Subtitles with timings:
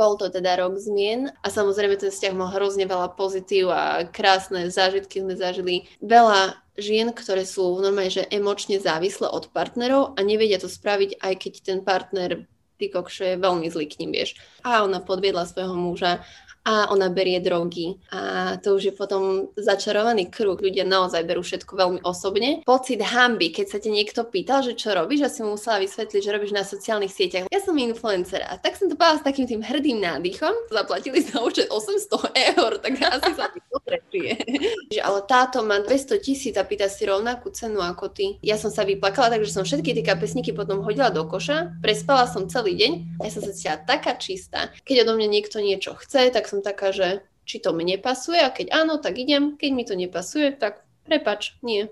[0.00, 4.72] Bol to teda rok zmien a samozrejme ten vzťah mal hrozne veľa pozitív a krásne
[4.72, 5.92] zážitky sme zažili.
[6.00, 11.34] Veľa žien, ktoré sú normálne, že emočne závislé od partnerov a nevedia to spraviť, aj
[11.36, 12.48] keď ten partner
[12.80, 14.40] ty kokšo veľmi zlý k ním, vieš.
[14.64, 16.24] A ona podviedla svojho muža
[16.64, 17.96] a ona berie drogy.
[18.12, 20.60] A to už je potom začarovaný kruh.
[20.60, 22.60] Ľudia naozaj berú všetko veľmi osobne.
[22.68, 26.20] Pocit hamby, keď sa ti niekto pýtal, že čo robíš, a si mu musela vysvetliť,
[26.20, 27.48] že robíš na sociálnych sieťach.
[27.48, 30.52] Ja som influencer a tak som to povedala s takým tým hrdým nádychom.
[30.68, 33.96] Zaplatili sa účet 800 eur, tak asi sa mi dobre
[35.06, 38.36] Ale táto má 200 tisíc a pýta si rovnakú cenu ako ty.
[38.44, 42.50] Ja som sa vyplakala, takže som všetky tie kapesníky potom hodila do koša, prespala som
[42.50, 44.68] celý deň a ja som sa cítila taká čistá.
[44.84, 48.50] Keď odo mňa niekto niečo chce, tak som taká, že či to mne pasuje a
[48.50, 51.86] keď áno, tak idem, keď mi to nepasuje, tak prepač, nie.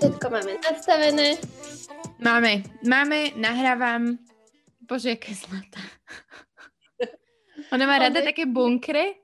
[0.00, 1.36] Všetko máme nastavené.
[2.20, 4.16] Máme, máme, nahrávam.
[4.80, 5.80] Bože, aké zlatá.
[7.70, 9.20] Ona má rada také bunkre,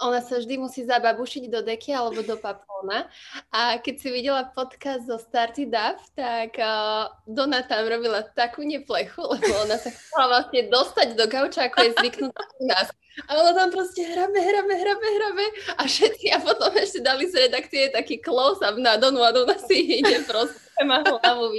[0.00, 3.06] ona sa vždy musí zababušiť do deky alebo do papóna.
[3.52, 9.20] A keď si videla podcast zo Starty Duff, tak uh, Dona tam robila takú neplechu,
[9.20, 12.88] lebo ona sa chcela vlastne dostať do gauča, ako je zvyknutá u nás.
[13.28, 17.50] A ona tam proste hrabe, hrabe, hrabe, hrabe a všetci a potom ešte dali z
[17.50, 20.56] redakcie taký close-up na Donu a Dona si ide proste,
[20.88, 21.58] má hlavu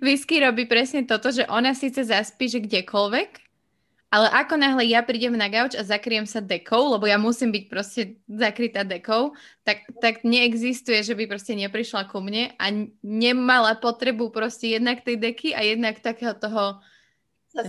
[0.00, 3.43] Whisky robí presne toto, že ona síce zaspí, že kdekoľvek,
[4.14, 7.64] ale ako náhle ja prídem na gauč a zakriem sa dekou, lebo ja musím byť
[7.66, 9.34] proste zakrytá dekou,
[9.66, 12.70] tak, tak neexistuje, že by proste neprišla ku mne a
[13.02, 16.78] nemala potrebu proste jednak tej deky a jednak takého toho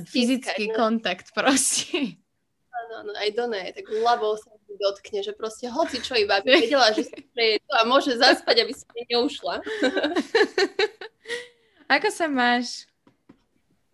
[0.06, 0.74] fyzický ne?
[0.78, 2.22] kontakt proste.
[2.70, 6.50] Áno, áno, aj Dona je tak ľavou sa dotkne, že proste hoci čo iba by
[6.62, 7.26] vedela, že si
[7.66, 9.56] to a môže zaspať, aby sa neušla.
[11.96, 12.86] Ako sa máš?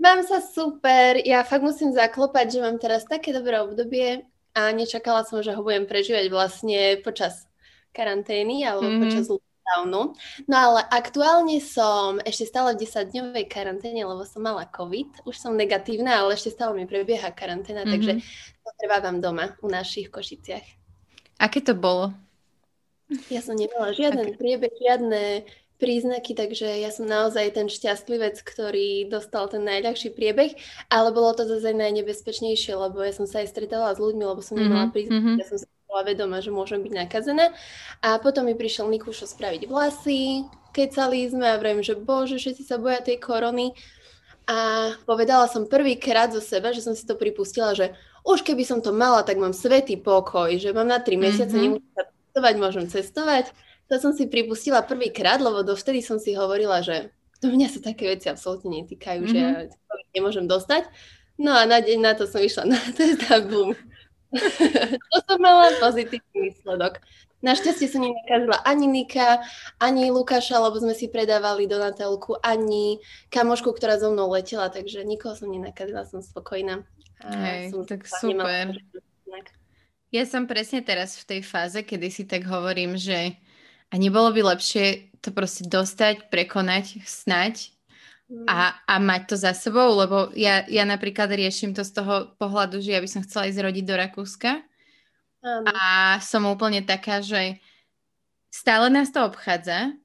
[0.02, 4.26] Mám sa super, ja fakt musím zaklopať, že mám teraz také dobré obdobie
[4.58, 7.46] a nečakala som, že ho budem prežívať vlastne počas
[7.94, 9.04] karantény alebo mm-hmm.
[9.06, 10.18] počas lockdownu.
[10.50, 15.22] No ale aktuálne som ešte stále v 10-dňovej karanténe, lebo som mala COVID.
[15.30, 17.94] Už som negatívna, ale ešte stále mi prebieha karanténa, mm-hmm.
[17.94, 18.14] takže
[18.66, 20.66] to trvávam doma u našich Košiciach.
[21.38, 22.10] Aké to bolo?
[23.28, 24.40] Ja som nemala žiaden Aké?
[24.40, 25.46] priebeh, žiadne
[25.82, 30.54] príznaky, takže ja som naozaj ten šťastlivec, ktorý dostal ten najľahší priebeh,
[30.94, 34.62] ale bolo to zase najnebezpečnejšie, lebo ja som sa aj stretala s ľuďmi, lebo som
[34.62, 34.94] nemala mm-hmm.
[34.94, 35.42] príznaky, mm-hmm.
[35.42, 37.52] ja som sa bola vedomá, že môžem byť nakazená.
[38.06, 42.78] A potom mi prišiel Mikušo spraviť vlasy, kecali sme a vrem, že bože, všetci sa
[42.78, 43.74] boja tej korony.
[44.48, 47.92] A povedala som prvýkrát zo seba, že som si to pripustila, že
[48.22, 51.66] už keby som to mala, tak mám svetý pokoj, že mám na tri mesiace, mm-hmm.
[51.82, 53.46] nemusím sa cestovať, môžem cestovať
[53.92, 57.12] to som si pripustila prvýkrát, lebo dovtedy som si hovorila, že
[57.44, 59.36] do mňa sa také veci absolútne netýkajú, mm-hmm.
[59.36, 60.08] že ja mhm.
[60.16, 60.88] nemôžem dostať.
[61.36, 63.76] No a na deň na to som išla na test a bum.
[65.12, 67.04] to som mala pozitívny výsledok.
[67.42, 69.42] Našťastie som nenakazila ani Nika,
[69.82, 73.02] ani Lukáša, lebo sme si predávali Donatelku, ani
[73.34, 76.86] kamošku, ktorá so mnou letela, takže nikoho som nenakazila, som spokojná.
[77.26, 78.78] Hej, som tak super.
[80.14, 83.42] Ja som presne teraz v tej fáze, kedy si tak hovorím, že
[83.92, 87.76] a nebolo by lepšie to proste dostať, prekonať, snať
[88.48, 92.80] a, a mať to za sebou, lebo ja, ja napríklad riešim to z toho pohľadu,
[92.80, 94.52] že ja by som chcela ísť rodiť do Rakúska
[95.44, 95.68] um.
[95.68, 97.60] a som úplne taká, že
[98.48, 100.00] stále nás to obchádza,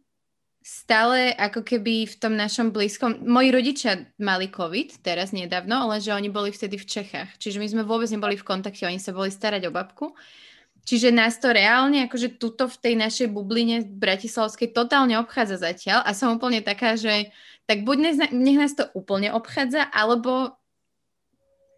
[0.66, 3.22] stále ako keby v tom našom blízkom...
[3.22, 7.38] Moji rodičia mali COVID teraz nedávno, ale že oni boli vtedy v Čechách.
[7.38, 10.10] Čiže my sme vôbec neboli v kontakte, oni sa boli starať o babku.
[10.86, 16.14] Čiže nás to reálne, akože tuto v tej našej bubline bratislavskej totálne obchádza zatiaľ a
[16.14, 17.34] som úplne taká, že
[17.66, 20.54] tak buď nech, nech nás to úplne obchádza, alebo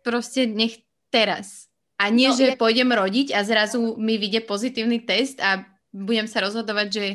[0.04, 1.72] proste nech teraz.
[1.96, 2.60] A nie, no, že ja...
[2.60, 7.06] pôjdem rodiť a zrazu mi vyjde pozitívny test a budem sa rozhodovať, že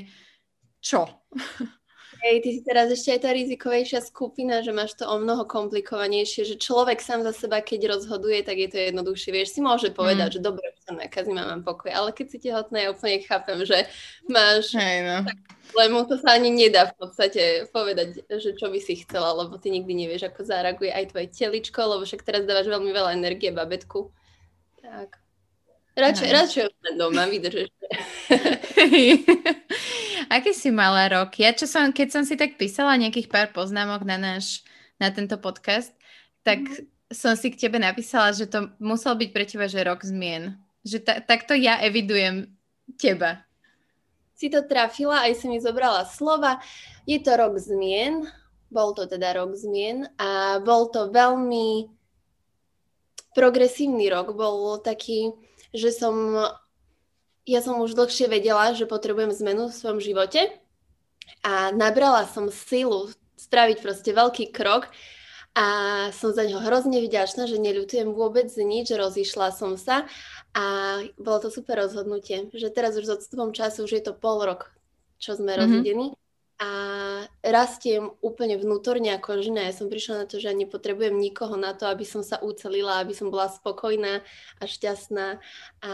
[0.81, 1.05] čo?
[2.23, 6.47] Hej, ty si teraz ešte aj tá rizikovejšia skupina, že máš to o mnoho komplikovanejšie,
[6.47, 9.35] že človek sám za seba, keď rozhoduje, tak je to jednoduchšie.
[9.35, 10.35] Vieš, si môže povedať, mm.
[10.35, 13.91] že dobre, sa nakazím a mám pokoj, ale keď si tehotná, ja úplne chápem, že
[14.31, 15.17] máš Hej, no.
[15.75, 19.67] lebo to sa ani nedá v podstate povedať, že čo by si chcela, lebo ty
[19.67, 24.15] nikdy nevieš, ako zareaguje aj tvoje teličko, lebo však teraz dávaš veľmi veľa energie babetku.
[24.79, 25.22] Tak.
[25.93, 26.63] Radšej, radšej
[26.97, 27.69] doma, vydržeš.
[30.35, 31.37] Aký si mala rok?
[31.37, 34.65] Ja čo som, keď som si tak písala nejakých pár poznámok na náš,
[34.97, 35.93] na tento podcast,
[36.41, 37.13] tak mm.
[37.13, 40.57] som si k tebe napísala, že to musel byť pre teba, že rok zmien.
[40.81, 42.49] Že ta, takto ja evidujem
[42.97, 43.45] teba.
[44.33, 46.57] Si to trafila, aj si mi zobrala slova.
[47.05, 48.25] Je to rok zmien,
[48.73, 51.85] bol to teda rok zmien a bol to veľmi
[53.37, 54.33] progresívny rok.
[54.33, 55.29] Bol taký,
[55.73, 56.15] že som,
[57.43, 60.53] ja som už dlhšie vedela, že potrebujem zmenu v svojom živote
[61.41, 64.87] a nabrala som silu spraviť proste veľký krok
[65.53, 65.67] a
[66.09, 70.09] som za ňo hrozne vďačná, že neľutujem vôbec nič, rozišla som sa
[70.53, 70.65] a
[71.17, 74.73] bolo to super rozhodnutie, že teraz už s odstupom času už je to pol rok,
[75.21, 75.61] čo sme mm-hmm.
[75.61, 76.07] rozvedení
[76.63, 76.69] a
[77.43, 79.67] rastiem úplne vnútorne ako žena.
[79.67, 83.03] Ja som prišla na to, že ani potrebujem nikoho na to, aby som sa ucelila,
[83.03, 84.23] aby som bola spokojná
[84.59, 85.43] a šťastná
[85.83, 85.93] a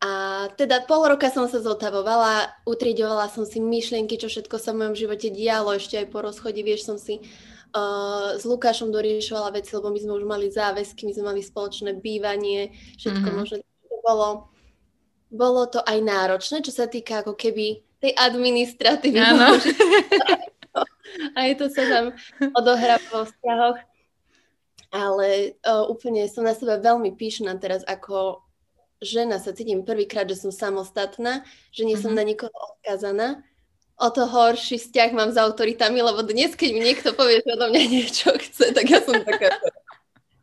[0.00, 0.12] a
[0.56, 4.96] teda pol roka som sa zotavovala, utriedovala som si myšlienky, čo všetko sa v mojom
[4.96, 9.92] živote dialo, ešte aj po rozchode, vieš, som si uh, s Lukášom doriešovala veci, lebo
[9.92, 13.40] my sme už mali záväzky, my sme mali spoločné bývanie, všetko mm-hmm.
[13.44, 13.60] možné.
[14.00, 14.48] Bolo,
[15.28, 19.20] bolo to aj náročné, čo sa týka ako keby tej administratívy.
[19.20, 19.56] Áno.
[21.40, 22.04] aj to sa tam
[22.56, 23.78] odohráva vo vzťahoch.
[24.90, 28.42] Ale uh, úplne som na seba veľmi píšna teraz, ako
[28.98, 32.18] žena sa cítim prvýkrát, že som samostatná, že nie som mm-hmm.
[32.18, 33.28] na nikoho odkazaná.
[34.00, 37.68] O to horší vzťah mám s autoritami, lebo dnes, keď mi niekto povie, že odo
[37.68, 39.60] mňa niečo chce, tak ja som taká...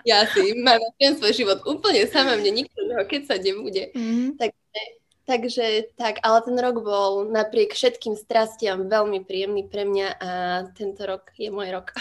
[0.05, 2.79] ja si mám ten svoj život úplne sama, mne nikto
[3.09, 3.91] keď sa nebude.
[3.97, 4.37] Mm-hmm.
[4.37, 4.81] Takže,
[5.27, 10.29] takže tak, ale ten rok bol napriek všetkým strastiam veľmi príjemný pre mňa a
[10.71, 11.91] tento rok je môj rok.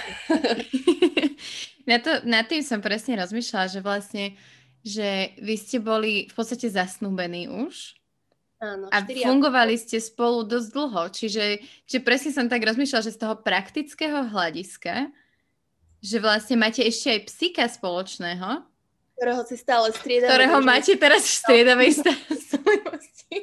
[1.90, 4.24] na, to, na tým som presne rozmýšľala, že vlastne
[4.86, 7.98] že vy ste boli v podstate zasnúbení už.
[8.62, 13.20] Áno, a fungovali ste spolu dosť dlho, čiže, čiže presne som tak rozmýšľala, že z
[13.20, 15.10] toho praktického hľadiska,
[16.00, 18.64] že vlastne máte ešte aj psíka spoločného,
[19.16, 20.28] ktorého si stále striedame.
[20.28, 20.68] Ktorého že...
[20.68, 23.38] máte teraz v striedavej starostlivosti.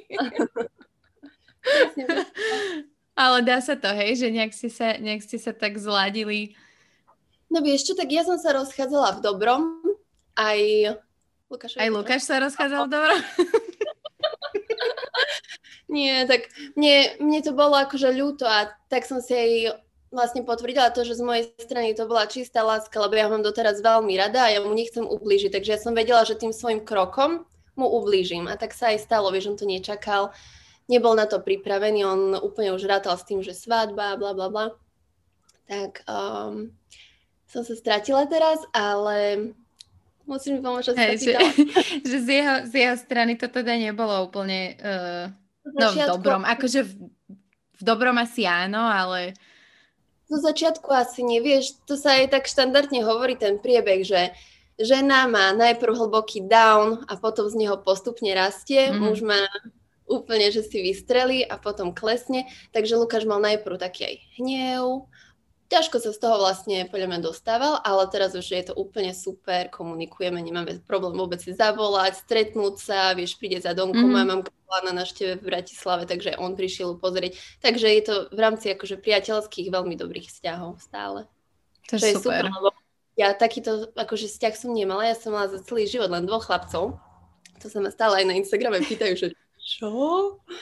[3.13, 6.53] Ale dá sa to, hej, že nejak ste sa, nejak ste sa tak zladili.
[7.49, 9.61] No vieš čo, tak ja som sa rozchádzala v dobrom,
[10.33, 10.59] aj
[11.53, 13.13] Lukáš, Aj Lukáš sa rozchádzal dobro?
[15.93, 19.77] Nie, tak mne, mne to bolo akože ľúto a tak som si aj
[20.13, 23.41] vlastne potvrdila to, že z mojej strany to bola čistá láska, lebo ja ho mám
[23.41, 26.85] doteraz veľmi rada a ja mu nechcem ublížiť, takže ja som vedela, že tým svojim
[26.85, 30.29] krokom mu ublížim a tak sa aj stalo, vieš, on to nečakal,
[30.85, 34.65] nebol na to pripravený, on úplne už rátal s tým, že svadba, bla bla bla.
[35.65, 36.69] Tak um,
[37.49, 39.49] som sa stratila teraz, ale
[40.23, 41.35] Musíš mi pomôcť, hey, že,
[42.09, 45.27] že z, jeho, z jeho strany to teda nebolo úplne uh,
[45.67, 46.47] no v dobrom.
[46.47, 47.11] Akože v,
[47.75, 49.35] v dobrom asi áno, ale...
[50.33, 54.33] Zo začiatku asi nevieš, to sa aj tak štandardne hovorí ten priebeh, že
[54.81, 58.97] žena má najprv hlboký down a potom z neho postupne rastie, mm-hmm.
[58.97, 59.45] muž má
[60.09, 65.05] úplne, že si vystrelí a potom klesne, takže Lukáš mal najprv taký aj hnev,
[65.69, 69.67] ťažko sa z toho vlastne podľa mňa dostával, ale teraz už je to úplne super,
[69.69, 74.27] komunikujeme, nemáme problém vôbec si zavolať, stretnúť sa, vieš, príde za domko, mm-hmm.
[74.27, 77.37] mamka bola na návšteve v Bratislave, takže on prišiel pozrieť.
[77.61, 81.29] Takže je to v rámci akože priateľských veľmi dobrých vzťahov stále.
[81.91, 82.47] To je, super.
[82.47, 82.69] super lebo
[83.13, 86.97] ja takýto akože vzťah som nemala, ja som mala za celý život len dvoch chlapcov.
[87.61, 89.27] To sa ma stále aj na Instagrame pýtajú, že
[89.63, 89.89] čo?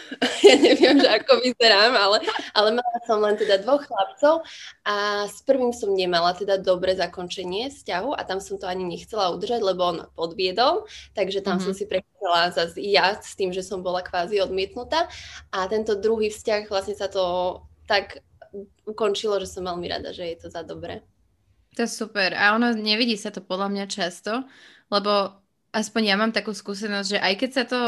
[0.47, 2.21] ja neviem, že ako vyzerám, ale,
[2.53, 4.45] ale mala som len teda dvoch chlapcov
[4.85, 9.33] a s prvým som nemala teda dobre zakončenie vzťahu a tam som to ani nechcela
[9.33, 10.85] udržať, lebo on podviedol,
[11.17, 11.65] takže tam mm-hmm.
[11.65, 15.09] som si prechádzala zase ja s tým, že som bola kvázi odmietnutá
[15.49, 17.57] a tento druhý vzťah vlastne sa to
[17.89, 18.21] tak
[18.85, 21.01] ukončilo, že som veľmi rada, že je to za dobre.
[21.79, 22.35] To je super.
[22.35, 24.43] A ono nevidí sa to podľa mňa často,
[24.91, 25.39] lebo
[25.71, 27.79] aspoň ja mám takú skúsenosť, že aj keď sa to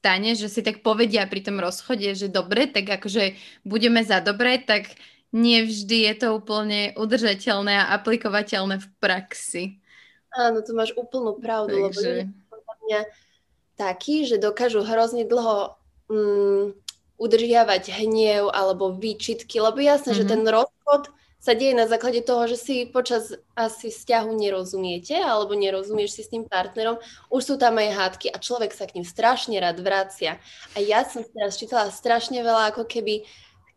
[0.00, 3.36] stane, že si tak povedia pri tom rozchode, že dobre, tak akože
[3.68, 4.88] budeme za dobre, tak
[5.36, 9.64] nevždy je to úplne udržateľné a aplikovateľné v praxi.
[10.32, 12.32] Áno, to máš úplnú pravdu, Takže...
[12.32, 13.00] lebo mňa
[13.76, 15.76] takí, že dokážu hrozne dlho
[16.08, 16.64] mm,
[17.20, 20.20] udržiavať hniev alebo výčitky, lebo jasné, mm-hmm.
[20.20, 20.32] že mhm.
[20.32, 21.02] ten rozchod
[21.40, 26.30] sa deje na základe toho, že si počas asi vzťahu nerozumiete alebo nerozumieš si s
[26.30, 27.00] tým partnerom,
[27.32, 30.36] už sú tam aj hádky a človek sa k ním strašne rád vracia.
[30.76, 33.24] A ja som teraz čítala strašne veľa ako keby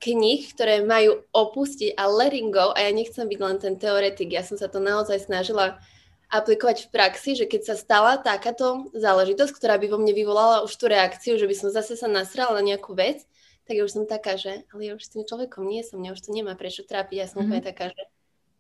[0.03, 4.43] knih, ktoré majú opustiť a letting go a ja nechcem byť len ten teoretik, ja
[4.43, 5.79] som sa to naozaj snažila
[6.27, 10.75] aplikovať v praxi, že keď sa stala takáto záležitosť, ktorá by vo mne vyvolala už
[10.75, 13.23] tú reakciu, že by som zase sa nasrala na nejakú vec,
[13.63, 16.15] tak ja už som taká, že ale ja už s tým človekom nie som, mňa
[16.15, 17.47] už to nemá prečo trápiť, ja som mm-hmm.
[17.47, 18.03] úplne taká, že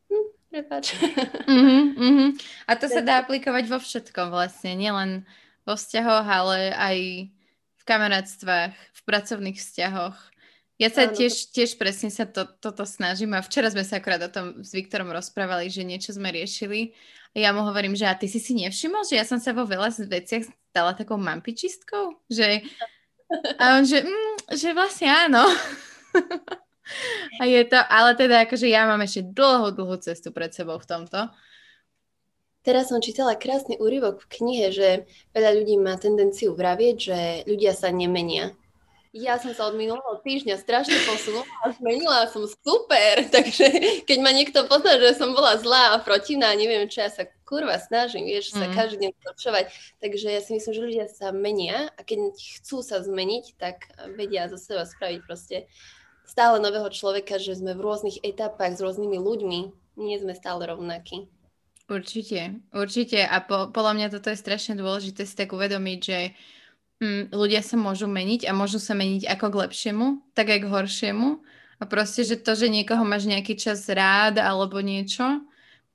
[0.07, 0.85] hm, prepáč.
[1.47, 2.29] Mm-hmm, mm-hmm.
[2.67, 5.27] A to sa dá aplikovať vo všetkom vlastne, nielen
[5.67, 6.97] vo vzťahoch, ale aj
[7.79, 10.17] v kamarátstvách, v pracovných vzťahoch.
[10.81, 14.23] Ja sa Áno, tiež, tiež presne sa to, toto snažím a včera sme sa akorát
[14.25, 16.97] o tom s Viktorom rozprávali, že niečo sme riešili
[17.33, 19.65] a ja mu hovorím, že a ty si si nevšimol, že ja som sa vo
[19.65, 22.25] veľa veciach stala takou mampičistkou?
[22.29, 22.65] Že...
[23.61, 25.43] A on, že, mm, že vlastne áno.
[27.41, 30.89] a je to, ale teda akože ja mám ešte dlhú, dlhú cestu pred sebou v
[30.89, 31.33] tomto.
[32.63, 35.03] Teraz som čítala krásny úryvok v knihe, že
[35.35, 38.55] veľa ľudí má tendenciu vravieť, že ľudia sa nemenia.
[39.13, 43.69] Ja som sa od minulého týždňa strašne posunula a zmenila som super, takže
[44.09, 47.29] keď ma niekto pozná, že som bola zlá a protivná a neviem čo, ja sa
[47.45, 48.73] kurva snažím, vieš, sa mm.
[48.73, 49.65] každý deň zlepšovať,
[50.01, 53.85] takže ja si myslím, že ľudia sa menia a keď chcú sa zmeniť, tak
[54.17, 55.69] vedia zo seba spraviť proste
[56.25, 59.59] stále nového človeka, že sme v rôznych etapách s rôznymi ľuďmi,
[60.01, 61.29] nie sme stále rovnakí.
[61.85, 63.21] Určite, určite.
[63.21, 66.19] A po, podľa mňa toto je strašne dôležité si tak uvedomiť, že
[67.03, 70.71] hm, ľudia sa môžu meniť a môžu sa meniť ako k lepšiemu, tak aj k
[70.71, 71.43] horšiemu.
[71.77, 75.43] A proste, že to, že niekoho máš nejaký čas rád alebo niečo,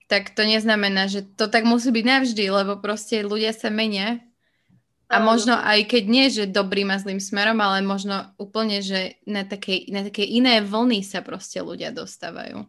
[0.05, 4.21] tak to neznamená, že to tak musí byť navždy, lebo proste ľudia sa menia.
[5.09, 9.41] A možno aj keď nie, že dobrým a zlým smerom, ale možno úplne, že na
[9.49, 12.69] také, na také iné vlny sa proste ľudia dostávajú.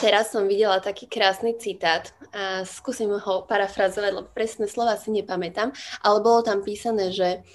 [0.00, 5.70] Teraz som videla taký krásny citát a skúsim ho parafrazovať, lebo presné slova si nepamätám,
[6.02, 7.46] ale bolo tam písané, že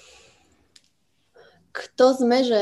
[1.71, 2.61] kto sme, že,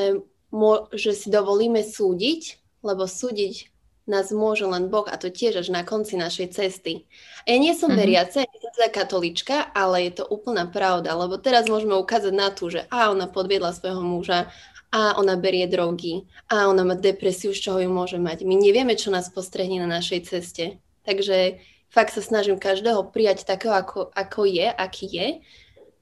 [0.51, 2.41] mo- že si dovolíme súdiť,
[2.83, 3.71] lebo súdiť
[4.07, 7.03] nás môže len Boh a to tiež až na konci našej cesty.
[7.43, 7.99] A ja nie som mm-hmm.
[7.99, 12.47] veriaca, nie som teda katolička, ale je to úplná pravda, lebo teraz môžeme ukázať na
[12.47, 14.47] tú, že a ona podviedla svojho muža,
[14.91, 18.47] a ona berie drogy a ona má depresiu, z čoho ju môže mať.
[18.47, 20.79] My nevieme, čo nás postrehne na našej ceste.
[21.03, 21.59] Takže
[21.91, 25.27] fakt sa snažím každého prijať takého, ako, ako je, aký je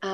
[0.01, 0.13] a,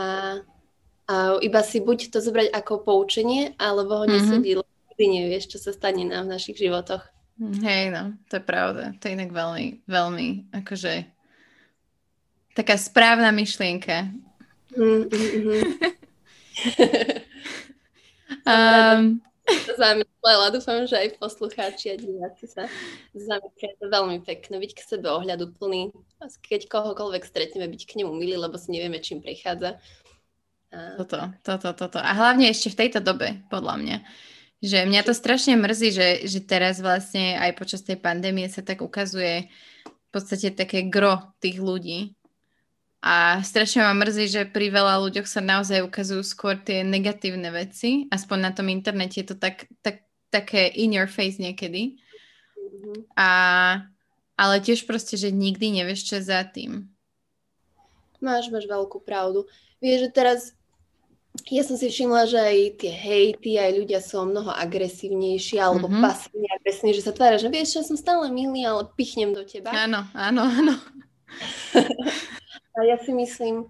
[1.08, 4.96] a iba si buď to zobrať ako poučenie, alebo ho nesúdiť, mm-hmm.
[4.96, 7.04] ty nevieš, čo sa stane nám v našich životoch.
[7.42, 8.94] Hej, no, to je pravda.
[9.02, 10.28] To je inak veľmi, veľmi,
[10.62, 11.10] akože
[12.54, 14.12] taká správna myšlienka.
[14.76, 15.60] Mm-hmm.
[18.48, 19.20] Um,
[19.76, 20.54] zamyslela.
[20.54, 22.70] Dúfam, že aj poslucháči a diváci sa
[23.12, 23.76] zamyslia.
[23.82, 24.56] To veľmi pekné.
[24.62, 25.92] Byť k sebe ohľadu plný.
[26.22, 29.82] Keď kohokoľvek stretneme, byť k nemu milý, lebo si nevieme, čím prechádza.
[30.72, 30.96] A...
[30.96, 32.00] Toto, toto, toto.
[32.00, 33.98] A hlavne ešte v tejto dobe, podľa mňa.
[34.62, 38.86] Že mňa to strašne mrzí, že, že teraz vlastne aj počas tej pandémie sa tak
[38.86, 39.50] ukazuje
[39.84, 42.14] v podstate také gro tých ľudí,
[43.02, 48.06] a strašne ma mrzí, že pri veľa ľuďoch sa naozaj ukazujú skôr tie negatívne veci.
[48.14, 51.98] Aspoň na tom internete je to tak, tak, také in your face niekedy.
[52.54, 53.10] Mm-hmm.
[53.18, 53.30] A,
[54.38, 56.94] ale tiež proste, že nikdy nevieš, čo je za tým.
[58.22, 59.50] Máš, máš veľkú pravdu.
[59.82, 60.40] Vieš, že teraz
[61.50, 66.06] ja som si všimla, že aj tie hejty, aj ľudia sú mnoho agresívnejší alebo mm-hmm.
[66.06, 69.74] pasívne agresívni, že sa tvária, že vieš, že som stále milý, ale pichnem do teba.
[69.74, 70.76] Áno, áno, áno.
[72.78, 73.68] A ja si myslím,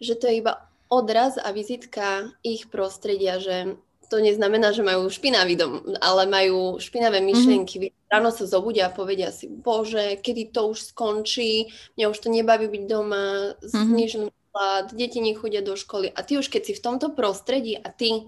[0.00, 3.78] že to je iba odraz a vizitka ich prostredia, že
[4.10, 7.26] to neznamená, že majú špinavý dom, ale majú špinavé mhm.
[7.30, 7.76] myšlienky.
[7.78, 8.10] Mm-hmm.
[8.10, 12.66] Ráno sa zobudia a povedia si, bože, kedy to už skončí, mňa už to nebaví
[12.66, 14.34] byť doma, mm-hmm.
[14.50, 16.10] plat, deti nechodia do školy.
[16.10, 18.26] A ty už keď si v tomto prostredí a ty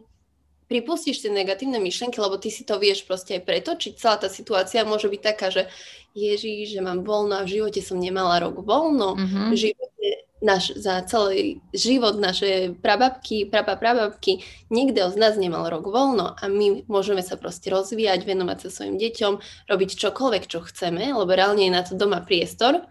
[0.73, 3.93] pripustíš tie negatívne myšlienky, lebo ty si to vieš proste aj pretočiť.
[4.01, 5.69] Celá tá situácia môže byť taká, že
[6.17, 9.21] Ježiš, že mám voľno a v živote som nemala rok voľno.
[9.21, 9.49] Mm-hmm.
[9.53, 10.09] V živote
[10.43, 16.45] naš, za celý život naše prababky, praba, prababky, nikto z nás nemal rok voľno a
[16.51, 19.33] my môžeme sa proste rozvíjať, venovať sa svojim deťom,
[19.71, 22.83] robiť čokoľvek, čo chceme, lebo reálne je na to doma priestor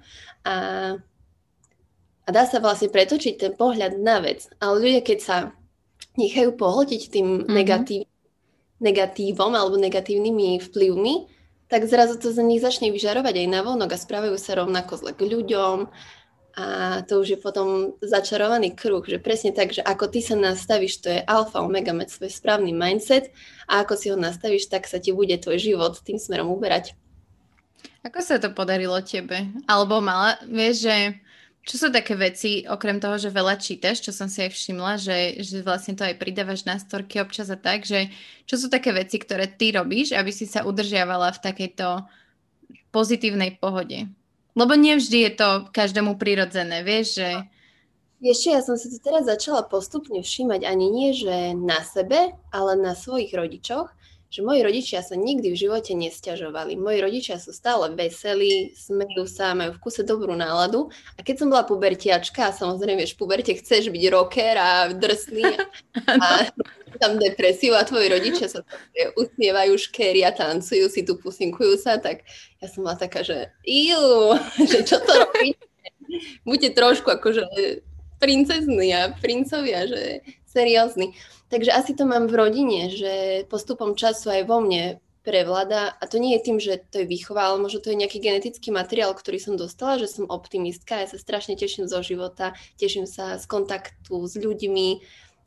[0.48, 0.56] a,
[2.24, 4.48] a dá sa vlastne pretočiť ten pohľad na vec.
[4.64, 5.38] Ale ľudia, keď sa
[6.20, 7.52] nechajú pohltiť tým mm-hmm.
[7.52, 8.02] negatív,
[8.82, 11.16] negatívom alebo negatívnymi vplyvmi,
[11.72, 15.12] tak zrazu to za nich začne vyžarovať aj na vonok a správajú sa rovnako zle
[15.16, 15.88] k ľuďom
[16.52, 21.00] a to už je potom začarovaný kruh, že presne tak, že ako ty sa nastavíš,
[21.00, 23.32] to je alfa, omega, mať svoj správny mindset
[23.72, 26.92] a ako si ho nastavíš, tak sa ti bude tvoj život tým smerom uberať.
[28.04, 29.48] Ako sa to podarilo tebe?
[29.64, 31.24] Alebo mala, vieš, že
[31.62, 35.18] čo sú také veci, okrem toho, že veľa čítaš, čo som si aj všimla, že,
[35.46, 38.10] že vlastne to aj pridávaš na storky občas a tak, že
[38.50, 41.88] čo sú také veci, ktoré ty robíš, aby si sa udržiavala v takejto
[42.90, 44.10] pozitívnej pohode?
[44.58, 47.30] Lebo nevždy je to každému prirodzené, vieš, že...
[48.22, 52.72] Ešte ja som si to teraz začala postupne všímať ani nie, že na sebe, ale
[52.78, 53.94] na svojich rodičoch,
[54.32, 56.80] že moji rodičia sa nikdy v živote nestiažovali.
[56.80, 60.88] Moji rodičia sú stále veselí, smejú sa, majú v kuse dobrú náladu.
[61.16, 65.60] A keď som bola pubertiačka, a samozrejme, že v puberte chceš byť rocker a drsný
[66.08, 66.48] a
[67.04, 68.64] tam depresiu a tvoji rodičia sa
[69.20, 72.24] usmievajú, škeria, tancujú si tu, pusinkujú sa, tak
[72.64, 74.32] ja som bola taká, že iu,
[74.72, 75.68] že čo to robíte?
[76.48, 77.44] Buďte trošku akože
[78.24, 81.16] princezní a princovia, že seriózni.
[81.48, 86.18] Takže asi to mám v rodine, že postupom času aj vo mne prevláda a to
[86.18, 89.38] nie je tým, že to je výchova, ale možno to je nejaký genetický materiál, ktorý
[89.38, 94.18] som dostala, že som optimistka, ja sa strašne teším zo života, teším sa z kontaktu
[94.26, 94.88] s ľuďmi,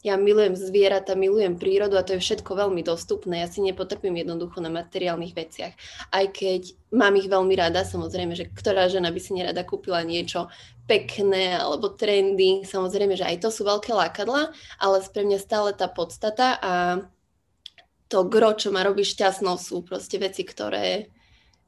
[0.04, 3.40] ja milujem zvieratá, milujem prírodu a to je všetko veľmi dostupné.
[3.40, 5.72] Ja si nepotrpím jednoducho na materiálnych veciach.
[6.12, 10.52] Aj keď mám ich veľmi rada, samozrejme, že ktorá žena by si nerada kúpila niečo
[10.84, 12.64] pekné alebo trendy.
[12.64, 16.72] Samozrejme, že aj to sú veľké lákadla, ale pre mňa stále tá podstata a
[18.08, 21.08] to gro, čo ma robí šťastnou, sú proste veci, ktoré,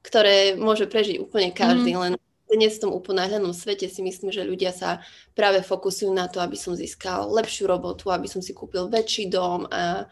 [0.04, 2.00] ktoré môže prežiť úplne každý, mm.
[2.00, 2.12] len
[2.46, 5.02] dnes v tom uponáhľanom svete si myslím, že ľudia sa
[5.34, 9.66] práve fokusujú na to, aby som získal lepšiu robotu, aby som si kúpil väčší dom
[9.66, 10.06] a,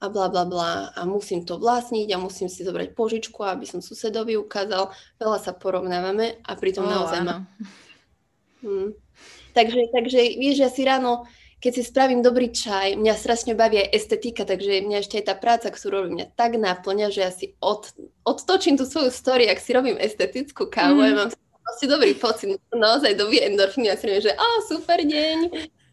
[0.00, 3.84] a bla bla bla a musím to vlastniť a musím si zobrať požičku, aby som
[3.84, 4.96] susedovi ukázal.
[5.20, 7.44] Veľa sa porovnávame a pritom oh, naozaj mám
[8.64, 8.96] Hmm.
[9.54, 11.28] Takže, takže vieš, ja si ráno,
[11.62, 15.34] keď si spravím dobrý čaj, mňa strašne baví aj estetika, takže mňa ešte aj tá
[15.38, 17.92] práca, ktorú robím, mňa tak naplňa, že ja si od,
[18.26, 21.06] odtočím tú svoju story, ak si robím estetickú kávu, mm.
[21.06, 21.30] ja mám
[21.78, 25.38] si dobrý pocit, naozaj dobrý endorfín, ja si robím, že oh, super deň,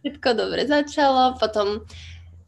[0.02, 1.86] všetko dobre začalo, potom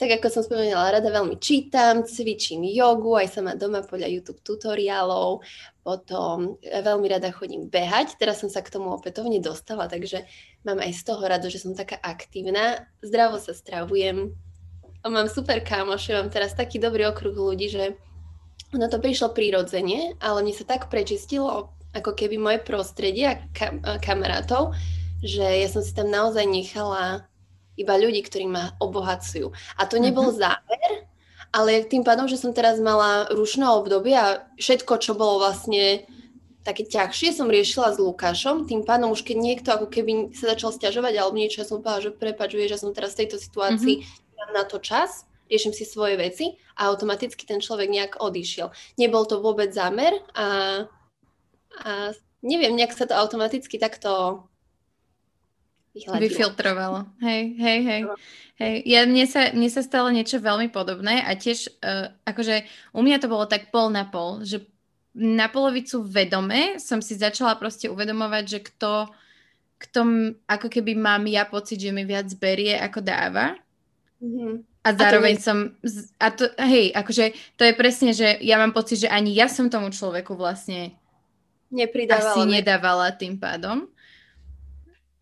[0.04, 5.40] tak ako som spomenula, rada veľmi čítam, cvičím jogu, aj sama doma podľa YouTube tutoriálov,
[5.80, 10.28] potom veľmi rada chodím behať, teraz som sa k tomu opätovne dostala, takže
[10.68, 14.36] mám aj z toho rado, že som taká aktívna, zdravo sa stravujem,
[15.08, 17.96] mám super kamoše, mám teraz taký dobrý okruh ľudí, že
[18.76, 23.80] ono to prišlo prirodzene, ale mne sa tak prečistilo ako keby moje prostredie a kam-
[24.04, 24.76] kamarátov,
[25.24, 27.24] že ja som si tam naozaj nechala
[27.78, 29.50] iba ľudí, ktorí ma obohacujú.
[29.78, 30.42] A to nebol mm-hmm.
[30.42, 30.92] záver,
[31.54, 36.06] ale tým pádom, že som teraz mala rušné obdobie a všetko, čo bolo vlastne
[36.64, 40.72] také ťažšie, som riešila s Lukášom, tým pádom už keď niekto ako keby sa začal
[40.72, 44.00] stiažovať alebo niečo, ja som povedala, že prepač, vieš, že som teraz v tejto situácii,
[44.00, 44.36] mm-hmm.
[44.40, 48.72] mám na to čas, riešim si svoje veci a automaticky ten človek nejak odišiel.
[48.96, 50.48] Nebol to vôbec zámer a,
[51.84, 51.92] a
[52.42, 54.44] neviem, nejak sa to automaticky takto
[55.94, 56.22] vyhľadilo.
[56.26, 57.00] Vyfiltrovalo.
[57.22, 58.02] Hej, hej, hej.
[58.58, 58.76] hej.
[58.90, 62.66] Ja, mne, sa, mne sa stalo niečo veľmi podobné a tiež uh, akože
[62.98, 64.66] u mňa to bolo tak pol na pol, že
[65.14, 69.14] na polovicu vedome som si začala proste uvedomovať, že kto,
[69.78, 70.00] kto
[70.50, 73.54] ako keby mám ja pocit, že mi viac berie ako dáva.
[74.18, 74.54] Mm-hmm.
[74.84, 75.46] A zároveň a nie...
[75.46, 75.58] som,
[76.18, 77.26] a to, hej, akože
[77.56, 80.98] to je presne, že ja mám pocit, že ani ja som tomu človeku vlastne
[82.10, 83.94] asi nedávala tým pádom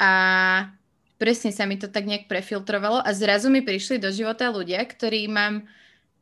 [0.02, 0.12] a
[1.22, 5.30] presne sa mi to tak nejak prefiltrovalo a zrazu mi prišli do života ľudia, ktorí
[5.30, 5.70] mám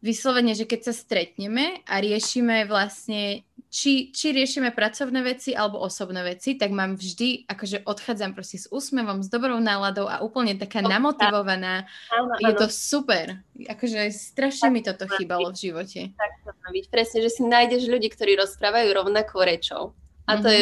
[0.04, 6.24] vyslovene, že keď sa stretneme a riešime vlastne, či, či riešime pracovné veci alebo osobné
[6.24, 10.80] veci, tak mám vždy, akože odchádzam proste s úsmevom, s dobrou náladou a úplne taká
[10.80, 11.88] namotivovaná.
[12.12, 12.44] Áno, áno.
[12.44, 13.44] Je to super.
[13.56, 16.16] Akože strašne mi toto chýbalo v živote.
[16.16, 16.86] Tak to byť.
[16.92, 19.96] Presne, že si nájdeš ľudí, ktorí rozprávajú rovnakou rečou.
[20.28, 20.44] A mm-hmm.
[20.44, 20.62] to je,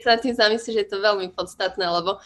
[0.00, 2.16] sa tým zamyslíš, že je to veľmi podstatné, lebo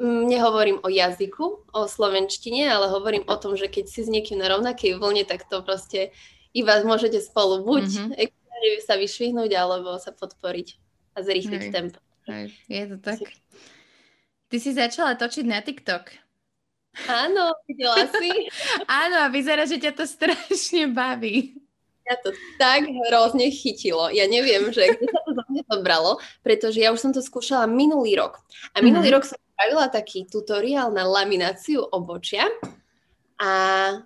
[0.00, 4.48] nehovorím o jazyku, o slovenčtine, ale hovorím o tom, že keď si s niekým na
[4.48, 6.16] rovnakej vlne, tak to proste
[6.56, 7.84] iba môžete spolu buď
[8.16, 8.82] mm-hmm.
[8.82, 10.68] sa vyšvihnúť, alebo sa podporiť
[11.14, 11.72] a zrýchliť Hej.
[11.72, 12.00] tempo.
[12.26, 12.56] Hej.
[12.66, 13.18] Je to tak.
[14.50, 16.10] Ty si začala točiť na TikTok.
[17.06, 18.50] Áno, videla si.
[19.04, 21.54] Áno, a vyzerá, že ťa to strašne baví.
[22.02, 24.10] Ja to tak hrozne chytilo.
[24.10, 27.70] Ja neviem, že kde sa to zo mňa zobralo, pretože ja už som to skúšala
[27.70, 28.42] minulý rok.
[28.74, 29.22] A minulý mm-hmm.
[29.22, 32.48] rok som spravila taký tutoriál na lamináciu obočia
[33.36, 33.52] a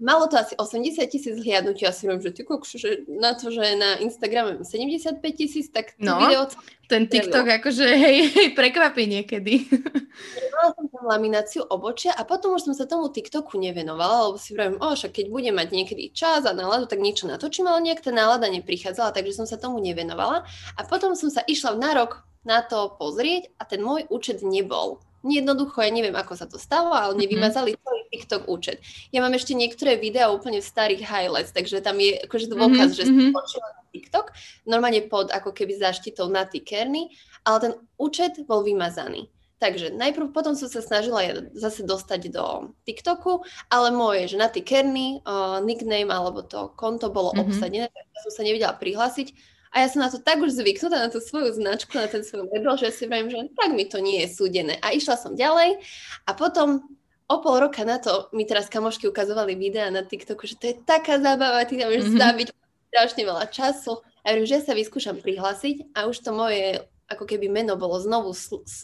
[0.03, 1.87] malo to asi 80 tisíc hliadnutí.
[1.87, 6.19] Ja si že ty kokšu, že na to, že na Instagrame 75 tisíc, tak no,
[6.19, 6.51] video...
[6.90, 9.71] ten TikTok akože hej, hej, prekvapí niekedy.
[10.59, 14.59] Mala som tam lamináciu obočia a potom už som sa tomu TikToku nevenovala, lebo si
[14.59, 18.03] vravím, o, však keď budem mať niekedy čas a náladu, tak niečo natočím, ale nejak
[18.03, 20.47] tá nálada neprichádzala, takže som sa tomu nevenovala.
[20.75, 24.99] A potom som sa išla na rok na to pozrieť a ten môj účet nebol
[25.25, 27.21] jednoducho, ja neviem, ako sa to stalo, ale mhm.
[27.25, 27.85] nevymazali mm-hmm.
[27.85, 28.79] celý TikTok účet.
[29.11, 32.99] Ja mám ešte niektoré videá úplne v starých highlights, takže tam je akože dôkaz, mm-hmm.
[32.99, 33.75] že som počula mhm.
[33.75, 34.27] na TikTok,
[34.69, 39.33] normálne pod ako keby zaštitou na Kerny, ale ten účet bol vymazaný.
[39.63, 45.25] Takže najprv potom som sa snažila zase dostať do TikToku, ale moje, že na Kerny,
[45.25, 47.49] uh, nickname alebo to konto bolo mm-hmm.
[47.49, 49.54] obsadené, tak som sa nevedela prihlásiť.
[49.75, 52.47] A ja som na to tak už zvyknutá, na tú svoju značku, na ten svoj
[52.47, 54.79] medal, že si vravím, že tak mi to nie je súdené.
[54.79, 55.83] A išla som ďalej
[56.25, 56.87] a potom
[57.27, 60.77] o pol roka na to mi teraz kamošky ukazovali videa na TikToku, že to je
[60.87, 62.23] taká zábava, ty tam môžeš mm-hmm.
[62.23, 62.49] zabiť
[62.95, 63.93] strašne veľa času.
[64.23, 67.99] A ja že ja sa vyskúšam prihlásiť a už to moje ako keby meno bolo
[67.99, 68.33] znovu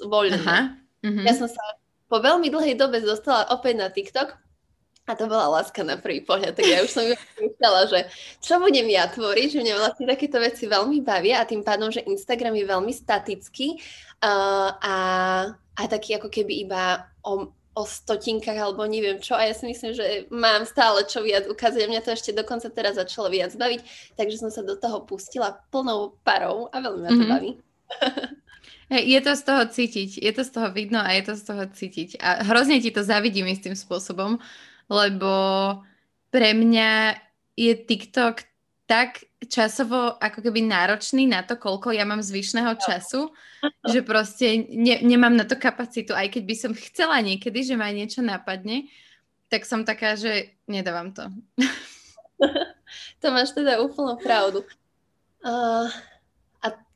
[0.05, 0.77] voľné.
[1.07, 1.25] Mm-hmm.
[1.25, 1.63] Ja som sa
[2.11, 4.37] po veľmi dlhej dobe dostala opäť na TikTok
[5.09, 7.05] a to bola láska na prvý pohľad, tak ja už som
[7.43, 8.01] myslela, že
[8.39, 12.07] čo budem ja tvoriť, že mňa vlastne takéto veci veľmi bavia a tým pádom, že
[12.07, 13.81] Instagram je veľmi statický
[14.23, 14.97] uh, a,
[15.51, 19.99] a taký ako keby iba o, o stotinkách alebo neviem čo a ja si myslím,
[19.99, 24.15] že mám stále čo viac ukázať a mňa to ešte dokonca teraz začalo viac baviť,
[24.15, 27.33] takže som sa do toho pustila plnou parou a veľmi ma to mm-hmm.
[27.35, 27.51] baví.
[28.91, 31.63] Je to z toho cítiť, je to z toho vidno a je to z toho
[31.63, 32.19] cítiť.
[32.19, 34.43] A hrozne ti to zavidím istým spôsobom,
[34.91, 35.33] lebo
[36.35, 37.17] pre mňa
[37.55, 38.43] je TikTok
[38.91, 43.31] tak časovo ako keby náročný na to, koľko ja mám zvyšného času,
[43.87, 47.89] že proste ne, nemám na to kapacitu, aj keď by som chcela niekedy, že ma
[47.95, 48.91] niečo napadne,
[49.47, 51.23] tak som taká, že nedávam to.
[53.23, 54.67] to máš teda úplnú pravdu.
[55.41, 55.87] Uh,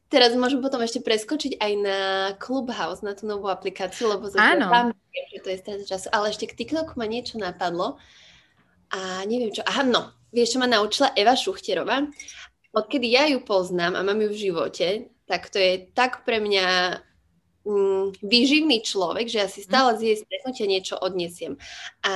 [0.08, 1.98] teraz môžem potom ešte preskočiť aj na
[2.40, 6.56] Clubhouse, na tú novú aplikáciu, lebo Áno že to je strata času, ale ešte k
[6.58, 7.98] TikToku ma niečo napadlo
[8.90, 9.62] a neviem čo.
[9.62, 12.06] Aha, no, vieš, čo ma naučila Eva Šuchterová?
[12.74, 14.86] Odkedy ja ju poznám a mám ju v živote,
[15.30, 16.66] tak to je tak pre mňa
[17.66, 21.54] mm, výživný človek, že ja si stále z jej stretnutia niečo odnesiem.
[22.02, 22.12] A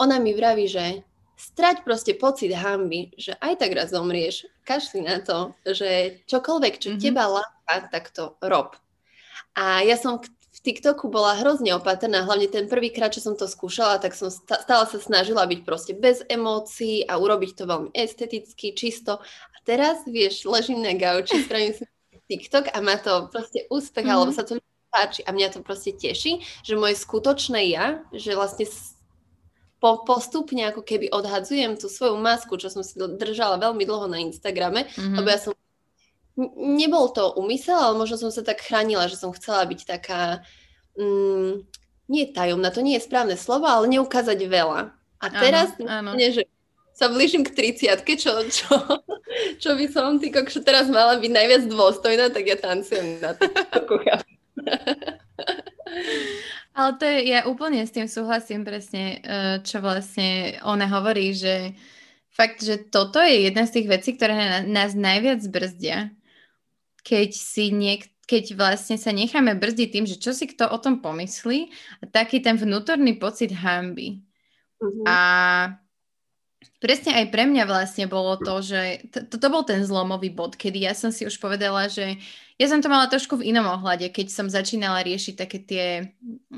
[0.00, 1.04] ona mi vraví, že
[1.38, 6.88] strať proste pocit hamby, že aj tak raz zomrieš, kašli na to, že čokoľvek, čo
[6.92, 7.02] mm-hmm.
[7.02, 8.74] teba láka, tak to rob.
[9.54, 14.02] A ja som v TikToku bola hrozne opatrná, hlavne ten prvýkrát, čo som to skúšala,
[14.02, 19.22] tak som stále sa snažila byť proste bez emócií a urobiť to veľmi esteticky, čisto.
[19.54, 21.86] A teraz, vieš, ležím na gauči, spravím si
[22.26, 24.18] TikTok a má to proste úspech, mm-hmm.
[24.18, 24.58] alebo sa to
[24.90, 28.66] páči a mňa to proste teší, že moje skutočné ja, že vlastne
[29.78, 34.18] po, postupne ako keby odhadzujem tú svoju masku, čo som si držala veľmi dlho na
[34.18, 35.16] Instagrame, mm-hmm.
[35.18, 35.52] lebo ja som
[36.58, 40.42] nebol to úmysel, ale možno som sa tak chránila, že som chcela byť taká,
[40.94, 41.66] mm,
[42.10, 44.94] nie tajomná, to nie je správne slovo, ale neukázať veľa.
[45.18, 46.10] A teraz, áno, áno.
[46.14, 46.46] Nie, že
[46.94, 48.74] sa blížim k 30 čo, čo,
[49.58, 53.46] čo by som ty kokšo teraz mala byť najviac dôstojná, tak ja tancujem na to.
[56.78, 61.74] Ale to je, ja úplne s tým súhlasím presne, eh, čo vlastne ona hovorí, že
[62.30, 66.14] fakt, že toto je jedna z tých vecí, ktoré nás najviac brzdia
[67.08, 71.00] keď si niek- keď vlastne sa necháme brzdiť tým, že čo si kto o tom
[71.00, 74.20] pomyslí, a taký ten vnútorný pocit hamby.
[74.76, 75.04] Uh-huh.
[75.08, 75.18] A
[76.78, 80.86] presne aj pre mňa vlastne bolo to, že to, to bol ten zlomový bod, kedy
[80.86, 82.18] ja som si už povedala, že
[82.58, 85.86] ja som to mala trošku v inom ohľade, keď som začínala riešiť také tie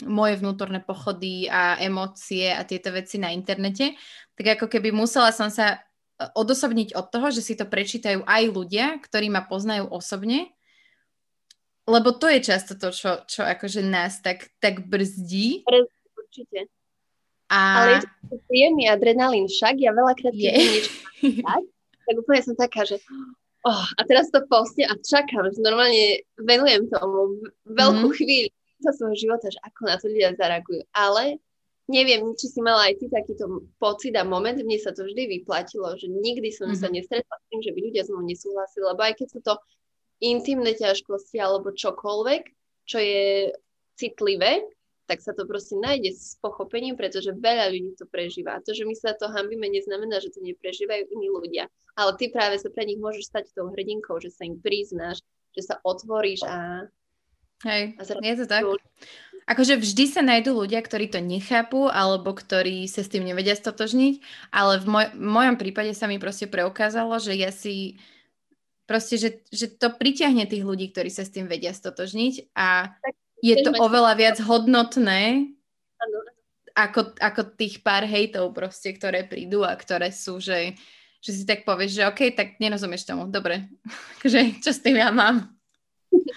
[0.08, 3.96] moje vnútorné pochody a emócie a tieto veci na internete,
[4.36, 5.84] tak ako keby musela som sa
[6.20, 10.52] odosobniť od toho, že si to prečítajú aj ľudia, ktorí ma poznajú osobne,
[11.88, 15.64] lebo to je často to, čo, čo akože nás tak, tak brzdí.
[16.16, 16.68] Určite.
[17.50, 17.58] A...
[17.58, 20.92] Ale je to príjemný adrenalín však, ja veľakrát keď niečo
[21.42, 21.62] tak,
[22.06, 23.02] tak úplne som taká, že
[23.66, 28.16] oh, a teraz to postne a čakám, že normálne venujem tomu veľkú mm.
[28.16, 30.82] chvíľu svojho života, že ako na to ľudia zareagujú.
[30.96, 31.36] Ale
[31.90, 35.92] neviem, či si mala aj ty takýto pocit a moment, mne sa to vždy vyplatilo,
[35.98, 36.80] že nikdy som mm-hmm.
[36.80, 39.54] sa nestretla s tým, že by ľudia so mnou nesúhlasili, lebo aj keď sú to
[40.22, 42.42] intimné ťažkosti alebo čokoľvek,
[42.86, 43.52] čo je
[43.98, 44.64] citlivé,
[45.10, 48.54] tak sa to proste nájde s pochopením, pretože veľa ľudí to prežíva.
[48.54, 51.66] A to, že my sa to hambíme, neznamená, že to neprežívajú iní ľudia.
[51.98, 55.18] Ale ty práve sa pre nich môžeš stať tou hrdinkou, že sa im priznáš,
[55.58, 56.86] že sa otvoríš a...
[57.66, 58.62] Hej, a je to tak.
[59.50, 64.22] Akože vždy sa nájdú ľudia, ktorí to nechápu alebo ktorí sa s tým nevedia stotožniť,
[64.54, 67.98] ale v moj- mojom prípade sa mi proste preukázalo, že ja si
[68.86, 73.14] proste, že, že to pritiahne tých ľudí, ktorí sa s tým vedia stotožniť a tak,
[73.40, 75.52] je to oveľa viac hodnotné
[76.74, 80.78] ako, ako tých pár hejtov proste, ktoré prídu a ktoré sú, že,
[81.20, 83.68] že si tak povieš, že OK, tak nerozumieš tomu, dobre,
[84.24, 85.50] že čo s tým ja mám.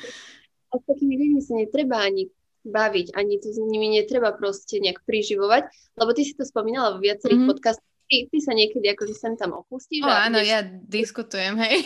[0.74, 2.34] A s takými ľuďmi sa netreba ani
[2.66, 5.70] baviť, ani to s nimi netreba proste nejak priživovať,
[6.02, 7.52] lebo ty si to spomínala vo viacerých mm-hmm.
[7.54, 10.02] podcastoch, ty, ty sa niekedy akože sem tam opustíš.
[10.02, 10.50] O, áno, ideš...
[10.50, 11.86] ja diskutujem, hej.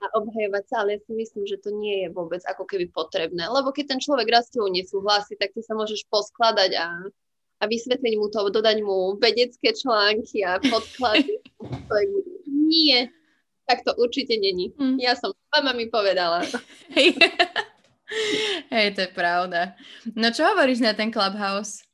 [0.00, 3.52] A obhajovať sa, ale ja si myslím, že to nie je vôbec ako keby potrebné,
[3.52, 6.88] lebo keď ten človek raz s nesúhlasí, tak ty sa môžeš poskladať a,
[7.60, 11.44] a vysvetliť mu to, dodať mu vedecké články a podklady.
[12.48, 13.12] nie,
[13.68, 14.72] tak to určite není.
[14.80, 14.96] Mm.
[14.98, 16.48] Ja som mama mi povedala.
[18.74, 19.78] Hej, to je pravda.
[20.18, 21.89] No čo hovoríš na ten Clubhouse?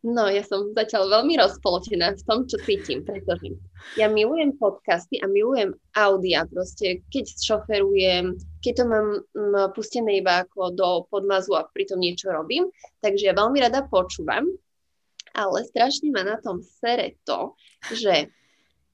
[0.00, 3.52] No, ja som zatiaľ veľmi rozpoločená v tom, čo cítim, pretože
[4.00, 8.32] ja milujem podcasty a milujem audia proste, keď šoferujem,
[8.64, 12.72] keď to mám m, pustené iba ako do podmazu a pritom niečo robím,
[13.04, 14.48] takže ja veľmi rada počúvam,
[15.36, 17.52] ale strašne ma na tom sere to,
[17.92, 18.32] že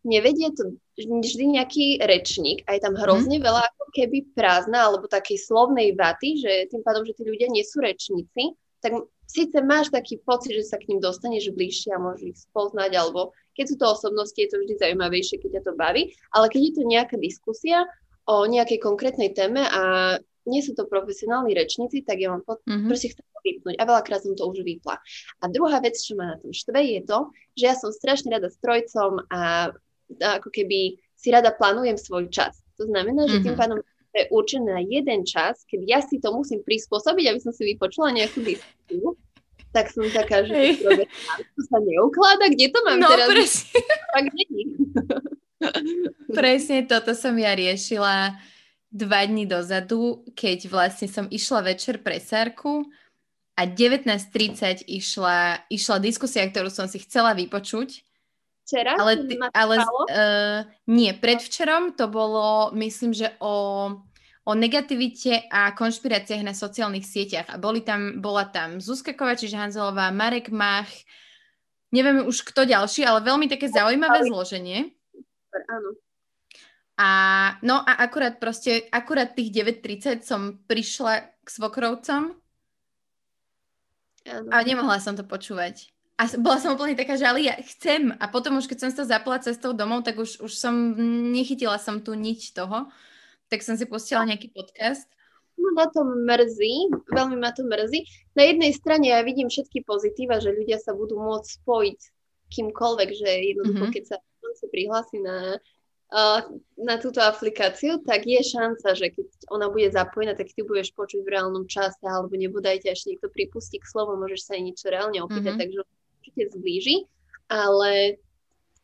[0.03, 3.47] nevedie to vždy nejaký rečník a je tam hrozne mm.
[3.47, 7.63] veľa ako keby prázdna alebo takej slovnej vaty, že tým pádom, že tí ľudia nie
[7.63, 12.25] sú rečníci, tak síce máš taký pocit, že sa k ním dostaneš bližšie a môžeš
[12.25, 16.03] ich spoznať, alebo keď sú to osobnosti, je to vždy zaujímavejšie, keď ťa to baví,
[16.33, 17.85] ale keď je to nejaká diskusia
[18.27, 22.63] o nejakej konkrétnej téme a nie sú to profesionálni rečníci, tak ja mám pod...
[22.63, 22.87] mm-hmm.
[22.87, 25.03] proste chcem to vypnúť a veľakrát som to už vypla.
[25.43, 27.19] A druhá vec, čo ma na tom štve, je to,
[27.59, 29.75] že ja som strašne rada strojcom a,
[30.23, 32.63] a ako keby si rada plánujem svoj čas.
[32.79, 33.47] To znamená, že mm-hmm.
[33.47, 33.61] tým mhm.
[33.61, 33.79] pádom
[34.17, 38.17] je určené na jeden čas, keď ja si to musím prispôsobiť, aby som si vypočula
[38.17, 39.17] nejakú diskusiu,
[39.77, 40.81] tak som taká, že
[41.53, 43.29] to sa neukláda, kde to mám no, teraz?
[43.29, 43.81] Presne.
[44.17, 44.43] A kde
[46.33, 48.37] presne toto som ja riešila
[48.89, 52.89] dva dní dozadu, keď vlastne som išla večer pre Sárku
[53.57, 58.06] a 19.30 išla, išla diskusia, ktorú som si chcela vypočuť.
[58.67, 58.99] Včera?
[58.99, 59.23] Ale,
[59.55, 63.55] ale uh, nie, predvčerom to bolo, myslím, že o
[64.47, 67.51] o negativite a konšpiráciách na sociálnych sieťach.
[67.51, 70.87] A boli tam, bola tam Zuzka Kovačič Hanzelová, Marek Mach,
[71.91, 74.95] neviem už kto ďalší, ale veľmi také zaujímavé zloženie.
[75.51, 75.99] Áno.
[76.97, 77.09] A
[77.61, 82.39] no a akurát proste, akurát tých 9.30 som prišla k svokrovcom
[84.27, 85.91] a nemohla som to počúvať.
[86.17, 88.09] A bola som úplne taká, že ale ja chcem.
[88.17, 90.73] A potom už keď som sa zapla cestou domov, tak už, už som,
[91.33, 92.89] nechytila som tu nič toho
[93.49, 95.07] tak som si pustila nejaký podcast.
[95.57, 98.05] No ma to mrzí, veľmi ma to mrzí.
[98.37, 102.01] Na jednej strane ja vidím všetky pozitíva, že ľudia sa budú môcť spojiť
[102.53, 103.97] kýmkoľvek, že jednoducho, mm-hmm.
[103.97, 104.17] keď sa
[104.57, 105.61] sa prihlási na,
[106.81, 111.21] na túto aplikáciu, tak je šanca, že keď ona bude zapojená, tak ty budeš počuť
[111.21, 115.21] v reálnom čase, alebo nebudajte, až niekto pripustí k slovu, môžeš sa aj niečo reálne
[115.21, 115.61] opýtať, mm-hmm.
[115.61, 115.81] takže
[116.27, 117.07] určite zblíži,
[117.47, 118.19] ale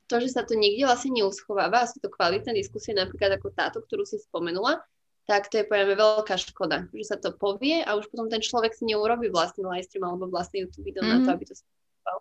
[0.06, 3.82] to, že sa to nikde vlastne neuschováva a sú to kvalitné diskusie, napríklad ako táto,
[3.82, 4.78] ktorú si spomenula,
[5.26, 8.74] tak to je povieme veľká škoda, že sa to povie a už potom ten človek
[8.74, 11.22] si neurobi vlastný livestream alebo vlastný YouTube video mm-hmm.
[11.22, 11.34] na to, mhm.
[11.34, 12.20] aby to spomenul.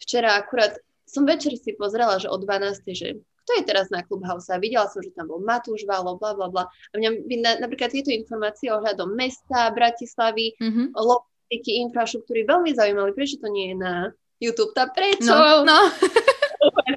[0.00, 0.72] Včera akurát
[1.08, 2.84] som večer si pozrela, že o 12.
[2.92, 6.32] že kto je teraz na Clubhouse a videla som, že tam bol Matúš Válo, bla
[6.32, 6.64] bla bla.
[6.64, 10.96] A mňa by na, napríklad tieto informácie ohľadom mesta, Bratislavy, mm-hmm.
[10.96, 13.12] logistiky, infraštruktúry veľmi zaujímali.
[13.12, 13.94] Prečo to nie je na
[14.40, 14.74] YouTube?
[14.74, 15.30] Tá prečo?
[15.30, 15.78] No, no.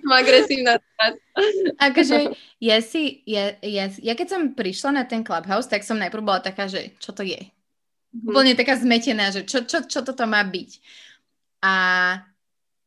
[0.08, 0.80] som agresívna.
[1.76, 2.32] akože
[2.72, 6.40] ja si, ja, ja, ja keď som prišla na ten Clubhouse, tak som najprv bola
[6.40, 7.40] taká, že čo to je?
[7.44, 8.32] Mm-hmm.
[8.32, 10.80] Úplne taká zmetená, že čo, čo, čo toto má byť.
[11.60, 11.74] A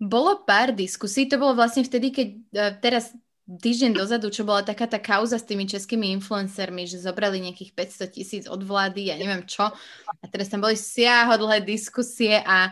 [0.01, 3.13] bolo pár diskusí, to bolo vlastne vtedy, keď uh, teraz
[3.51, 8.17] týždeň dozadu, čo bola taká tá kauza s tými českými influencermi, že zobrali nejakých 500
[8.17, 9.69] tisíc od vlády, ja neviem čo.
[10.23, 12.71] A teraz tam boli siahodlhé diskusie a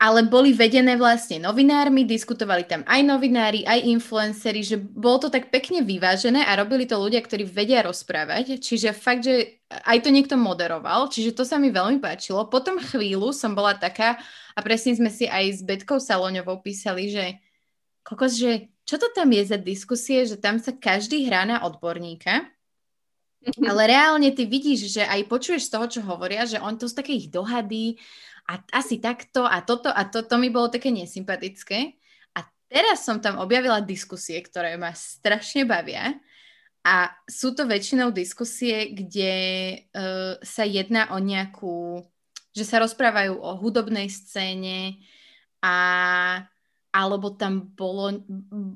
[0.00, 5.52] ale boli vedené vlastne novinármi, diskutovali tam aj novinári, aj influenceri, že bolo to tak
[5.52, 10.40] pekne vyvážené a robili to ľudia, ktorí vedia rozprávať, čiže fakt, že aj to niekto
[10.40, 12.48] moderoval, čiže to sa mi veľmi páčilo.
[12.48, 14.16] Potom chvíľu som bola taká
[14.56, 17.36] a presne sme si aj s Betkou Saloňovou písali, že
[18.00, 22.48] kokos, že čo to tam je za diskusie, že tam sa každý hrá na odborníka,
[23.40, 26.96] ale reálne ty vidíš, že aj počuješ z toho, čo hovoria, že on to z
[26.96, 27.96] takých dohady
[28.50, 31.94] a asi takto a toto a toto mi bolo také nesympatické.
[32.34, 36.18] A teraz som tam objavila diskusie, ktoré ma strašne bavia.
[36.82, 39.34] A sú to väčšinou diskusie, kde
[39.94, 42.02] uh, sa jedná o nejakú,
[42.50, 44.98] že sa rozprávajú o hudobnej scéne
[45.62, 45.76] a
[46.90, 48.18] alebo tam bolo,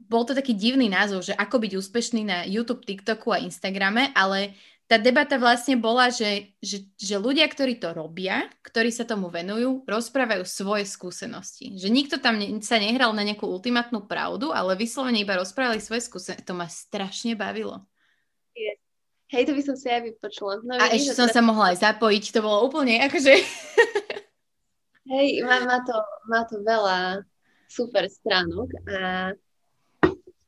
[0.07, 4.55] bol to taký divný názov, že ako byť úspešný na YouTube, TikToku a Instagrame, ale
[4.85, 9.89] tá debata vlastne bola, že, že, že ľudia, ktorí to robia, ktorí sa tomu venujú,
[9.89, 11.73] rozprávajú svoje skúsenosti.
[11.81, 16.05] Že nikto tam ne, sa nehral na nejakú ultimátnu pravdu, ale vyslovene iba rozprávali svoje
[16.05, 16.45] skúsenosti.
[16.45, 17.81] To ma strašne bavilo.
[18.53, 18.77] Yes.
[19.33, 20.61] Hej, to by som si aj vypočula.
[20.63, 21.37] No, a ešte som teraz...
[21.37, 23.33] sa mohla aj zapojiť, to bolo úplne akože...
[25.05, 25.97] Hej, má, má, to,
[26.29, 27.25] má to veľa
[27.69, 29.33] super stránok a,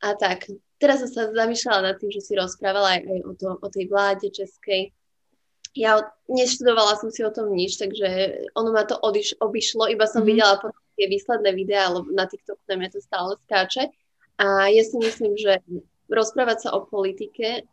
[0.01, 3.49] a tak teraz som sa zamýšľala nad tým, že si rozprávala aj, aj o, to,
[3.57, 4.93] o tej vláde českej.
[5.77, 8.09] Ja neštudovala som si o tom nič, takže
[8.57, 10.31] ono ma to odiš, obišlo, iba som mm-hmm.
[10.33, 13.93] videla potom tie výsledné videá, alebo na TikToku tam ja to stále skáče.
[14.41, 15.61] A ja si myslím, že
[16.09, 17.69] rozprávať sa o politike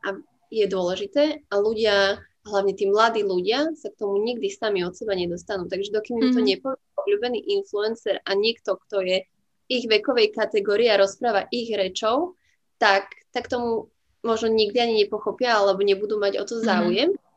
[0.53, 5.15] je dôležité a ľudia, hlavne tí mladí ľudia, sa k tomu nikdy sami od seba
[5.15, 5.71] nedostanú.
[5.71, 6.35] Takže dokým mm-hmm.
[6.35, 6.47] to mhm.
[6.47, 9.23] nepovie obľúbený influencer a niekto, kto je
[9.71, 12.35] ich vekovej kategórii a rozpráva ich rečou,
[12.83, 13.87] tak, tak tomu
[14.27, 16.63] možno nikdy ani nepochopia alebo nebudú mať o to mhm.
[16.67, 17.09] záujem.
[17.15, 17.31] Mm-hmm.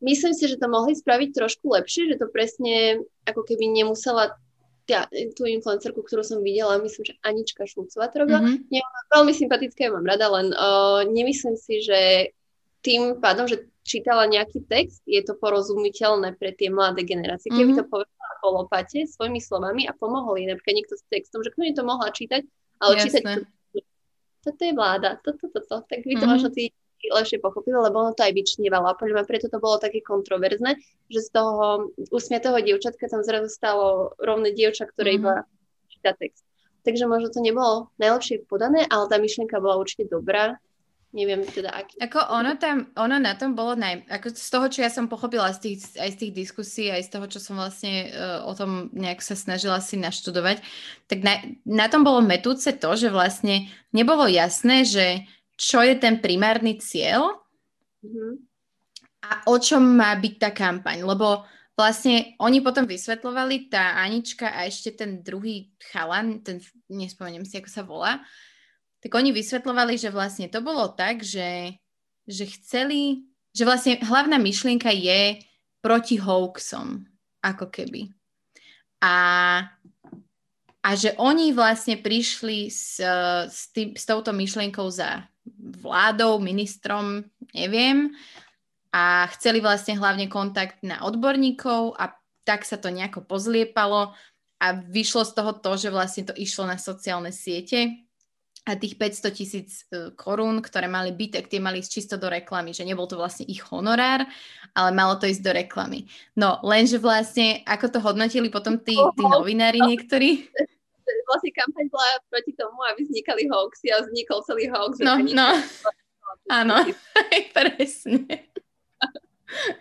[0.00, 4.32] Myslím si, že to mohli spraviť trošku lepšie, že to presne ako keby nemusela
[4.88, 5.04] tá,
[5.36, 8.40] tú influencerku, ktorú som videla, myslím, že Anička Šulcová to robila.
[8.40, 8.72] Mm-hmm.
[8.72, 8.80] Nie,
[9.12, 12.32] veľmi sympatická, ja mám rada, len uh, nemyslím si, že
[12.80, 17.52] tým pádom, že čítala nejaký text, je to porozumiteľné pre tie mladé generácie.
[17.52, 17.84] Keby mm-hmm.
[17.84, 21.76] to povedala po lopate svojimi slovami a pomohol jej napríklad niekto s textom, že kto
[21.76, 22.40] to mohla čítať,
[22.80, 23.04] ale Jasné.
[23.04, 23.24] čítať
[24.40, 26.32] toto je vláda, toto, toto, to, tak by to mm-hmm.
[26.32, 28.92] možno tí lepšie pochopili, lebo ono to aj vyčnievalo.
[28.92, 30.76] A podľa mňa preto to bolo také kontroverzné,
[31.08, 35.24] že z toho usmiatého dievčatka tam zrazu stalo rovné dievča, ktoré mm-hmm.
[35.24, 35.34] iba
[35.88, 36.44] číta text.
[36.84, 40.60] Takže možno to nebolo najlepšie podané, ale tá myšlienka bola určite dobrá
[41.10, 41.98] neviem teda aký.
[41.98, 44.06] Ako ono tam, ono na tom bolo naj...
[44.06, 47.10] Ako z toho, čo ja som pochopila z tých, aj z tých diskusí, aj z
[47.10, 50.62] toho, čo som vlastne uh, o tom nejak sa snažila si naštudovať,
[51.10, 55.26] tak na, na tom bolo metúce to, že vlastne nebolo jasné, že
[55.58, 57.42] čo je ten primárny cieľ
[58.06, 58.32] mm-hmm.
[59.26, 61.42] a o čom má byť tá kampaň, lebo
[61.74, 67.70] vlastne oni potom vysvetlovali, tá Anička a ešte ten druhý chalan, ten, nespomeniem si, ako
[67.72, 68.22] sa volá,
[69.00, 71.80] tak oni vysvetlovali, že vlastne to bolo tak, že,
[72.28, 73.24] že chceli,
[73.56, 75.40] že vlastne hlavná myšlienka je
[75.80, 77.08] proti hoaxom,
[77.40, 78.12] ako keby.
[79.00, 79.16] A,
[80.84, 83.00] a že oni vlastne prišli s,
[83.48, 85.24] s, tým, s touto myšlienkou za
[85.80, 87.24] vládou, ministrom,
[87.56, 88.12] neviem,
[88.92, 92.12] a chceli vlastne hlavne kontakt na odborníkov a
[92.44, 94.12] tak sa to nejako pozliepalo
[94.60, 98.09] a vyšlo z toho to, že vlastne to išlo na sociálne siete
[98.68, 102.28] a tých 500 tisíc e, korún, ktoré mali byť, tak tie mali ísť čisto do
[102.28, 104.28] reklamy, že nebol to vlastne ich honorár,
[104.76, 106.04] ale malo to ísť do reklamy.
[106.36, 110.52] No, lenže vlastne, ako to hodnotili potom tí, tí novinári niektorí?
[111.24, 115.00] Vlastne kampaň bola proti tomu, aby vznikali hoaxy a vznikol celý hoax.
[115.00, 115.48] No, no,
[116.52, 116.76] áno,
[117.56, 118.50] presne.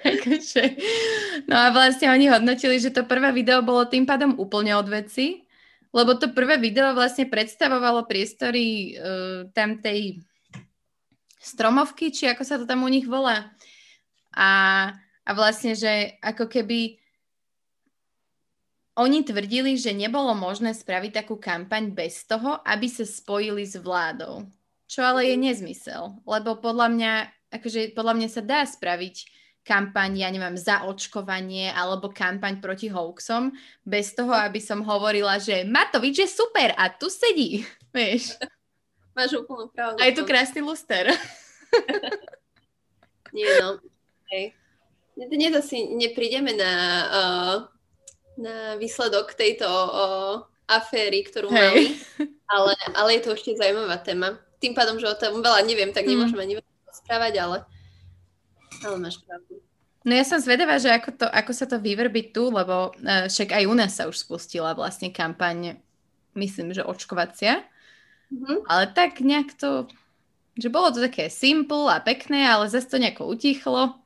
[0.02, 0.64] akože.
[1.46, 5.46] No a vlastne oni hodnotili, že to prvé video bolo tým pádom úplne od veci,
[5.90, 10.22] lebo to prvé video vlastne predstavovalo priestory uh, tam tej
[11.40, 13.50] stromovky, či ako sa to tam u nich volá.
[14.36, 14.50] A,
[15.26, 17.00] a vlastne, že ako keby
[19.00, 24.44] oni tvrdili, že nebolo možné spraviť takú kampaň bez toho, aby sa spojili s vládou.
[24.92, 27.12] Čo ale je nezmysel, lebo podľa mňa,
[27.56, 29.39] akože podľa mňa sa dá spraviť
[29.70, 33.54] kampaň, ja neviem, za očkovanie alebo kampaň proti hoaxom,
[33.86, 37.62] bez toho, aby som hovorila, že Matovič je super a tu sedí,
[37.96, 38.34] vieš.
[39.14, 40.02] Máš úplnú pravdu.
[40.02, 41.14] A je tu krásny luster.
[43.36, 43.78] Nie no,
[44.34, 44.58] hej.
[45.14, 46.74] Dnes asi neprídeme na,
[47.12, 47.58] uh,
[48.40, 51.60] na výsledok tejto uh, aféry, ktorú hej.
[51.60, 51.84] mali,
[52.50, 54.40] ale, ale je to ešte zaujímavá téma.
[54.58, 56.56] Tým pádom, že o tom veľa neviem, tak nemôžeme ani
[56.88, 57.58] rozprávať, ale
[58.86, 59.60] ale máš pravdu.
[60.08, 63.52] No ja som zvedavá, že ako, to, ako sa to vyvrbí tu, lebo uh, však
[63.52, 65.76] aj u nás sa už spustila vlastne kampaň,
[66.40, 67.68] myslím, že očkovacia.
[68.32, 68.58] Mm-hmm.
[68.70, 69.92] Ale tak nejak to,
[70.56, 74.00] že bolo to také simple a pekné, ale zase to nejako utichlo.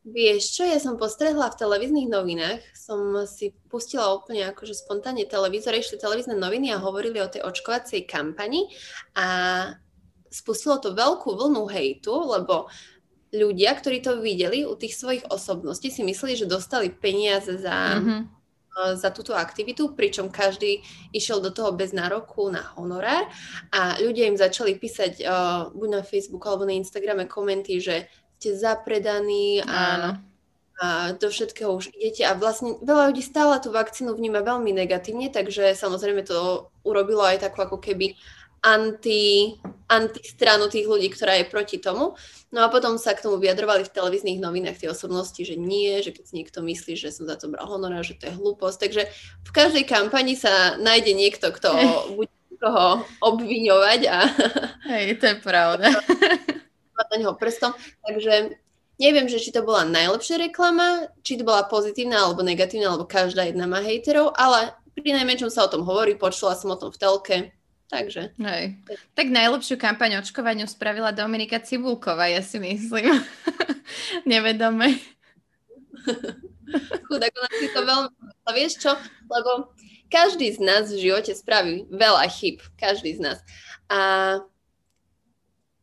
[0.00, 5.76] Vieš čo, ja som postrehla v televíznych novinách, som si pustila úplne akože spontánne televízor,
[5.76, 8.64] išli televízne noviny a hovorili o tej očkovacej kampani
[9.12, 9.28] a
[10.32, 12.72] spustilo to veľkú vlnu hejtu, lebo
[13.30, 18.20] ľudia, ktorí to videli u tých svojich osobností, si mysleli, že dostali peniaze za, mm-hmm.
[18.98, 20.82] za túto aktivitu, pričom každý
[21.14, 23.30] išiel do toho bez nároku na honorár
[23.70, 28.56] a ľudia im začali písať uh, buď na Facebooku alebo na Instagrame komenty, že ste
[28.56, 30.16] zapredaní a,
[30.80, 35.28] a do všetkého už idete a vlastne veľa ľudí stále tú vakcínu vníma veľmi negatívne,
[35.28, 38.16] takže samozrejme to urobilo aj takú ako keby
[38.64, 42.14] anti, antistranu tých ľudí, ktorá je proti tomu.
[42.54, 46.14] No a potom sa k tomu vyjadrovali v televíznych novinách tie osobnosti, že nie, že
[46.14, 48.78] keď si niekto myslí, že som za to bral honora, že to je hlúposť.
[48.78, 49.02] Takže
[49.42, 51.68] v každej kampani sa nájde niekto, kto
[52.14, 52.30] bude
[52.60, 54.18] koho obviňovať a...
[54.92, 55.96] Hej, to je pravda.
[57.10, 57.72] na neho prstom.
[58.04, 58.60] Takže
[59.00, 63.48] neviem, že či to bola najlepšia reklama, či to bola pozitívna alebo negatívna, alebo každá
[63.48, 67.00] jedna má hejterov, ale pri najmenšom sa o tom hovorí, počula som o tom v
[67.00, 67.36] telke,
[67.90, 68.30] Takže.
[68.38, 68.78] Hej.
[69.18, 73.18] Tak najlepšiu kampaň očkovaniu spravila Dominika Cibulková, ja si myslím.
[74.30, 74.94] Nevedome.
[77.10, 78.08] Chudák, ona si to veľmi...
[78.46, 78.94] A vieš čo?
[79.26, 79.74] Lebo
[80.06, 82.62] každý z nás v živote spraví veľa chyb.
[82.78, 83.38] Každý z nás.
[83.90, 84.38] A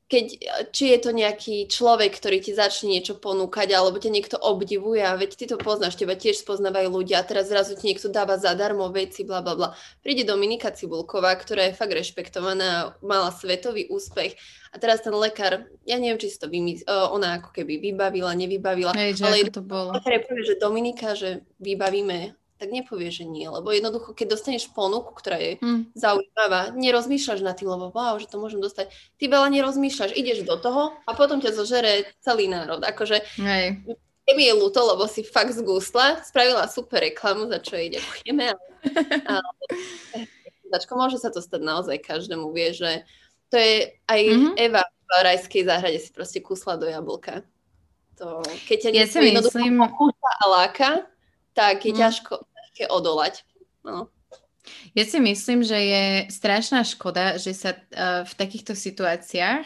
[0.07, 0.25] keď,
[0.71, 5.19] či je to nejaký človek, ktorý ti začne niečo ponúkať, alebo ťa niekto obdivuje, a
[5.19, 8.87] veď ty to poznáš, teba tiež spoznávajú ľudia, a teraz zrazu ti niekto dáva zadarmo
[8.87, 9.69] veci, bla bla bla.
[9.99, 14.39] Príde Dominika Cibulková, ktorá je fakt rešpektovaná, mala svetový úspech,
[14.71, 18.95] a teraz ten lekár, ja neviem, či si to vymysl- ona ako keby vybavila, nevybavila,
[18.95, 19.91] Hej, ale to bolo.
[19.91, 23.45] lekár že Dominika, že vybavíme tak nepovie, že nie.
[23.45, 25.93] Lebo jednoducho, keď dostaneš ponuku, ktorá je hmm.
[25.93, 28.89] zaujímavá, nerozmýšľaš na tým, lebo wow, že to môžem dostať.
[29.21, 32.81] Ty veľa nerozmýšľaš, ideš do toho a potom ťa zožere celý národ.
[32.81, 33.85] Akože Hej.
[34.25, 38.45] je mi je ľúto, lebo si fakt zgústla, spravila super reklamu, za čo jej ďakujeme.
[40.73, 43.07] Dačko, môže sa to stať naozaj každému, vie, že
[43.47, 44.53] to je aj mm-hmm.
[44.59, 47.47] Eva v rajskej záhrade si proste kusla do jablka.
[48.19, 49.79] To, keď ťa ja si myslím...
[49.79, 51.07] a láka,
[51.57, 51.97] tak je mm.
[51.97, 53.41] ťažko, ťažké odolať.
[53.81, 54.13] No.
[54.93, 59.65] Ja si myslím, že je strašná škoda, že sa uh, v takýchto situáciách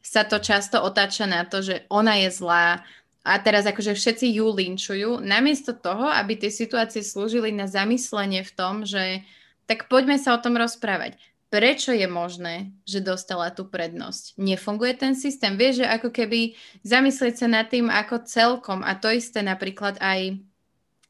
[0.00, 2.80] sa to často otáča na to, že ona je zlá
[3.28, 8.52] a teraz akože všetci ju linčujú, namiesto toho, aby tie situácie slúžili na zamyslenie v
[8.56, 9.20] tom, že
[9.68, 11.20] tak poďme sa o tom rozprávať.
[11.48, 14.36] Prečo je možné, že dostala tú prednosť?
[14.36, 15.56] Nefunguje ten systém?
[15.56, 20.40] Vieš, že ako keby zamyslieť sa nad tým ako celkom a to isté napríklad aj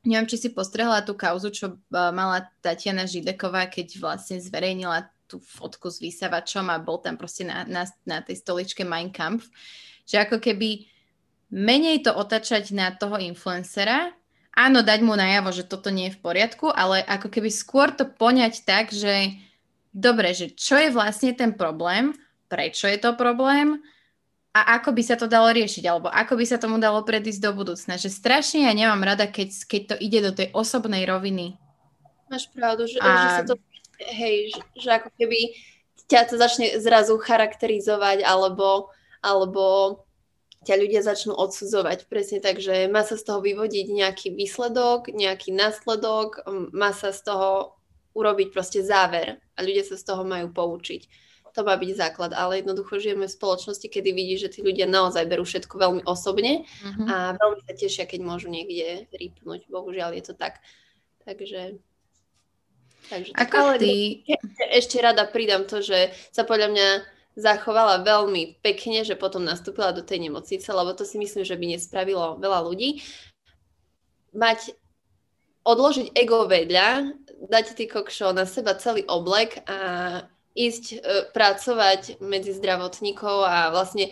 [0.09, 5.92] Neviem, či si postrehla tú kauzu, čo mala Tatiana Žideková, keď vlastne zverejnila tú fotku
[5.92, 9.52] s vysavačom a bol tam proste na, na, na tej stoličke Mein Kampf,
[10.09, 10.88] že ako keby
[11.52, 14.16] menej to otačať na toho influencera,
[14.56, 18.09] áno, dať mu najavo, že toto nie je v poriadku, ale ako keby skôr to
[18.09, 19.36] poňať tak, že
[19.92, 22.16] dobre, že čo je vlastne ten problém,
[22.48, 23.84] prečo je to problém,
[24.59, 27.54] a ako by sa to dalo riešiť, alebo ako by sa tomu dalo predísť do
[27.54, 27.94] budúcna.
[27.94, 31.54] Že strašne ja nemám rada, keď, keď to ide do tej osobnej roviny.
[32.26, 33.06] Máš pravdu, že, a...
[33.06, 33.54] že sa to,
[34.02, 35.40] hej, že, že ako keby
[36.11, 38.90] ťa to začne zrazu charakterizovať, alebo,
[39.22, 39.64] alebo
[40.66, 42.11] ťa ľudia začnú odsudzovať.
[42.11, 46.42] Presne tak, že má sa z toho vyvodiť nejaký výsledok, nejaký následok,
[46.74, 47.78] má sa z toho
[48.18, 51.27] urobiť proste záver a ľudia sa z toho majú poučiť
[51.59, 55.26] to má byť základ, ale jednoducho žijeme v spoločnosti, kedy vidí, že tí ľudia naozaj
[55.26, 57.06] berú všetko veľmi osobne mm-hmm.
[57.11, 59.66] a veľmi sa tešia, keď môžu niekde rýpnuť.
[59.66, 60.62] Bohužiaľ je to tak.
[61.26, 61.82] Takže...
[63.11, 64.22] Takže Ako ale ty...
[64.70, 66.88] Ešte rada pridám to, že sa podľa mňa
[67.34, 71.74] zachovala veľmi pekne, že potom nastúpila do tej nemocnice, lebo to si myslím, že by
[71.74, 73.02] nespravilo veľa ľudí.
[74.30, 74.78] Mať,
[75.66, 77.18] odložiť ego vedľa,
[77.50, 79.78] dať ty kokšo na seba celý oblek a
[80.59, 80.96] ísť e,
[81.30, 84.11] pracovať medzi zdravotníkov a vlastne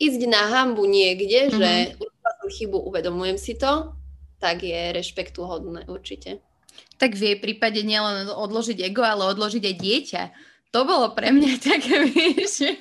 [0.00, 1.58] ísť na hambu niekde, mm-hmm.
[1.60, 3.92] že urobila som chybu, uvedomujem si to,
[4.40, 6.40] tak je rešpektu hodné určite.
[6.96, 10.22] Tak v jej prípade nielen odložiť ego, ale odložiť aj dieťa.
[10.72, 12.72] To bolo pre mňa také, vieš,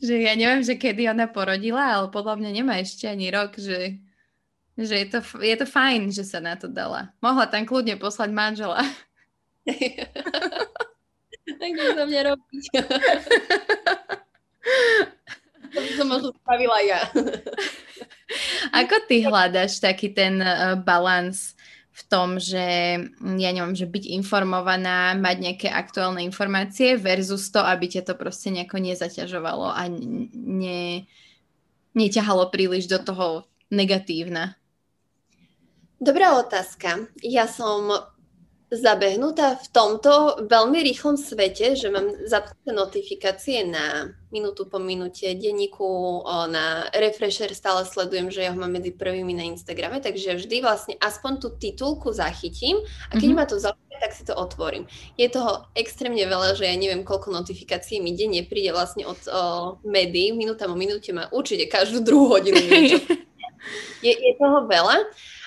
[0.00, 4.00] že ja neviem, že kedy ona porodila, ale podľa mňa nemá ešte ani rok, že,
[4.74, 7.14] že je, to, je to fajn, že sa na to dala.
[7.22, 8.80] Mohla tam kľudne poslať manžela.
[11.60, 12.64] tak to za mňa robiť.
[15.74, 17.00] to by som možno spravila ja.
[18.82, 21.54] Ako ty hľadaš taký ten uh, balans
[21.96, 27.62] v tom, že mm, ja neviem, že byť informovaná, mať nejaké aktuálne informácie versus to,
[27.62, 31.08] aby ťa to proste nejako nezaťažovalo a ne,
[31.96, 34.60] neťahalo príliš do toho negatívna?
[35.96, 37.08] Dobrá otázka.
[37.24, 37.88] Ja som
[38.66, 45.86] zabehnutá v tomto veľmi rýchlom svete, že mám zapnuté notifikácie na minútu po minúte, denníku,
[46.50, 50.94] na refresher stále sledujem, že ja ho mám medzi prvými na Instagrame, takže vždy vlastne
[50.98, 53.38] aspoň tú titulku zachytím a keď mm-hmm.
[53.38, 54.90] ma to zaujíma, tak si to otvorím.
[55.14, 59.30] Je toho extrémne veľa, že ja neviem, koľko notifikácií mi denne príde vlastne od o,
[59.86, 62.98] médií, minúta po minúte má určite každú druhú hodinu niečo.
[64.06, 65.06] je, je toho veľa.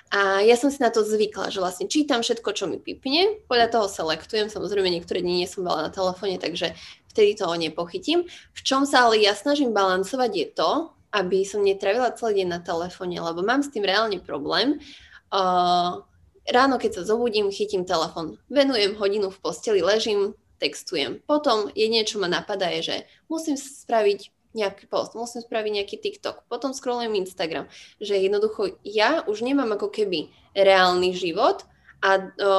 [0.10, 3.70] A ja som si na to zvykla, že vlastne čítam všetko, čo mi pipne, podľa
[3.70, 6.74] toho selektujem, samozrejme niektoré dni nie som veľa na telefóne, takže
[7.14, 8.26] vtedy toho nepochytím.
[8.26, 10.72] V čom sa ale ja snažím balancovať je to,
[11.14, 14.82] aby som netravila celý deň na telefóne, lebo mám s tým reálne problém.
[15.30, 16.02] Uh,
[16.50, 21.22] ráno, keď sa zobudím, chytím telefón, venujem hodinu v posteli, ležím, textujem.
[21.26, 22.98] Potom je niečo ma napadá, je, že
[23.30, 27.70] musím spraviť nejaký post, musím spraviť nejaký TikTok, potom scrollujem Instagram,
[28.02, 31.70] že jednoducho ja už nemám ako keby reálny život
[32.02, 32.54] a, o,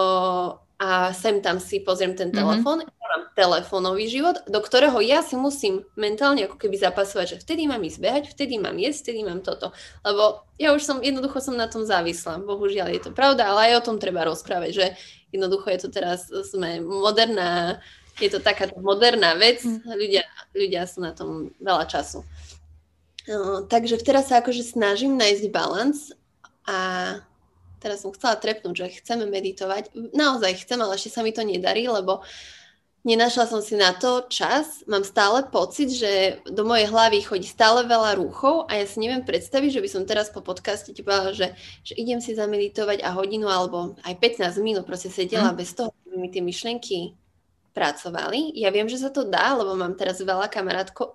[0.79, 2.37] a sem tam si pozriem ten mhm.
[2.37, 2.95] telefón, mm-hmm.
[2.95, 7.67] ja mám telefónový život, do ktorého ja si musím mentálne ako keby zapasovať, že vtedy
[7.67, 9.75] mám ísť behať, vtedy mám jesť, vtedy mám toto.
[10.07, 12.39] Lebo ja už som, jednoducho som na tom závislá.
[12.39, 14.87] Bohužiaľ je to pravda, ale aj o tom treba rozprávať, že
[15.35, 17.83] jednoducho je to teraz, sme moderná,
[18.21, 19.89] je to taká moderná vec, mm.
[19.89, 22.23] ľudia, ľudia sú na tom veľa času.
[23.29, 26.17] No, takže teraz sa akože snažím nájsť balans
[26.65, 26.79] a
[27.79, 29.93] teraz som chcela trepnúť, že chceme meditovať.
[30.17, 32.25] Naozaj chcem, ale ešte sa mi to nedarí, lebo
[33.05, 34.85] nenašla som si na to čas.
[34.85, 39.25] Mám stále pocit, že do mojej hlavy chodí stále veľa rúchov a ja si neviem
[39.25, 41.53] predstaviť, že by som teraz po podcaste ti povedala, že,
[41.85, 45.57] že idem si zameditovať a hodinu alebo aj 15 minút proste sedela mm.
[45.57, 47.20] bez toho, aby mi tie myšlenky
[47.71, 48.59] pracovali.
[48.59, 50.51] Ja viem, že sa to dá, lebo mám teraz veľa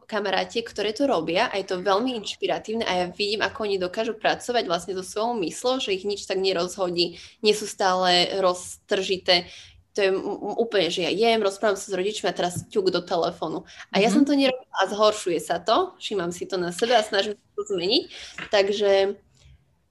[0.07, 4.15] kamarátiek, ktoré to robia a je to veľmi inšpiratívne a ja vidím, ako oni dokážu
[4.15, 9.51] pracovať vlastne so svojou myslou, že ich nič tak nerozhodí, nie sú stále roztržité.
[9.95, 10.11] To je
[10.59, 13.63] úplne, že ja jem, rozprávam sa s rodičmi a teraz ťuk do telefónu.
[13.95, 14.15] A ja mm-hmm.
[14.15, 17.51] som to nerobila a zhoršuje sa to, všímam si to na sebe a snažím sa
[17.55, 18.03] to zmeniť.
[18.51, 18.91] Takže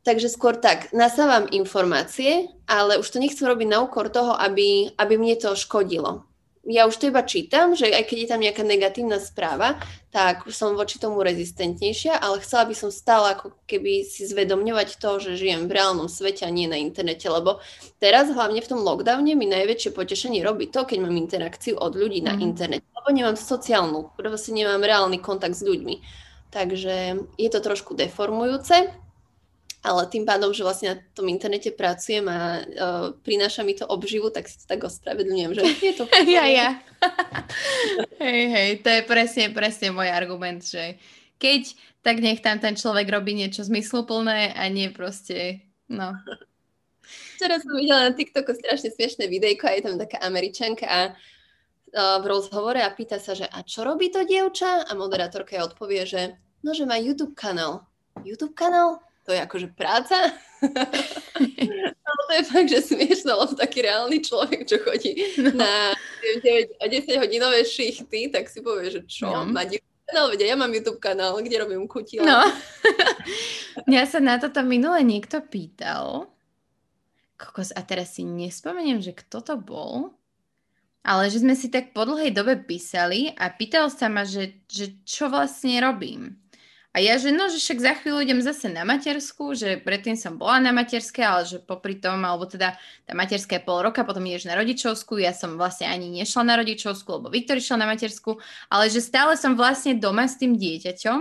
[0.04, 5.16] Takže skôr tak, nasávam informácie, ale už to nechcem robiť na úkor toho, aby, aby
[5.16, 6.28] mne to škodilo
[6.64, 9.76] ja už to iba čítam, že aj keď je tam nejaká negatívna správa,
[10.08, 15.10] tak som voči tomu rezistentnejšia, ale chcela by som stále ako keby si zvedomňovať to,
[15.20, 17.60] že žijem v reálnom svete a nie na internete, lebo
[18.00, 22.24] teraz hlavne v tom lockdowne mi najväčšie potešenie robí to, keď mám interakciu od ľudí
[22.24, 22.26] mm.
[22.26, 22.40] na mhm.
[22.40, 26.24] internete, lebo nemám sociálnu, proste nemám reálny kontakt s ľuďmi.
[26.54, 26.94] Takže
[27.34, 29.03] je to trošku deformujúce,
[29.84, 34.32] ale tým pádom, že vlastne na tom internete pracujem a uh, prináša mi to obživu,
[34.32, 36.04] tak si to tak ospravedlňujem, že je to...
[36.24, 36.68] ja, ja.
[38.24, 40.96] hej, hej, to je presne, presne môj argument, že
[41.36, 46.16] keď, tak nech tam ten človek robí niečo zmysluplné a nie proste, no.
[47.36, 52.24] Včera som videla na TikToku strašne smiešné videjko a je tam taká američanka a uh,
[52.24, 54.88] v rozhovore a pýta sa, že a čo robí to dievča?
[54.88, 57.84] A moderátorka jej odpovie, že no, že má YouTube kanál.
[58.24, 59.04] YouTube kanál?
[59.24, 60.30] To je akože práca.
[62.04, 65.56] Ale to je fakt, že smiešno, lebo taký reálny človek, čo chodí no.
[65.56, 65.96] na
[66.44, 69.48] 9 a 10 hodinové šichty, tak si povie, že čo, no.
[69.48, 69.64] má
[70.04, 72.28] kanál, vedia, ja mám YouTube kanál, kde robím kutila.
[72.28, 72.40] No.
[73.88, 76.28] Mňa sa na toto minule niekto pýtal,
[77.40, 80.14] kokos, a teraz si nespomeniem, že kto to bol,
[81.04, 84.96] ale že sme si tak po dlhej dobe písali a pýtal sa ma, že, že
[85.04, 86.36] čo vlastne robím.
[86.94, 90.38] A ja, že no, že však za chvíľu idem zase na matersku, že predtým som
[90.38, 94.22] bola na materskej, ale že popri tom, alebo teda tá materská je pol roka, potom
[94.22, 98.38] ideš na rodičovskú, ja som vlastne ani nešla na rodičovskú, lebo Viktor išla na matersku,
[98.70, 101.20] ale že stále som vlastne doma s tým dieťaťom.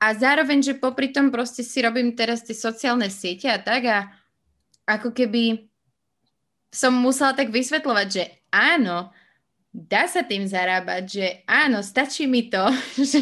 [0.00, 4.08] A zároveň, že popri tom proste si robím teraz tie sociálne siete a tak a
[4.88, 5.68] ako keby
[6.72, 9.12] som musela tak vysvetľovať, že áno,
[9.76, 12.64] dá sa tým zarábať, že áno, stačí mi to,
[13.12, 13.20] že,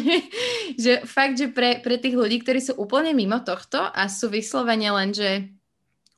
[0.79, 4.87] že fakt, že pre, pre tých ľudí, ktorí sú úplne mimo tohto a sú vyslovene
[4.87, 5.51] len, že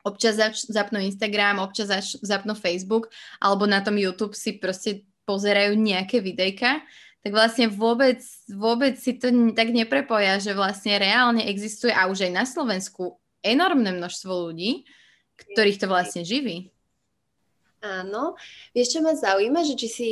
[0.05, 0.37] občas
[0.69, 1.89] zapnú Instagram, občas
[2.21, 3.09] zapnú Facebook,
[3.41, 6.79] alebo na tom YouTube si proste pozerajú nejaké videjka,
[7.19, 12.31] tak vlastne vôbec, vôbec si to tak neprepoja, že vlastne reálne existuje a už aj
[12.31, 14.87] na Slovensku enormné množstvo ľudí,
[15.35, 16.71] ktorých to vlastne živí.
[17.81, 18.37] Áno.
[18.73, 20.09] Vieš, čo ma zaujíma, že či si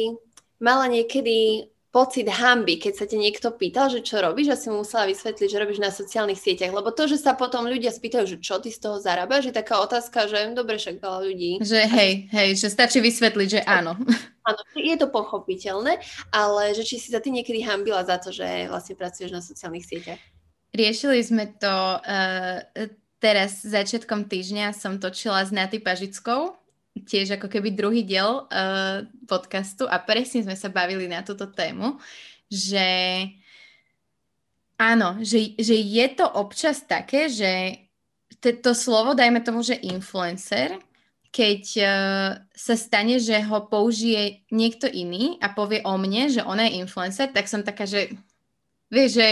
[0.61, 4.83] mala niekedy pocit hamby, keď sa te niekto pýtal, že čo robíš a si mu
[4.83, 6.75] musela vysvetliť, že robíš na sociálnych sieťach.
[6.75, 9.79] Lebo to, že sa potom ľudia spýtajú, že čo ty z toho zarábaš, je taká
[9.79, 11.63] otázka, že dobre, však veľa ľudí.
[11.63, 13.95] Že hej, hej, že stačí vysvetliť, že áno.
[14.43, 16.03] Áno, je to pochopiteľné,
[16.35, 19.87] ale že či si sa ty niekedy hambila za to, že vlastne pracuješ na sociálnych
[19.87, 20.19] sieťach?
[20.75, 22.59] Riešili sme to uh,
[23.23, 26.59] teraz začiatkom týždňa som točila s Naty Pažickou,
[27.03, 31.99] tiež ako keby druhý diel uh, podcastu a presne sme sa bavili na túto tému,
[32.47, 32.87] že
[34.79, 37.83] áno, že, že je to občas také, že
[38.39, 40.79] to, slovo, dajme tomu, že influencer,
[41.35, 46.63] keď uh, sa stane, že ho použije niekto iný a povie o mne, že ona
[46.69, 48.15] je influencer, tak som taká, že
[48.87, 49.29] vieš, že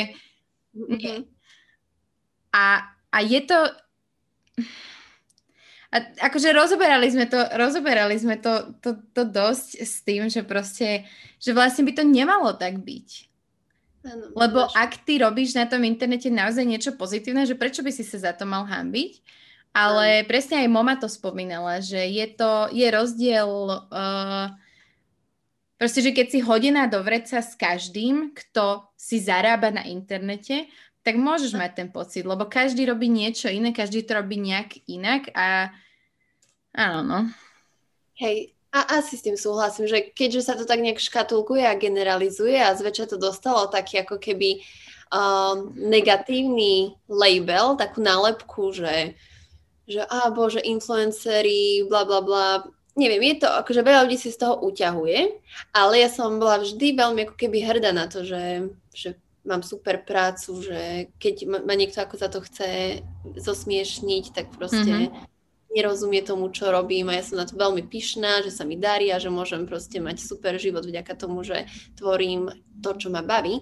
[0.74, 1.16] nie.
[1.16, 1.32] Mhm.
[2.54, 3.58] A, a je to
[5.94, 11.06] a akože rozoberali sme to, rozoberali sme to, to, to dosť s tým, že proste,
[11.38, 13.10] že vlastne by to nemalo tak byť.
[14.04, 14.74] Ano, Lebo máš.
[14.74, 18.32] ak ty robíš na tom internete naozaj niečo pozitívne, že prečo by si sa za
[18.34, 19.22] to mal hambiť?
[19.70, 20.28] Ale ano.
[20.28, 23.50] presne aj Moma to spomínala, že je to, je rozdiel
[23.94, 24.50] uh,
[25.78, 30.66] proste, že keď si hodina do vreca s každým, kto si zarába na internete,
[31.04, 35.28] tak môžeš mať ten pocit, lebo každý robí niečo iné, každý to robí nejak inak
[35.36, 35.70] a
[36.72, 37.20] áno, no.
[38.16, 42.58] Hej, a asi s tým súhlasím, že keďže sa to tak nejak škatulkuje a generalizuje
[42.58, 44.66] a zväčša to dostalo taký ako keby
[45.14, 49.14] um, negatívny label, takú nálepku, že,
[49.86, 52.48] že a bože, influencery, bla bla bla,
[52.98, 55.20] neviem, je to, akože veľa ľudí si z toho uťahuje,
[55.76, 60.00] ale ja som bola vždy veľmi ako keby hrdá na to, že, že mám super
[60.04, 60.80] prácu, že
[61.20, 63.04] keď ma niekto ako za to chce
[63.40, 65.32] zosmiešniť, tak proste mm-hmm
[65.74, 69.10] nerozumie tomu, čo robím a ja som na to veľmi pyšná, že sa mi darí
[69.10, 71.66] a že môžem proste mať super život vďaka tomu, že
[71.98, 73.60] tvorím to, čo ma baví.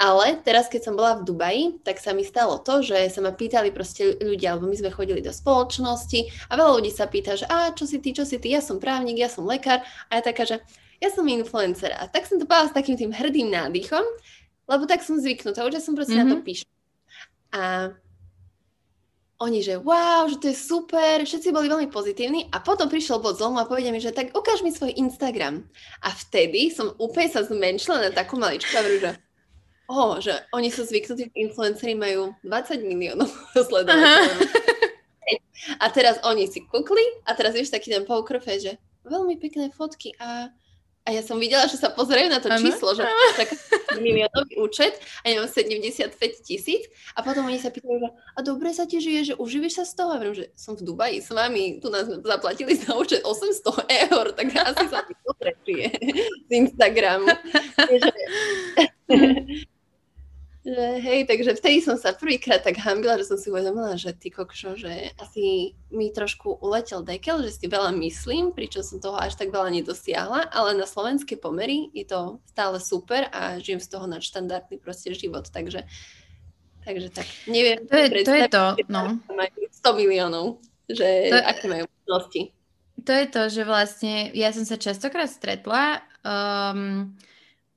[0.00, 3.36] Ale teraz, keď som bola v Dubaji, tak sa mi stalo to, že sa ma
[3.36, 7.44] pýtali proste ľudia, alebo my sme chodili do spoločnosti a veľa ľudí sa pýta, že
[7.46, 10.22] a čo si ty, čo si ty, ja som právnik, ja som lekár a ja
[10.24, 10.64] taká, že
[11.00, 11.96] ja som influencer.
[11.96, 14.04] A tak som to povedala s takým tým hrdým nádychom,
[14.70, 16.30] lebo tak som zvyknutá, už som proste mm-hmm.
[16.30, 16.44] na to mhm.
[16.46, 16.60] píš.
[17.50, 17.90] A
[19.40, 23.40] oni, že wow, že to je super, všetci boli veľmi pozitívni a potom prišiel bod
[23.40, 25.64] zlomu a povedia mi, že tak ukáž mi svoj Instagram.
[26.04, 29.10] A vtedy som úplne sa zmenšila na takú maličku a že
[29.90, 34.38] oh, že oni sú zvyknutí, influenceri majú 20 miliónov sledovateľov.
[35.80, 38.72] A teraz oni si kukli a teraz vieš taký ten pokrfe, že
[39.08, 40.52] veľmi pekné fotky a
[41.00, 42.60] a ja som videla, že sa pozerajú na to ano?
[42.60, 43.48] číslo, že tak
[43.96, 46.12] miliónový účet a ja mám 75
[46.44, 49.84] tisíc a potom oni sa pýtajú, že a dobre sa ti žije, že uživíš sa
[49.88, 50.12] z toho?
[50.12, 54.36] A viem, že som v Dubaji s vami, tu nás zaplatili za účet 800 eur,
[54.36, 55.88] tak asi sa mi dobre žije
[56.46, 57.32] z Instagramu.
[60.60, 64.28] Že, hej, takže vtedy som sa prvýkrát tak hambila, že som si uvedomila, že ty
[64.28, 69.40] kokšo, že asi mi trošku uletel dekel, že si veľa myslím, pričom som toho až
[69.40, 74.04] tak veľa nedosiahla, ale na slovenské pomery je to stále super a žijem z toho
[74.04, 75.88] na štandardný proste život, takže
[76.84, 77.80] takže tak, neviem.
[77.88, 79.16] To je to, je to no.
[79.32, 80.60] Majú 100 miliónov,
[80.92, 82.52] že to, aké majú možnosti.
[83.00, 87.16] To je to, že vlastne ja som sa častokrát stretla um,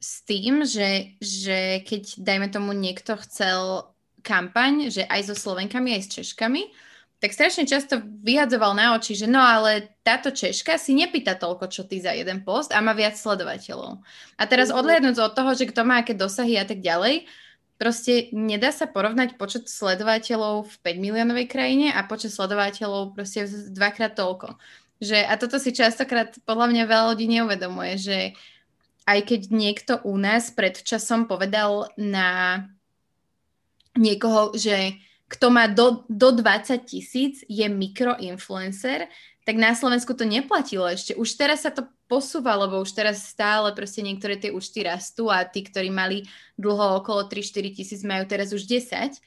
[0.04, 3.88] s tým, že, že keď, dajme tomu, niekto chcel
[4.20, 6.64] kampaň, že aj so Slovenkami, aj s Češkami,
[7.24, 11.88] tak strašne často vyhadzoval na oči, že no ale táto Češka si nepýta toľko, čo
[11.88, 14.04] ty za jeden post a má viac sledovateľov.
[14.36, 14.84] A teraz mm-hmm.
[14.84, 17.24] odhľadnúť od toho, že kto má aké dosahy a tak ďalej,
[17.80, 24.20] proste nedá sa porovnať počet sledovateľov v 5 miliónovej krajine a počet sledovateľov proste dvakrát
[24.20, 24.60] toľko.
[25.00, 28.18] Že, a toto si častokrát podľa mňa veľa ľudí neuvedomuje, že
[29.04, 32.64] aj keď niekto u nás pred časom povedal na
[34.00, 34.98] niekoho, že
[35.28, 39.10] kto má do, do 20 tisíc, je mikroinfluencer,
[39.44, 41.18] tak na Slovensku to neplatilo ešte.
[41.20, 45.44] Už teraz sa to posúva, lebo už teraz stále proste niektoré tie účty rastú a
[45.44, 46.24] tí, ktorí mali
[46.56, 49.20] dlho okolo 3-4 tisíc, majú teraz už 10.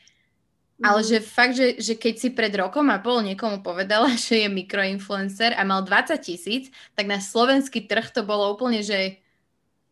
[0.77, 0.85] Mm.
[0.85, 1.09] Ale mhm.
[1.09, 5.53] že fakt, že, že keď si pred rokom a pol niekomu povedala, že je mikroinfluencer
[5.53, 9.21] a mal 20 tisíc, tak na slovenský trh to bolo úplne, že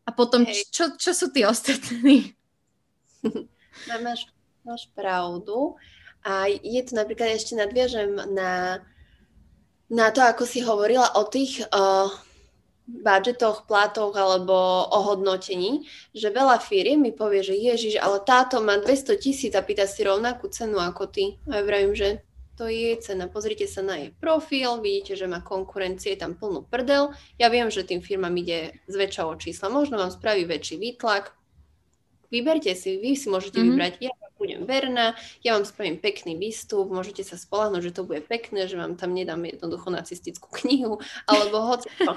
[0.05, 0.69] a potom, Hej.
[0.69, 2.37] čo, čo sú tí ostatní?
[4.05, 4.29] máš,
[4.61, 5.81] máš pravdu.
[6.25, 8.81] A je to napríklad, ešte nadviažem na,
[9.89, 12.09] na to, ako si hovorila o tých uh,
[12.85, 19.17] budžetoch, platoch alebo ohodnotení, že veľa firiem mi povie, že ježiš, ale táto má 200
[19.17, 21.41] tisíc a pýta si rovnakú cenu ako ty.
[21.49, 22.21] A ja vravím, že
[22.55, 23.27] to je cena.
[23.27, 27.11] Pozrite sa na jej profil, vidíte, že má konkurencie, tam plnú prdel.
[27.39, 29.71] Ja viem, že tým firmám ide zväčša o čísla.
[29.71, 31.35] Možno vám spraví väčší výtlak.
[32.31, 33.71] Vyberte si, vy si môžete mm-hmm.
[33.75, 38.27] vybrať, ja budem verná, ja vám spravím pekný výstup, môžete sa spolahnúť, že to bude
[38.27, 40.99] pekné, že vám tam nedám jednoducho nacistickú knihu,
[41.31, 42.13] alebo hoci to.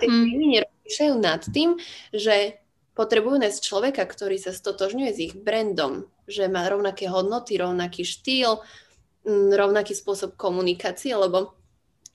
[0.00, 1.76] Firmy nerozmýšľajú nad tým,
[2.10, 2.58] že
[2.98, 8.58] potrebujú nájsť človeka, ktorý sa stotožňuje s ich brandom, že má rovnaké hodnoty, rovnaký štýl,
[9.52, 11.52] rovnaký spôsob komunikácie, lebo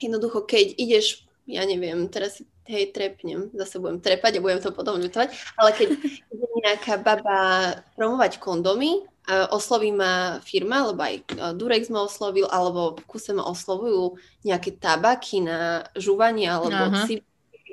[0.02, 4.98] jednoducho, keď ideš, ja neviem, teraz hej, trepnem, zase budem trepať a budem to potom
[4.98, 5.88] ľutovať, ale keď
[6.34, 9.04] ide nejaká baba promovať kondomy,
[9.52, 11.14] osloví ma firma, alebo aj
[11.56, 17.24] Durex ma oslovil, alebo v kuse ma oslovujú nejaké tabaky na žúvanie, alebo si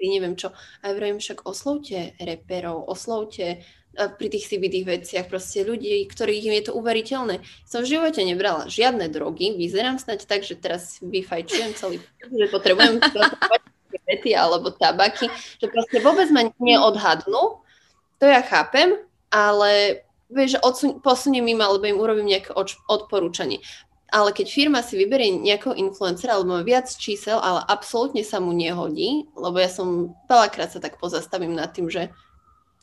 [0.01, 0.49] neviem čo.
[0.81, 3.61] A ja vravím, však oslovte reperov, oslovte
[3.91, 7.43] pri tých CBD veciach, proste ľudí, ktorých je to uveriteľné.
[7.67, 13.03] Som v živote nebrala žiadne drogy, vyzerám snať tak, že teraz vyfajčujem celý, že potrebujem
[14.07, 15.27] vety alebo tabaky,
[15.59, 17.59] že proste vôbec ma neodhadnú,
[18.21, 18.95] to ja chápem,
[19.33, 22.55] ale vieš, odsun- posuniem im alebo im urobím nejaké
[22.87, 23.59] odporúčanie.
[24.11, 28.51] Ale keď firma si vyberie nejakého influencera alebo má viac čísel, ale absolútne sa mu
[28.51, 32.11] nehodí, lebo ja som veľakrát sa tak pozastavím nad tým, že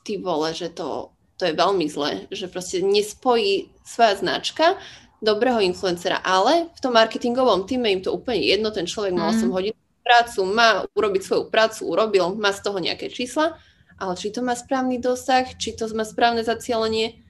[0.09, 4.81] ty vole, že to, to je veľmi zlé, že proste nespojí svoja značka
[5.21, 9.45] dobrého influencera, ale v tom marketingovom týme im to úplne jedno, ten človek má 8
[9.45, 9.53] mm.
[9.53, 13.61] hodín prácu, má urobiť svoju prácu, urobil, má z toho nejaké čísla,
[14.01, 17.21] ale či to má správny dosah, či to má správne zacielenie,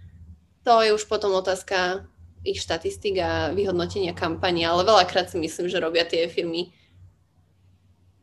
[0.62, 2.06] to je už potom otázka
[2.46, 6.70] ich štatistik a vyhodnotenia kampani, ale veľakrát si myslím, že robia tie firmy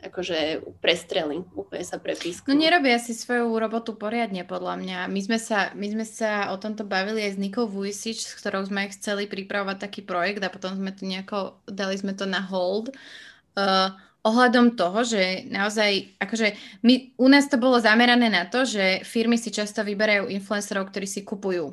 [0.08, 2.46] akože prestrely, úplne sa prepísku.
[2.48, 5.00] No nerobia si svoju robotu poriadne, podľa mňa.
[5.10, 8.66] My sme sa, my sme sa o tomto bavili aj s Nikou Vujsič, s ktorou
[8.66, 12.94] sme chceli pripravovať taký projekt a potom sme to nejako, dali sme to na hold.
[13.56, 13.92] Uh,
[14.26, 19.38] ohľadom toho, že naozaj, akože my, u nás to bolo zamerané na to, že firmy
[19.38, 21.70] si často vyberajú influencerov, ktorí si kupujú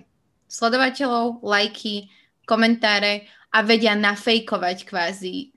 [0.53, 2.13] sledovateľov, lajky,
[2.45, 5.49] komentáre a vedia nafejkovať kvázi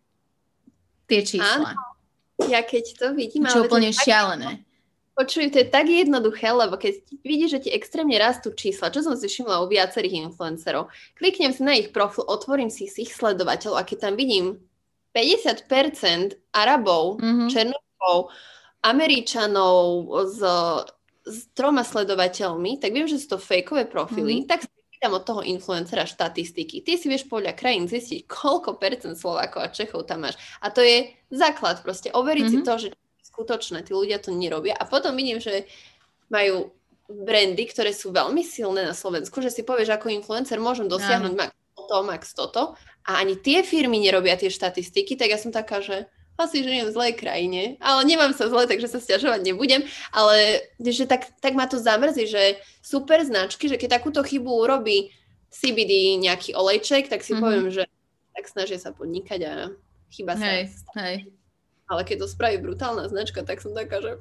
[1.04, 1.76] tie čísla.
[1.76, 1.95] Áno.
[2.44, 3.48] Ja keď to vidím...
[3.48, 4.66] Čo úplne to šialené.
[5.16, 9.16] Počuj, to je tak jednoduché, lebo keď vidíš, že ti extrémne rastú čísla, čo som
[9.16, 13.88] si všimla u viacerých influencerov, kliknem si na ich profil, otvorím si ich sledovateľov a
[13.88, 14.60] keď tam vidím
[15.16, 17.48] 50% Arabov, mm-hmm.
[17.48, 18.36] Černovkov,
[18.84, 20.40] Američanov s,
[21.24, 24.52] s troma sledovateľmi, tak viem, že sú to fejkové profily, mm-hmm.
[24.52, 24.68] tak
[25.06, 26.82] pýtam od toho influencera štatistiky.
[26.82, 30.34] Ty si vieš podľa krajín zistiť, koľko percent Slovákov a Čechov tam máš.
[30.66, 32.10] A to je základ proste.
[32.10, 32.58] Overiť mm-hmm.
[32.58, 32.66] si mhm.
[32.66, 32.88] to, že
[33.22, 34.74] skutočné, tí ľudia to nerobia.
[34.74, 35.70] A potom vidím, že
[36.34, 36.74] majú
[37.06, 41.54] brandy, ktoré sú veľmi silné na Slovensku, že si povieš, ako influencer môžem dosiahnuť max
[41.78, 42.64] toto, max toto.
[43.06, 46.96] A ani tie firmy nerobia tie štatistiky, tak ja som taká, že asi žijem v
[46.96, 51.64] zlej krajine, ale nemám sa zle, takže sa stiažovať nebudem, ale že tak, tak ma
[51.68, 55.16] to zamrzí, že super značky, že keď takúto chybu urobí
[55.48, 57.44] CBD nejaký olejček, tak si mm-hmm.
[57.44, 57.88] poviem, že
[58.36, 59.54] tak snažia sa podnikať a
[60.12, 60.44] chyba sa.
[60.44, 61.18] Hej, hej.
[61.88, 64.20] Ale keď to spraví brutálna značka, tak som taká, že...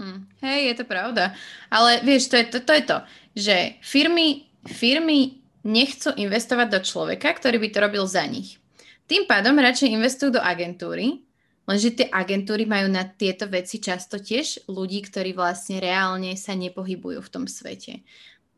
[0.00, 0.26] Hm.
[0.40, 1.36] Hej, je to pravda.
[1.68, 2.98] Ale vieš, to je to, to, je to
[3.34, 8.62] že firmy, firmy nechcú investovať do človeka, ktorý by to robil za nich.
[9.04, 11.20] Tým pádom radšej investujú do agentúry,
[11.68, 17.20] lenže tie agentúry majú na tieto veci často tiež ľudí, ktorí vlastne reálne sa nepohybujú
[17.20, 18.00] v tom svete.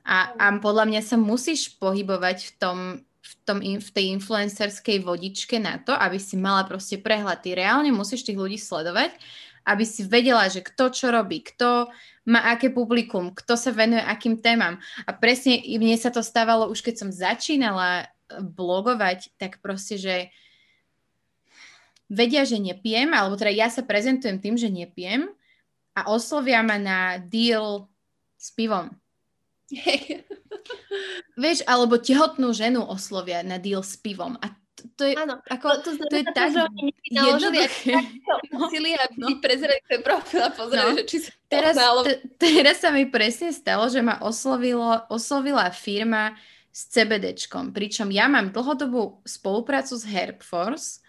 [0.06, 5.58] A, a podľa mňa sa musíš pohybovať v tom, v, tom, v tej influencerskej vodičke
[5.58, 7.42] na to, aby si mala proste prehľad.
[7.42, 9.18] Ty reálne musíš tých ľudí sledovať,
[9.66, 11.90] aby si vedela, že kto čo robí, kto
[12.30, 14.78] má aké publikum, kto sa venuje akým témam.
[15.02, 20.16] A presne mne sa to stávalo už keď som začínala blogovať, tak proste, že
[22.10, 25.30] vedia, že nepijem, alebo teda ja sa prezentujem tým, že nepijem
[25.96, 27.90] a oslovia ma na deal
[28.36, 28.92] s pivom.
[31.42, 34.38] Vieš, alebo tehotnú ženu oslovia na deal s pivom.
[34.38, 36.52] A to, to je, ano, ako, to, to, to je tak
[37.08, 37.96] jednoduché.
[38.54, 39.40] Museli, aby no.
[39.40, 40.96] prezreli ten profil a pozreli, no.
[41.00, 41.74] že či sa teraz,
[42.04, 46.36] t- teraz sa mi presne stalo, že ma oslovilo, oslovila firma,
[46.76, 47.72] s CBDčkom.
[47.72, 51.00] Pričom ja mám dlhodobú spoluprácu s Herbforce,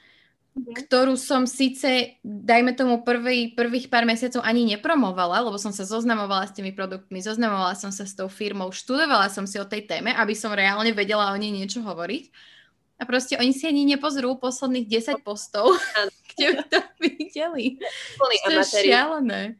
[0.55, 0.79] mm-hmm.
[0.79, 6.47] ktorú som síce, dajme tomu, prvý, prvých pár mesiacov ani nepromovala, lebo som sa zoznamovala
[6.47, 10.15] s tými produktmi, zoznamovala som sa s tou firmou, študovala som si o tej téme,
[10.15, 12.55] aby som reálne vedela o nej niečo hovoriť.
[12.97, 14.87] A proste oni si ani nepozrú posledných
[15.19, 15.75] 10 postov,
[16.31, 17.75] kde by to videli.
[18.15, 19.59] To je šialené.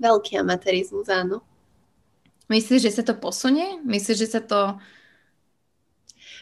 [0.00, 1.44] Veľký amatérizmus, áno.
[2.48, 3.84] Myslíš, že sa to posunie?
[3.84, 4.80] Myslíš, že sa to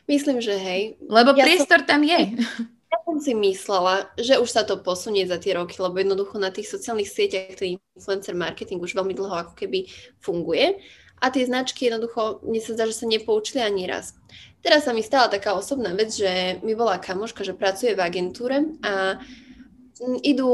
[0.04, 1.00] Myslím, že hej.
[1.08, 2.36] Lebo ja priestor som, tam je.
[2.92, 6.52] Ja som si myslela, že už sa to posunie za tie roky, lebo jednoducho na
[6.52, 9.88] tých sociálnych sieťach ten influencer marketing už veľmi dlho ako keby
[10.20, 10.78] funguje
[11.24, 14.12] a tie značky jednoducho, mne sa zdá, že sa nepoučili ani raz.
[14.60, 18.76] Teraz sa mi stala taká osobná vec, že mi bola kamoška, že pracuje v agentúre
[18.84, 19.20] a
[20.20, 20.52] idú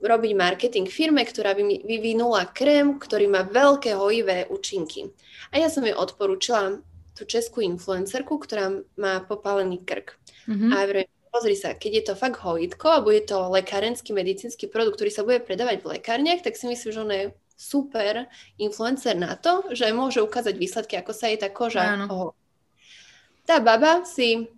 [0.00, 5.12] robiť marketing firme, ktorá by vyvinula krém, ktorý má veľké hojivé účinky.
[5.52, 6.80] A ja som jej odporúčila,
[7.14, 10.16] tú českú influencerku, ktorá má popálený krk.
[10.46, 10.70] Mm-hmm.
[10.70, 14.98] A vrejme, pozri sa, keď je to fakt hojitko a bude to lekárenský medicínsky produkt,
[14.98, 17.24] ktorý sa bude predávať v lekárniach, tak si myslím, že on je
[17.60, 18.24] super
[18.56, 22.32] influencer na to, že môže ukázať výsledky, ako sa jej tá koža Áno.
[23.44, 24.48] Tá baba si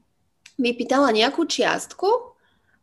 [0.60, 2.36] vypýtala nejakú čiastku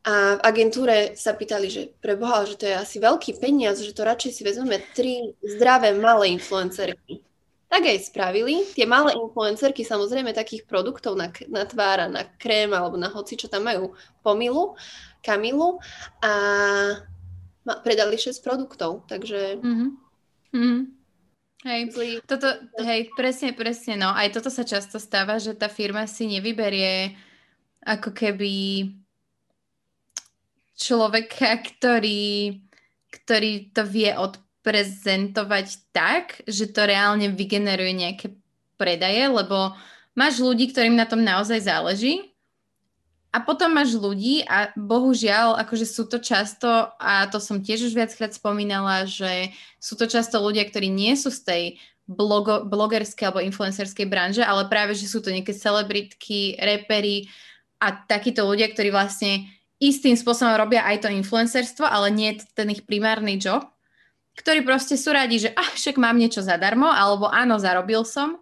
[0.03, 4.07] a v agentúre sa pýtali, že preboha, že to je asi veľký peniaz, že to
[4.07, 7.23] radšej si vezmeme tri zdravé malé influencerky.
[7.69, 8.65] Tak aj spravili.
[8.73, 13.45] Tie malé influencerky samozrejme takých produktov na, na tvár na krém alebo na hoci, čo
[13.45, 13.93] tam majú
[14.25, 14.73] pomilu,
[15.21, 15.77] kamilu
[16.25, 16.33] a
[17.85, 19.61] predali 6 produktov, takže...
[19.61, 19.89] Mm-hmm.
[20.49, 20.81] Mm-hmm.
[21.59, 21.81] Hej,
[22.23, 22.47] toto,
[22.79, 24.15] hej, presne, presne, no.
[24.15, 27.19] Aj toto sa často stáva, že tá firma si nevyberie
[27.83, 28.87] ako keby
[30.79, 32.55] človeka, ktorý,
[33.11, 38.27] ktorý to vie od prezentovať tak, že to reálne vygeneruje nejaké
[38.75, 39.75] predaje, lebo
[40.15, 42.29] máš ľudí, ktorým na tom naozaj záleží
[43.29, 47.93] a potom máš ľudí a bohužiaľ, akože sú to často, a to som tiež už
[47.93, 51.63] viackrát spomínala, že sú to často ľudia, ktorí nie sú z tej
[52.09, 57.29] blogo, blogerskej alebo influencerskej branže, ale práve, že sú to nejaké celebritky, repery
[57.77, 59.45] a takíto ľudia, ktorí vlastne
[59.77, 63.69] istým spôsobom robia aj to influencerstvo, ale nie je ten ich primárny job,
[64.39, 68.39] ktorí proste sú radi, že ah, však mám niečo zadarmo, alebo áno, zarobil som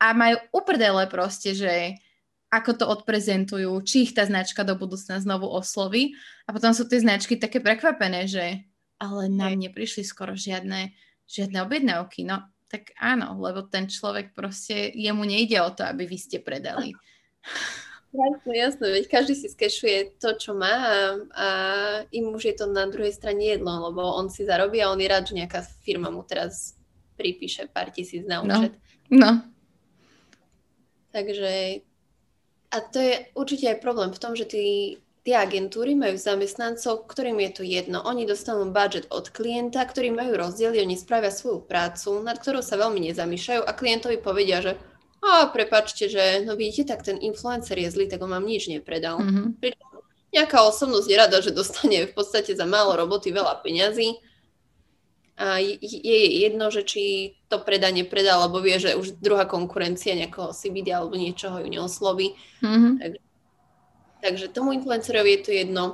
[0.00, 2.00] a majú uprdele proste, že
[2.48, 6.14] ako to odprezentujú, či ich tá značka do budúcna znovu osloví.
[6.46, 8.62] A potom sú tie značky také prekvapené, že
[9.02, 10.94] ale nám neprišli skoro žiadne,
[11.26, 12.22] žiadne objednávky.
[12.22, 16.94] No, tak áno, lebo ten človek proste, jemu nejde o to, aby vy ste predali.
[18.14, 20.96] Jasné, jasné, veď každý si skešuje to, čo má a,
[21.34, 21.48] a
[22.14, 25.10] im už je to na druhej strane jedno, lebo on si zarobí a on je
[25.10, 26.78] rád, že nejaká firma mu teraz
[27.18, 28.78] pripíše pár tisíc na no, účet.
[29.10, 29.30] No, no.
[31.10, 31.82] Takže
[32.74, 37.38] a to je určite aj problém v tom, že tí, tie agentúry majú zamestnancov, ktorým
[37.38, 38.02] je to jedno.
[38.02, 42.74] Oni dostanú budget od klienta, ktorí majú rozdiely, oni spravia svoju prácu, nad ktorou sa
[42.78, 44.78] veľmi nezamýšľajú a klientovi povedia, že
[45.24, 49.18] a prepačte, že no vidíte, tak ten influencer je zlý, tak on vám nič nepredal.
[49.18, 49.56] Mm-hmm.
[50.34, 54.18] nejaká osobnosť je rada, že dostane v podstate za málo roboty veľa peňazí
[55.34, 60.14] a je jej jedno, že či to predá, nepredá, lebo vie, že už druhá konkurencia
[60.14, 62.38] nejakého si vidia alebo niečoho ju neosloví.
[62.62, 62.92] Mm-hmm.
[63.02, 63.12] Tak,
[64.22, 65.84] takže tomu influencerovi je to jedno.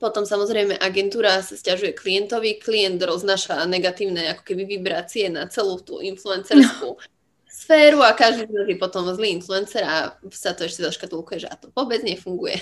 [0.00, 6.00] Potom samozrejme agentúra sa stiažuje klientovi, klient roznaša negatívne ako keby vibrácie na celú tú
[6.00, 7.00] influencerskú no.
[7.52, 11.68] Sféru a každý je potom zlý influencer a sa to ešte zaškatulkuje, že a to
[11.76, 12.56] vôbec nefunguje.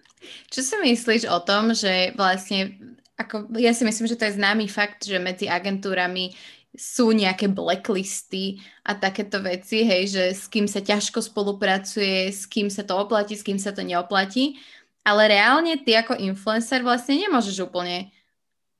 [0.52, 2.78] Čo si myslíš o tom, že vlastne
[3.14, 6.34] ako, ja si myslím, že to je známy fakt, že medzi agentúrami
[6.72, 12.72] sú nejaké blacklisty a takéto veci, hej, že s kým sa ťažko spolupracuje, s kým
[12.72, 14.56] sa to oplatí, s kým sa to neoplatí.
[15.04, 18.08] Ale reálne ty ako influencer vlastne nemôžeš úplne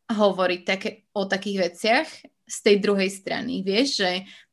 [0.08, 2.08] hovoriť také, o takých veciach
[2.48, 3.60] z tej druhej strany.
[3.60, 4.10] Vieš, že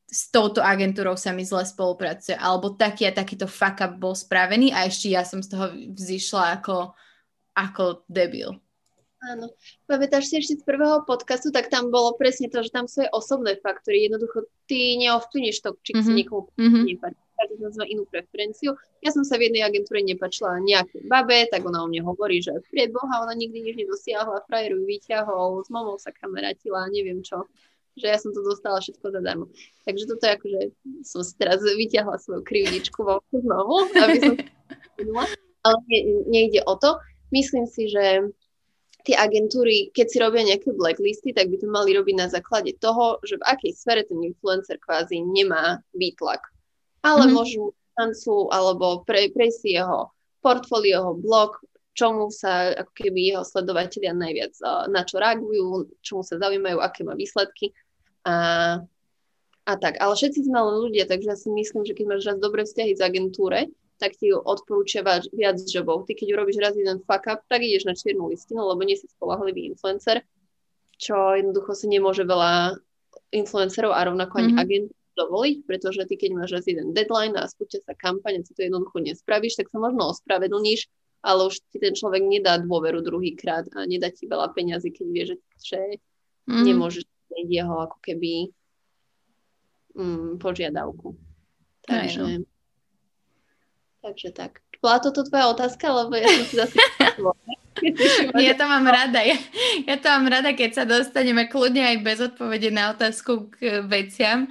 [0.10, 4.74] s touto agentúrou sa mi zle spolupracuje, alebo taký a takýto fuck up bol spravený
[4.74, 6.97] a ešte ja som z toho vzýšla ako,
[7.53, 8.57] ako debil.
[9.20, 9.51] Áno.
[9.84, 13.12] Pamätáš si ešte z prvého podcastu, tak tam bolo presne to, že tam sú aj
[13.12, 14.07] osobné faktory.
[14.07, 16.07] Jednoducho ty neovplyvneš to, či mm-hmm.
[16.07, 16.84] si niekomu mm-hmm.
[16.88, 17.22] nepáči.
[17.39, 18.76] Každý z inú preferenciu.
[18.99, 22.51] Ja som sa v jednej agentúre nepačila nejaké babe, tak ona o mne hovorí, že
[22.68, 27.47] pre Boha ona nikdy nič nedosiahla, frajeru vyťahol, s momou sa kamerátila, neviem čo
[27.97, 29.45] že ja som to dostala všetko zadarmo.
[29.87, 30.61] Takže toto je akože,
[31.07, 34.33] som si teraz vyťahla svoju krivničku vo znovu, aby som
[35.63, 36.99] ale ne, nejde o to.
[37.29, 38.29] Myslím si, že
[39.03, 43.19] tie agentúry, keď si robia nejaké blacklisty, tak by to mali robiť na základe toho,
[43.23, 46.43] že v akej sfere ten influencer kvázi nemá výtlak.
[47.03, 47.35] Ale mm-hmm.
[47.35, 47.63] môžu
[47.95, 51.59] šancu alebo pre, prejsť si jeho portfólio, blog,
[51.93, 54.53] čomu sa ako keby jeho sledovateľia najviac
[54.89, 57.75] na čo reagujú, čomu sa zaujímajú, aké má výsledky
[58.23, 58.35] a,
[59.65, 59.99] a tak.
[59.99, 62.93] Ale všetci sme len ľudia, takže ja si myslím, že keď máš raz dobré vzťahy
[62.95, 63.59] z agentúre,
[63.99, 65.03] tak ti odporúčia
[65.35, 66.07] viac jobov.
[66.07, 69.11] Ty keď urobíš raz jeden fuck up, tak ideš na čiernu listinu, lebo nie si
[69.11, 70.23] spolahlivý influencer,
[70.95, 72.79] čo jednoducho si nemôže veľa
[73.35, 74.63] influencerov a rovnako ani mm-hmm.
[74.63, 78.55] agent dovoliť, pretože ty keď máš raz jeden deadline a spúšťa sa kampaň a si
[78.55, 80.87] to jednoducho nespravíš, tak sa možno ospravedlníš,
[81.20, 85.24] ale už ti ten človek nedá dôveru druhýkrát a nedá ti veľa peňazí, keď vie,
[85.28, 85.80] že, že
[86.47, 86.63] mm.
[86.63, 87.03] nemôžeš
[87.47, 88.51] jeho ako keby
[89.95, 91.15] mm, požiadavku.
[91.88, 92.22] Takže...
[92.24, 92.47] Aj, no.
[93.99, 94.63] Takže tak.
[94.80, 96.76] Bola toto tvoja otázka, lebo ja som si zase...
[98.47, 99.20] ja to mám rada.
[99.20, 99.36] Ja,
[99.84, 104.47] ja to mám rada, keď sa dostaneme kľudne aj bez odpovede na otázku k veciam.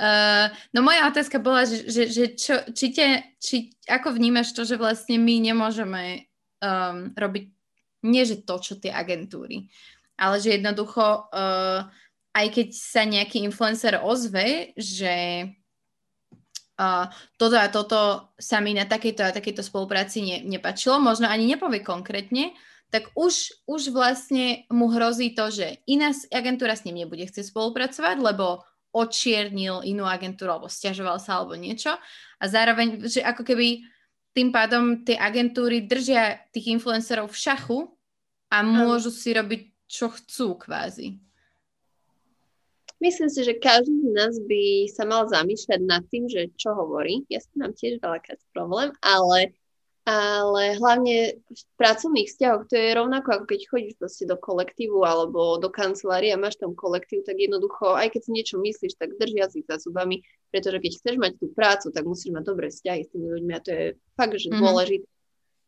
[0.00, 4.64] Uh, no moja otázka bola, že, že, že čo, či, te, či ako vnímaš to,
[4.64, 6.24] že vlastne my nemôžeme
[6.64, 7.44] um, robiť,
[8.08, 9.68] nie že to, čo tie agentúry,
[10.16, 11.84] ale že jednoducho uh,
[12.32, 15.44] aj keď sa nejaký influencer ozve, že
[16.80, 17.04] uh,
[17.36, 18.00] toto a toto
[18.40, 22.56] sa mi na takejto a takejto spolupráci ne, nepačilo, možno ani nepovie konkrétne,
[22.88, 28.16] tak už, už vlastne mu hrozí to, že iná agentúra s ním nebude chcieť spolupracovať,
[28.18, 31.94] lebo očiernil inú agentúru alebo stiažoval sa alebo niečo
[32.40, 33.86] a zároveň, že ako keby
[34.34, 37.78] tým pádom tie agentúry držia tých influencerov v šachu
[38.50, 41.18] a môžu si robiť, čo chcú kvázi.
[43.00, 44.62] Myslím si, že každý z nás by
[44.92, 47.24] sa mal zamýšľať nad tým, že čo hovorí.
[47.32, 49.56] Ja s tým mám tiež veľakrát problém, ale,
[50.08, 55.60] ale hlavne v pracovných vzťahoch to je rovnako, ako keď chodíš proste do kolektívu alebo
[55.60, 59.36] do kancelárie a máš tam kolektív, tak jednoducho, aj keď si niečo myslíš, tak drž
[59.36, 63.12] jazyk za zubami, pretože keď chceš mať tú prácu, tak musíš mať dobré vzťahy s
[63.12, 63.86] tými ľuďmi a to je
[64.16, 64.62] fakt, že mm-hmm.
[64.64, 65.08] dôležité.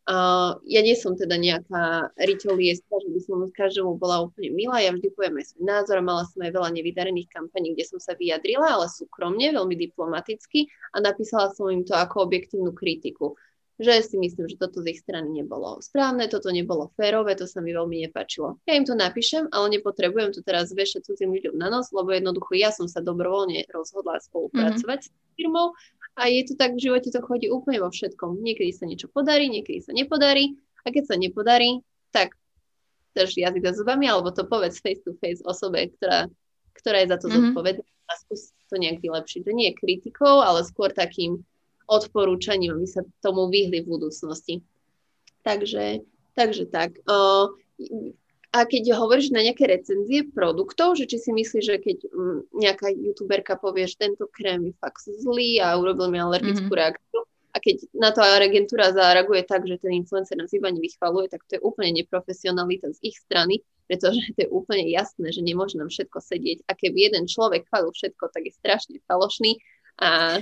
[0.02, 4.90] Uh, ja nie som teda nejaká ritualista, že by som každému bola úplne milá, ja
[4.90, 8.66] vždy poviem aj svoj názor, mala som aj veľa nevydarených kampaní, kde som sa vyjadrila,
[8.66, 13.38] ale súkromne, veľmi diplomaticky a napísala som im to ako objektívnu kritiku
[13.82, 17.58] že si myslím, že toto z ich strany nebolo správne, toto nebolo férové, to sa
[17.58, 18.62] mi veľmi nepačilo.
[18.64, 22.54] Ja im to napíšem, ale nepotrebujem to teraz vešať cudzím ľuďom na nos, lebo jednoducho
[22.54, 25.18] ja som sa dobrovoľne rozhodla spolupracovať mm-hmm.
[25.18, 25.74] s firmou
[26.14, 28.40] a je to tak, v živote to chodí úplne vo všetkom.
[28.40, 31.82] Niekedy sa niečo podarí, niekedy sa nepodarí a keď sa nepodarí,
[32.14, 32.36] tak
[33.18, 36.28] drž jazyk za zubami alebo to povedz face to face osobe, ktorá,
[36.76, 37.52] ktorá je za to mm-hmm.
[37.52, 39.40] zodpovedná a skús to nejak vylepšiť.
[39.44, 41.44] To nie je kritikou, ale skôr takým
[41.88, 44.54] odporúčaním, aby sa tomu vyhli v budúcnosti.
[45.42, 46.06] Takže,
[46.38, 47.02] takže tak.
[48.52, 52.92] A keď hovoríš na nejaké recenzie produktov, že či si myslíš, že keď mm, nejaká
[52.92, 56.82] youtuberka povie, že tento krém je fakt zlý a urobil mi alergickú mm-hmm.
[56.84, 57.20] reakciu,
[57.52, 61.60] a keď na to agentúra zareaguje tak, že ten influencer nás iba nevychvaluje, tak to
[61.60, 66.16] je úplne neprofesionalita z ich strany, pretože to je úplne jasné, že nemôže nám všetko
[66.16, 66.64] sedieť.
[66.64, 69.60] A keby jeden človek chválil všetko, tak je strašne falošný
[70.00, 70.40] a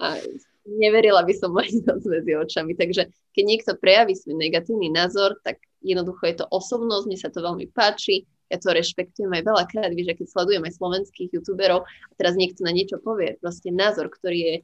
[0.00, 0.18] a
[0.64, 2.72] neverila by som mať to medzi očami.
[2.74, 7.44] Takže keď niekto prejaví svoj negatívny názor, tak jednoducho je to osobnosť, mne sa to
[7.44, 12.36] veľmi páči, ja to rešpektujem aj veľakrát, vieš, keď sledujem aj slovenských youtuberov a teraz
[12.36, 14.56] niekto na niečo povie, proste názor, ktorý je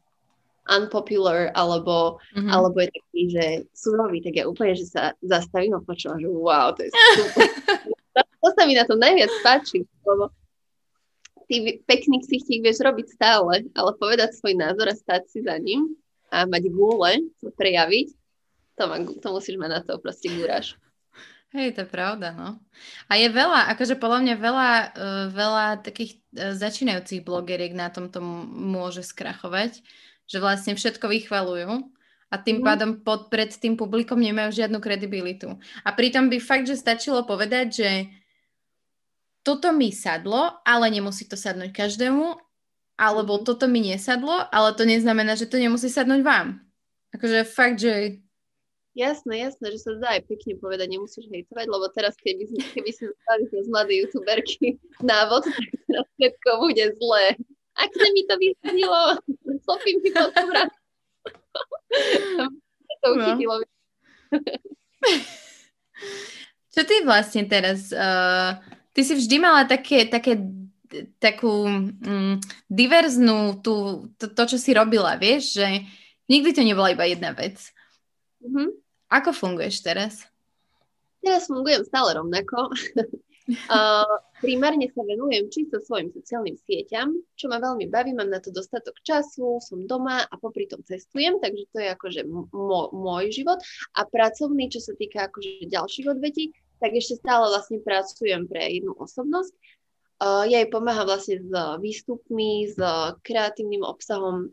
[0.68, 2.50] unpopular alebo, mm-hmm.
[2.52, 6.70] alebo je taký, že surový, tak ja úplne, že sa zastavím a počúvam, že wow,
[6.76, 7.48] to je super.
[8.44, 10.30] to sa mi na tom najviac páči, lebo
[11.50, 15.98] ty pekný ksichtík vieš robiť stále, ale povedať svoj názor a stať si za ním
[16.30, 18.14] a mať gúle, to prejaviť,
[18.78, 20.78] to, má, to musíš mať na to proste gúraš.
[21.50, 22.62] Hej, to je pravda, no.
[23.10, 28.22] A je veľa, akože podľa mňa veľa, uh, veľa takých uh, začínajúcich blogeriek na tomto
[28.22, 29.82] môže skrachovať,
[30.30, 31.90] že vlastne všetko vychvalujú
[32.30, 32.64] a tým mm.
[32.64, 35.58] pádom pod, pred tým publikom nemajú žiadnu kredibilitu.
[35.82, 37.90] A pritom by fakt, že stačilo povedať, že
[39.40, 42.36] toto mi sadlo, ale nemusí to sadnúť každému,
[43.00, 43.44] alebo mhm.
[43.48, 46.60] toto mi nesadlo, ale to neznamená, že to nemusí sadnúť vám.
[47.16, 48.20] Akože fakt, že...
[48.90, 53.06] Jasné, jasné, že sa dá aj pekne povedať, nemusíš hejtovať, lebo teraz keby, keby si
[53.06, 54.76] zostali z mladé youtuberky
[55.06, 57.24] návod, tak teraz všetko bude zlé.
[57.78, 59.00] Ak sa mi to vysadilo,
[59.64, 60.22] Sofie mi to
[63.00, 63.54] to uchytilo.
[63.56, 63.66] No.
[66.70, 68.60] Čo ty vlastne teraz uh,
[68.92, 70.38] ty si vždy mala také, také
[71.22, 71.70] takú
[72.02, 75.86] mm, diverznú tú, to, to, čo si robila, vieš, že
[76.26, 77.70] nikdy to nebola iba jedna vec.
[78.42, 78.68] Mm-hmm.
[79.10, 80.26] Ako funguješ teraz?
[81.22, 82.74] Teraz fungujem stále rovnako.
[83.70, 88.54] uh, primárne sa venujem čisto svojim sociálnym sieťam, čo ma veľmi baví, mám na to
[88.54, 92.48] dostatok času, som doma a popri tom cestujem, takže to je akože m-
[92.94, 93.60] môj život.
[93.98, 98.96] A pracovný, čo sa týka akože ďalších odvetí, tak ešte stále vlastne pracujem pre jednu
[98.96, 99.52] osobnosť.
[100.20, 102.76] Ja jej pomáham vlastne s výstupmi, s
[103.24, 104.52] kreatívnym obsahom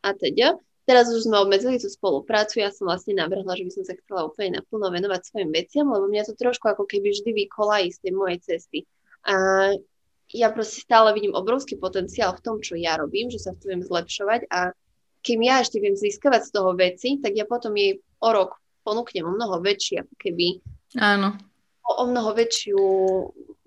[0.00, 0.56] a teda.
[0.82, 4.26] Teraz už sme obmedzili tú spoluprácu, ja som vlastne navrhla, že by som sa chcela
[4.26, 8.12] úplne naplno venovať svojim veciam, lebo mňa to trošku ako keby vždy vykolají z tej
[8.18, 8.78] mojej cesty.
[9.22, 9.34] A
[10.32, 14.48] ja proste stále vidím obrovský potenciál v tom, čo ja robím, že sa viem zlepšovať
[14.48, 14.74] a
[15.22, 19.22] kým ja ešte viem získavať z toho veci, tak ja potom jej o rok ponúknem
[19.28, 20.58] o mnoho väčšie, ako keby
[20.98, 21.51] Áno
[21.82, 22.78] o mnoho väčšiu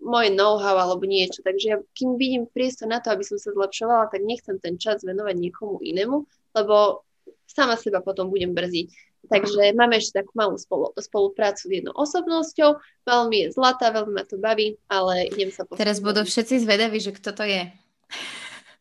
[0.06, 1.42] moje know-how alebo niečo.
[1.42, 5.02] Takže ja, kým vidím priestor na to, aby som sa zlepšovala, tak nechcem ten čas
[5.02, 6.24] venovať niekomu inému,
[6.56, 7.04] lebo
[7.50, 8.90] sama seba potom budem brziť.
[9.26, 12.78] Takže máme ešte takú malú spolu, spoluprácu s jednou osobnosťou,
[13.10, 15.82] veľmi je zlatá, veľmi ma to baví, ale idem sa potom...
[15.82, 17.74] Teraz budú všetci zvedaví, že kto to je.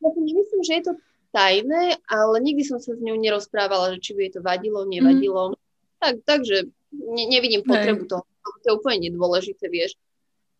[0.05, 0.93] Ja si nemyslím, že je to
[1.33, 5.57] tajné, ale nikdy som sa s ňou nerozprávala, že či by jej to vadilo, nevadilo.
[5.57, 5.59] Mm.
[5.97, 8.11] Tak, takže ne, nevidím potrebu Hej.
[8.13, 9.97] toho to je úplne nedôležité, vieš.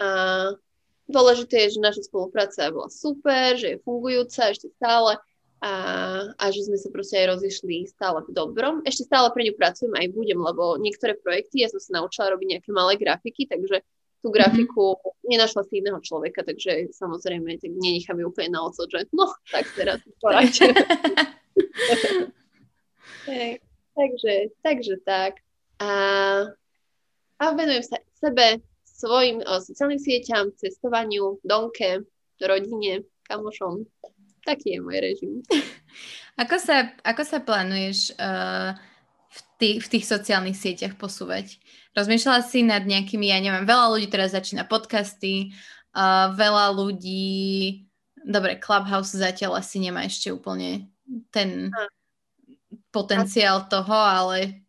[0.01, 0.53] A
[1.07, 5.21] dôležité je, že naša spolupráca bola super, že je fungujúca ešte stále
[5.65, 5.73] a,
[6.37, 8.85] a že sme sa proste aj rozišli stále v dobrom.
[8.85, 12.59] Ešte stále pre ňu pracujem aj budem, lebo niektoré projekty, ja som sa naučila robiť
[12.59, 13.81] nejaké malé grafiky, takže
[14.25, 14.37] tú mhm.
[14.41, 15.29] grafiku mm-hmm.
[15.29, 19.69] nenašla si iného človeka, takže samozrejme tak nenechám ju úplne na oco, že no, tak
[19.77, 20.01] teraz
[23.29, 23.61] hey,
[23.99, 25.45] takže, takže tak.
[25.81, 25.91] A
[27.39, 28.63] a venujem sa sebe,
[28.95, 32.07] svojim o, sociálnym sieťam, cestovaniu, donke,
[32.39, 33.85] rodine, kamošom.
[34.45, 35.33] Taký je môj režim.
[36.35, 38.75] Ako sa, ako sa plánuješ uh,
[39.31, 41.63] v, tý, v tých sociálnych sieťach posúvať?
[41.95, 45.55] Rozmýšľala si nad nejakými, ja neviem, veľa ľudí teraz začína podcasty,
[45.95, 47.87] uh, veľa ľudí,
[48.27, 50.91] dobre, Clubhouse zatiaľ asi nemá ešte úplne
[51.31, 51.87] ten a.
[52.91, 54.64] potenciál toho, ale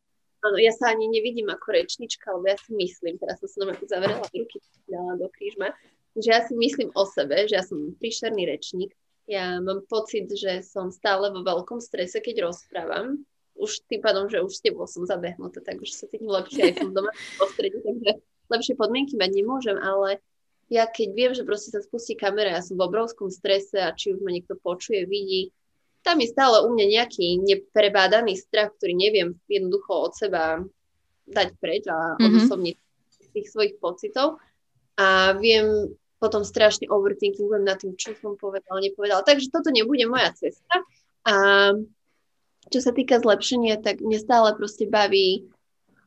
[0.46, 3.76] Áno, ja sa ani nevidím ako rečnička, lebo ja si myslím, teraz som sa na
[3.82, 5.74] zavrela ruky, dala do krížma,
[6.14, 8.94] že ja si myslím o sebe, že ja som príšerný rečník.
[9.26, 13.26] Ja mám pocit, že som stále vo veľkom strese, keď rozprávam.
[13.58, 16.94] Už tým pádom, že už s tebou som zabehnutá, takže sa cítim lepšie aj som
[16.94, 18.22] doma v takže
[18.52, 20.22] lepšie podmienky mať nemôžem, ale
[20.70, 24.14] ja keď viem, že proste sa spustí kamera, ja som v obrovskom strese a či
[24.14, 25.56] už ma niekto počuje, vidí,
[26.06, 30.62] tam je stále u mňa nejaký neprebádaný strach, ktorý neviem jednoducho od seba
[31.26, 32.26] dať preč a mm-hmm.
[32.30, 32.76] odosobniť
[33.34, 34.38] tých svojich pocitov.
[35.02, 35.92] A viem
[36.22, 39.26] potom strašne overthinkingujem nad tým, čo som povedala, nepovedala.
[39.26, 40.86] Takže toto nebude moja cesta.
[41.26, 41.34] A
[42.70, 45.50] čo sa týka zlepšenia, tak mne stále proste baví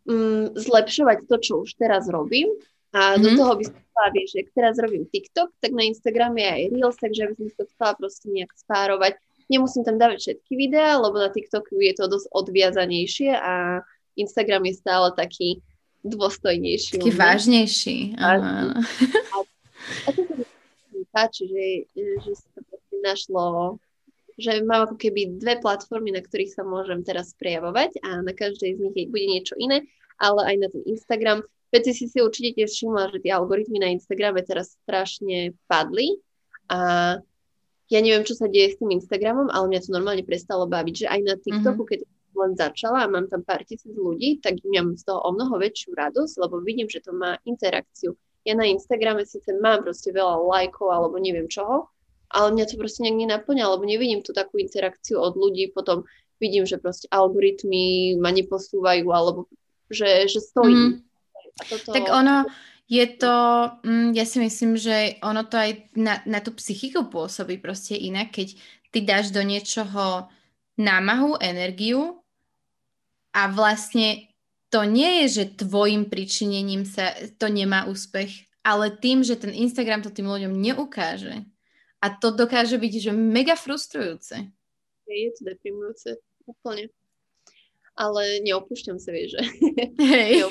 [0.07, 2.49] um, zlepšovať to, čo už teraz robím.
[2.95, 3.23] A mm-hmm.
[3.27, 3.37] do mhm.
[3.37, 6.97] toho by som chcela, vieš, že teraz robím TikTok, tak na Instagrame je aj Reels,
[6.97, 9.15] takže by som to chcela proste nejak spárovať
[9.49, 13.81] Nemusím tam dávať všetky videá, lebo na TikToku je to dosť odviazanejšie a
[14.21, 15.65] Instagram je stále taký
[16.05, 17.01] dôstojnejší.
[17.01, 17.97] Taký vážnejší.
[18.21, 18.77] Aha.
[18.77, 19.37] A,
[20.05, 20.35] a to sa
[20.93, 21.65] mi páči, že,
[21.97, 23.79] že sa to našlo
[24.39, 28.79] že mám ako keby dve platformy, na ktorých sa môžem teraz prejavovať a na každej
[28.79, 29.83] z nich bude niečo iné,
[30.15, 31.43] ale aj na ten Instagram.
[31.75, 36.23] Veci si si určite tiež všimla, že tie algoritmy na Instagrame teraz strašne padli
[36.71, 37.19] a
[37.89, 41.07] ja neviem, čo sa deje s tým Instagramom, ale mňa to normálne prestalo baviť, že
[41.09, 41.91] aj na TikToku, mm-hmm.
[41.91, 42.01] keď
[42.39, 45.97] len začala a mám tam pár tisíc ľudí, tak mám z toho o mnoho väčšiu
[45.97, 48.15] radosť, lebo vidím, že to má interakciu.
[48.47, 51.91] Ja na Instagrame síce mám proste veľa lajkov alebo neviem čoho,
[52.31, 56.05] ale mňa to proste nejak nenaplňa, lebo nevidím tú takú interakciu od ľudí, potom
[56.39, 59.51] vidím, že proste algoritmy ma neposúvajú, alebo
[59.91, 60.77] že, že stojí.
[60.77, 60.95] Mm.
[61.67, 61.91] toto...
[61.91, 62.47] Tak ono,
[62.89, 63.35] je to,
[63.85, 68.33] mm, ja si myslím, že ono to aj na, na tú psychiku pôsobí proste inak,
[68.33, 68.57] keď
[68.89, 70.33] ty dáš do niečoho
[70.81, 72.25] námahu, energiu
[73.37, 74.33] a vlastne
[74.73, 80.01] to nie je, že tvojim pričinením sa to nemá úspech, ale tým, že ten Instagram
[80.01, 81.45] to tým ľuďom neukáže.
[82.01, 84.49] A to dokáže byť, že mega frustrujúce.
[85.09, 86.89] Je to deprimujúce, úplne.
[87.99, 89.43] Ale neopúšťam sa, vieš, že...
[90.13, 90.47] Hej.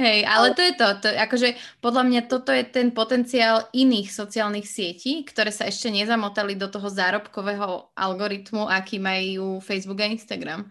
[0.00, 1.48] Hej, ale to je to, to, akože
[1.84, 6.88] podľa mňa toto je ten potenciál iných sociálnych sietí, ktoré sa ešte nezamotali do toho
[6.88, 10.64] zárobkového algoritmu, aký majú Facebook a Instagram.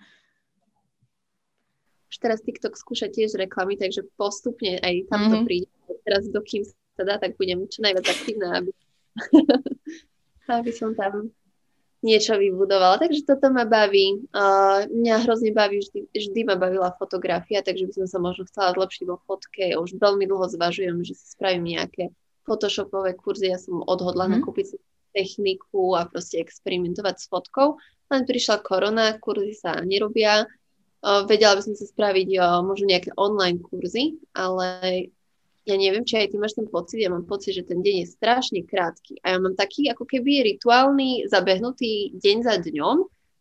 [2.10, 5.34] Už teraz TikTok skúša tiež reklamy, takže postupne aj tam mm-hmm.
[5.38, 5.70] to príde.
[6.10, 6.66] Teraz do kým
[6.98, 8.74] sa dá, tak budem čo najviac aktívna, aby,
[10.58, 11.30] aby som tam
[12.00, 13.00] niečo vybudovala.
[13.00, 14.24] Takže toto ma baví.
[14.32, 18.76] Uh, mňa hrozne baví, vždy, vždy ma bavila fotografia, takže by som sa možno chcela
[18.76, 19.76] zlepšiť vo fotke.
[19.76, 22.16] Už veľmi dlho zvažujem, že si spravím nejaké
[22.48, 23.52] photoshopové kurzy.
[23.52, 24.42] Ja som odhodla mm.
[24.48, 24.78] kúpiť si
[25.12, 27.82] techniku a proste experimentovať s fotkou.
[28.10, 30.48] Len prišla korona, kurzy sa nerobia.
[31.00, 35.12] Uh, vedela by som sa spraviť uh, možno nejaké online kurzy, ale
[35.68, 38.08] ja neviem, či aj ty máš ten pocit, ja mám pocit, že ten deň je
[38.08, 39.20] strašne krátky.
[39.22, 42.98] A ja mám taký ako keby rituálny, zabehnutý deň za dňom,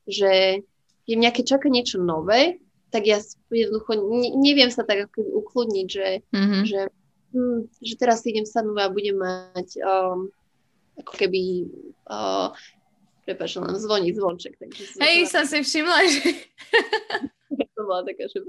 [0.08, 0.62] že
[1.08, 3.20] je keď čaká niečo nové, tak ja
[3.52, 6.62] jednoducho ne, neviem sa tak ako ukludniť, že, mm-hmm.
[6.64, 6.80] že,
[7.32, 10.28] hm, že teraz idem sadnúť a budem mať um,
[11.00, 11.68] ako keby
[12.08, 12.52] uh,
[13.24, 14.56] prepáč, len zvoní zvonček.
[14.56, 16.28] Takže Hej, som si všimla, že...
[17.76, 18.40] to bola taká, že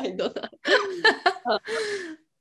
[0.00, 0.46] aj dona.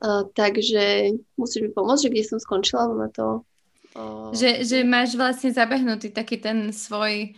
[0.00, 3.44] Uh, takže musíš mi pomôcť, že kde som skončila, na to...
[3.92, 4.32] Uh...
[4.32, 7.36] Že, že máš vlastne zabehnutý taký ten svoj...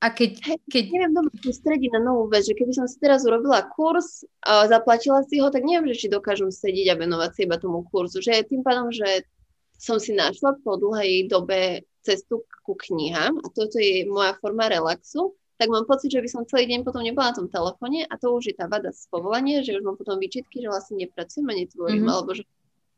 [0.00, 0.30] A keď...
[0.40, 0.84] Hey, keď...
[0.96, 5.20] Neviem doma sústrediť na novú vec, že keby som si teraz urobila kurz a zaplatila
[5.26, 8.22] si ho, tak neviem, že či dokážem sedieť a venovať sa iba tomu kurzu.
[8.22, 9.28] Že tým pádom, že
[9.76, 15.36] som si našla po dlhej dobe cestu ku knihám a toto je moja forma relaxu,
[15.60, 18.32] tak mám pocit, že by som celý deň potom nebola na tom telefóne a to
[18.32, 21.52] už je tá vada z povolania, že už mám potom výčitky, že vlastne nepracujem a
[21.52, 22.16] netvorím, mm-hmm.
[22.16, 22.48] alebo že,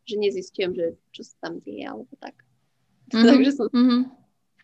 [0.07, 2.39] že nezistujem, že čo sa tam deje, alebo tak.
[3.11, 3.27] Mm-hmm.
[3.35, 3.67] Takže som...
[3.67, 4.01] Mm-hmm.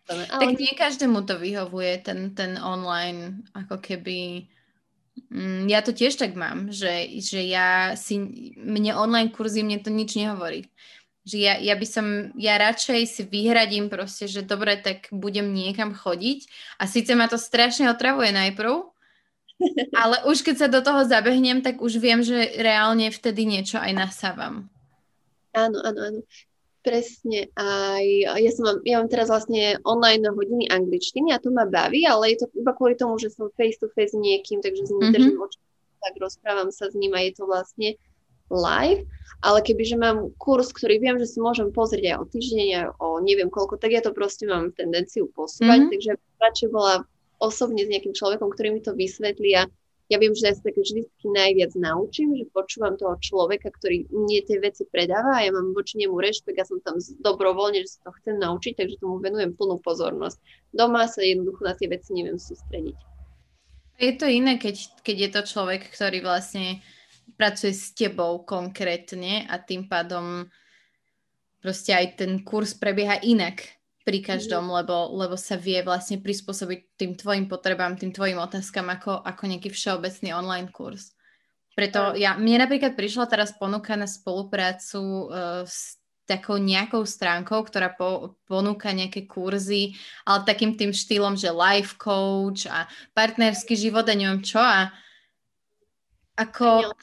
[0.09, 0.21] Ale...
[0.31, 4.47] Tak nie každému to vyhovuje, ten, ten online, ako keby...
[5.27, 8.15] Mm, ja to tiež tak mám, že, že ja si...
[8.55, 10.71] Mne online kurzy, mne to nič nehovorí
[11.29, 15.93] že ja, ja by som, ja radšej si vyhradím proste, že dobre, tak budem niekam
[15.93, 16.49] chodiť
[16.81, 18.89] a síce ma to strašne otravuje najprv,
[20.01, 23.93] ale už keď sa do toho zabehnem, tak už viem, že reálne vtedy niečo aj
[23.93, 24.65] nasávam.
[25.53, 26.21] Áno, áno, áno.
[26.79, 27.51] Presne.
[27.59, 28.07] Aj,
[28.39, 32.33] ja, som mám, ja mám teraz vlastne online hodiny angličtiny a to ma baví, ale
[32.33, 35.15] je to iba kvôli tomu, že som face to face niekým, takže s ním mm-hmm.
[35.19, 35.59] držím oči,
[35.99, 37.99] tak rozprávam sa s ním a je to vlastne
[38.49, 39.05] live,
[39.39, 43.07] ale kebyže mám kurz, ktorý viem, že si môžem pozrieť aj o týždeň, aj o
[43.23, 45.91] neviem koľko, tak ja to proste mám tendenciu posúvať, mm-hmm.
[45.95, 46.11] takže
[46.43, 47.07] radšej bola
[47.39, 49.63] osobne s nejakým človekom, ktorý mi to vysvetlí a
[50.09, 54.41] ja viem, že ja sa tak vždy najviac naučím, že počúvam toho človeka, ktorý mne
[54.41, 58.09] tie veci predáva a ja mám voči nemu rešpekt, ja som tam dobrovoľne, že sa
[58.09, 60.41] to chcem naučiť, takže tomu venujem plnú pozornosť.
[60.73, 62.97] Doma sa jednoducho na tie veci neviem sústrediť.
[64.01, 66.81] Je to iné, keď, keď je to človek, ktorý vlastne
[67.39, 70.43] pracuje s tebou konkrétne a tým pádom
[71.63, 73.63] proste aj ten kurz prebieha inak
[74.03, 74.73] pri každom, mm.
[74.83, 79.71] lebo, lebo sa vie vlastne prispôsobiť tým tvojim potrebám, tým tvojim otázkam ako, ako nejaký
[79.71, 81.15] všeobecný online kurz.
[81.79, 85.95] Preto ja, mne napríklad prišla teraz ponuka na spoluprácu uh, s
[86.27, 89.97] takou nejakou stránkou, ktorá po, ponúka nejaké kurzy,
[90.27, 92.85] ale takým tým štýlom, že life coach a
[93.17, 94.93] partnerský život a neviem čo a
[96.39, 96.95] ako...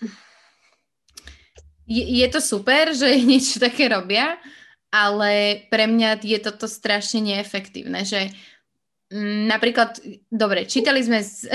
[1.86, 4.40] Je, je to super, že niečo také robia,
[4.90, 8.32] ale pre mňa je toto strašne neefektívne, že
[9.12, 10.00] m, mm, napríklad,
[10.32, 11.52] dobre, čítali sme z,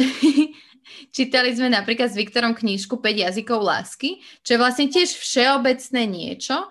[1.16, 6.70] čítali sme napríklad s Viktorom knížku 5 jazykov lásky, čo je vlastne tiež všeobecné niečo,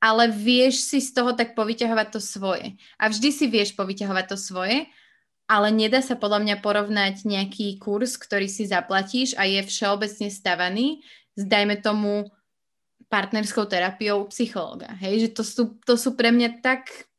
[0.00, 2.76] ale vieš si z toho tak povyťahovať to svoje.
[2.96, 4.88] A vždy si vieš povyťahovať to svoje,
[5.50, 11.02] ale nedá sa podľa mňa porovnať nejaký kurz, ktorý si zaplatíš a je všeobecne stavaný
[11.34, 12.30] s, dajme tomu,
[13.10, 14.94] partnerskou terapiou psychológa.
[15.02, 17.10] Hej, že to sú, to sú pre mňa tak...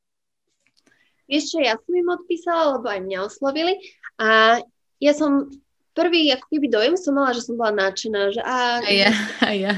[1.28, 3.76] Vieš čo, ja som im odpísala, lebo aj mňa oslovili
[4.16, 4.60] a
[5.04, 5.52] ja som
[5.92, 9.12] prvý ako keby dojem som mala, že som bola nadšená, že a, a ja,
[9.44, 9.74] a ja.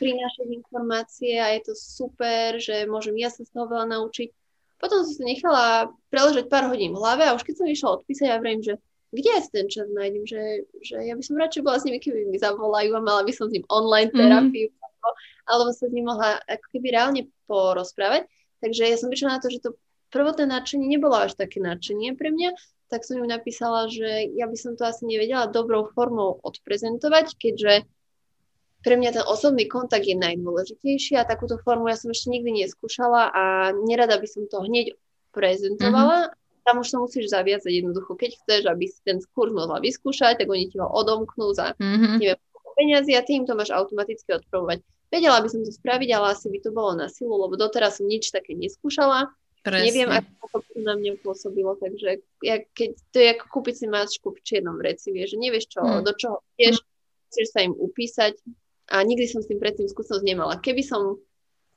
[0.00, 4.43] Prinášať informácie a je to super, že môžem ja sa z toho veľa naučiť.
[4.84, 5.66] Potom som sa nechala
[6.12, 8.76] preležať pár hodín v hlave a už keď som išla odpísať, ja vrejím, že
[9.16, 12.04] kde ja si ten čas nájdem, že, že ja by som radšej bola s nimi,
[12.04, 14.18] keby mi zavolajú a mala by som s ním online mhm.
[14.20, 14.76] terapiu, mm.
[15.48, 18.28] alebo sa s ním mohla ako keby reálne porozprávať.
[18.60, 19.72] Takže ja som prišla na to, že to
[20.12, 22.52] prvotné nadšenie nebolo až také nadšenie pre mňa,
[22.92, 27.88] tak som ju napísala, že ja by som to asi nevedela dobrou formou odprezentovať, keďže
[28.84, 33.32] pre mňa ten osobný kontakt je najdôležitejší a takúto formu ja som ešte nikdy neskúšala
[33.32, 34.92] a nerada by som to hneď
[35.32, 38.16] prezentovala, mm-hmm tam už sa musíš zaviazať jednoducho.
[38.16, 42.16] Keď chceš, aby si ten kurz mohla vyskúšať, tak oni ti ho odomknú za mm-hmm.
[42.18, 42.40] neviem,
[42.74, 44.82] peniazy a tým to máš automaticky odpravovať.
[45.12, 48.08] Vedela by som to spraviť, ale asi by to bolo na silu, lebo doteraz som
[48.08, 49.30] nič také neskúšala.
[49.62, 49.86] Presne.
[49.88, 50.10] Neviem,
[50.44, 54.42] ako to na mňa pôsobilo, takže ja, keď, to je ako kúpiť si máčku v
[54.44, 56.02] čiernom vreci, vieš, že nevieš, čo, mm.
[56.04, 56.84] do čoho vieš,
[57.32, 58.36] chceš sa im upísať
[58.90, 60.60] a nikdy som s tým predtým skúsenosť nemala.
[60.60, 61.16] Keby som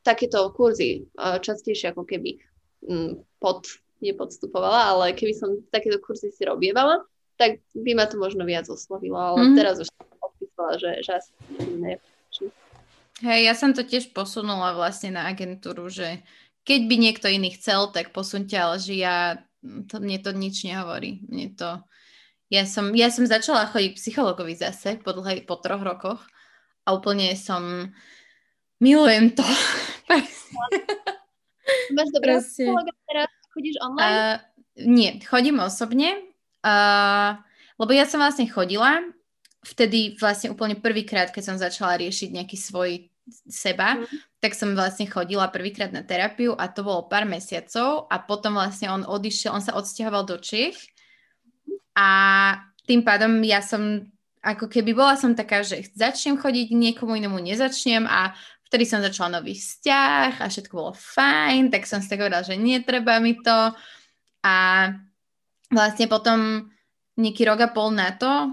[0.03, 2.39] takéto kurzy častejšie ako keby
[2.88, 3.67] m, pod
[3.99, 7.03] nepodstupovala, ale keby som takéto kurzy si robievala,
[7.38, 9.55] tak by ma to možno viac oslovilo, ale mm.
[9.57, 11.31] teraz už som odpísala, že, že asi
[11.77, 12.01] ne.
[13.17, 16.21] Hej, ja som to tiež posunula vlastne na agentúru, že
[16.61, 19.41] keď by niekto iný chcel, tak posunte, ale že ja,
[19.89, 21.25] to, mne to nič nehovorí.
[21.25, 21.81] Mne to,
[22.53, 26.21] ja som, ja som začala chodiť psychologovi zase po, dlhej, po troch rokoch
[26.88, 27.91] a úplne som,
[28.80, 29.43] milujem to.
[31.91, 33.27] Máš dobrého psychologa teraz?
[33.51, 34.07] Chodíš online?
[34.07, 34.35] Uh,
[34.88, 36.15] nie, chodím osobne,
[36.64, 37.35] uh,
[37.76, 39.03] lebo ja som vlastne chodila
[39.68, 43.11] vtedy vlastne úplne prvýkrát, keď som začala riešiť nejaký svoj
[43.51, 44.39] seba, mm.
[44.39, 48.88] tak som vlastne chodila prvýkrát na terapiu a to bolo pár mesiacov a potom vlastne
[48.88, 50.80] on odišiel, on sa odsťahoval do Čech
[51.99, 52.09] a
[52.88, 54.07] tým pádom ja som
[54.41, 58.38] ako keby bola som taká, že začnem chodiť, niekomu inému nezačnem a
[58.68, 62.59] Vtedy som začala nový vzťah a všetko bolo fajn, tak som si tak povedala, že
[62.59, 63.72] netreba mi to.
[64.43, 64.55] A
[65.72, 66.68] vlastne potom
[67.15, 68.51] nejaký rok a pol na to,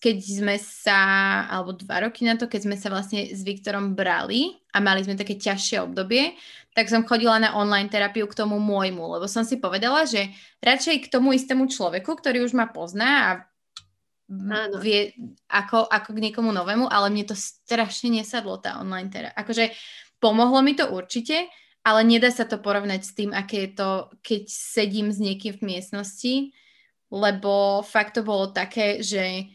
[0.00, 1.00] keď sme sa,
[1.44, 5.18] alebo dva roky na to, keď sme sa vlastne s Viktorom brali a mali sme
[5.18, 6.32] také ťažšie obdobie,
[6.72, 10.30] tak som chodila na online terapiu k tomu môjmu, lebo som si povedala, že
[10.64, 13.30] radšej k tomu istému človeku, ktorý už ma pozná a
[14.28, 14.76] Áno.
[14.84, 15.16] vie
[15.48, 19.32] ako, ako k niekomu novému, ale mne to strašne nesadlo tá online terapia.
[19.40, 19.72] Akože
[20.20, 21.48] pomohlo mi to určite,
[21.80, 25.64] ale nedá sa to porovnať s tým, aké je to, keď sedím s niekým v
[25.64, 26.34] miestnosti,
[27.08, 29.48] lebo fakt to bolo také, že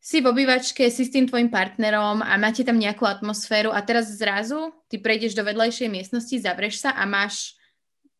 [0.00, 4.16] si v obývačke, si s tým tvojim partnerom a máte tam nejakú atmosféru a teraz
[4.16, 7.52] zrazu ty prejdeš do vedľajšej miestnosti, zavrieš sa a máš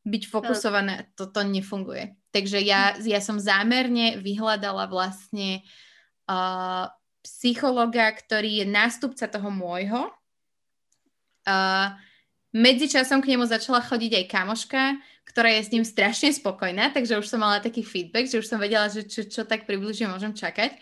[0.04, 1.16] byť fokusované.
[1.16, 2.20] Toto nefunguje.
[2.36, 5.85] Takže ja, ja som zámerne vyhľadala vlastne uh,
[7.26, 10.10] psychologa, ktorý je nástupca toho môjho.
[11.46, 11.94] Uh,
[12.50, 14.82] medzičasom k nemu začala chodiť aj kamoška,
[15.26, 18.62] ktorá je s ním strašne spokojná, takže už som mala taký feedback, že už som
[18.62, 20.78] vedela, že čo, čo tak približne môžem čakať.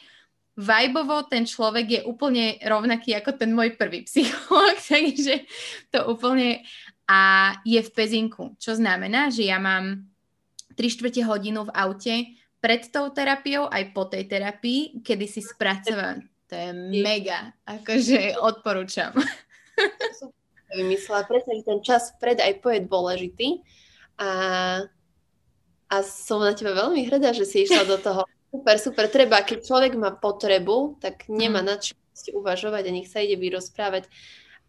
[0.54, 5.48] Vajbovo ten človek je úplne rovnaký ako ten môj prvý psycholog, takže
[5.90, 6.62] to úplne
[7.04, 10.08] a je v Pezinku, čo znamená, že ja mám
[10.72, 12.14] 3 čtvrte hodinu v aute
[12.64, 16.24] pred tou terapiou, aj po tej terapii, kedy si spracovať.
[16.48, 16.70] To je
[17.04, 17.52] mega.
[17.68, 19.12] Akože odporúčam.
[20.72, 23.48] Vymyslela presne, že ten čas pred aj po je dôležitý.
[24.16, 24.28] A,
[25.92, 28.24] a som na teba veľmi hrdá, že si išla do toho.
[28.48, 29.04] Super, super.
[29.12, 31.68] Treba, keď človek má potrebu, tak nemá mm.
[31.68, 31.92] na čo
[32.32, 34.08] uvažovať a nech sa ide vyrozprávať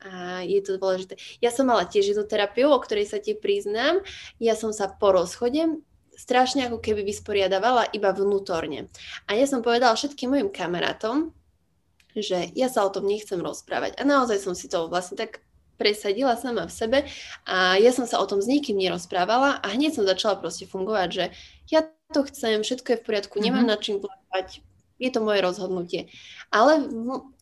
[0.03, 1.15] a je to dôležité.
[1.39, 4.03] Ja som mala tiež jednu terapiu, o ktorej sa ti priznám.
[4.43, 5.79] Ja som sa po rozchode
[6.15, 8.87] strašne ako keby vysporiadavala iba vnútorne.
[9.27, 11.35] A ja som povedala všetkým mojim kamarátom,
[12.15, 13.99] že ja sa o tom nechcem rozprávať.
[13.99, 15.43] A naozaj som si to vlastne tak
[15.75, 16.99] presadila sama v sebe
[17.43, 21.09] a ja som sa o tom s nikým nerozprávala a hneď som začala proste fungovať,
[21.11, 21.25] že
[21.67, 21.83] ja
[22.15, 23.75] to chcem, všetko je v poriadku, nemám mm-hmm.
[23.75, 24.63] na čím plakať,
[24.95, 26.07] je to moje rozhodnutie.
[26.47, 26.87] Ale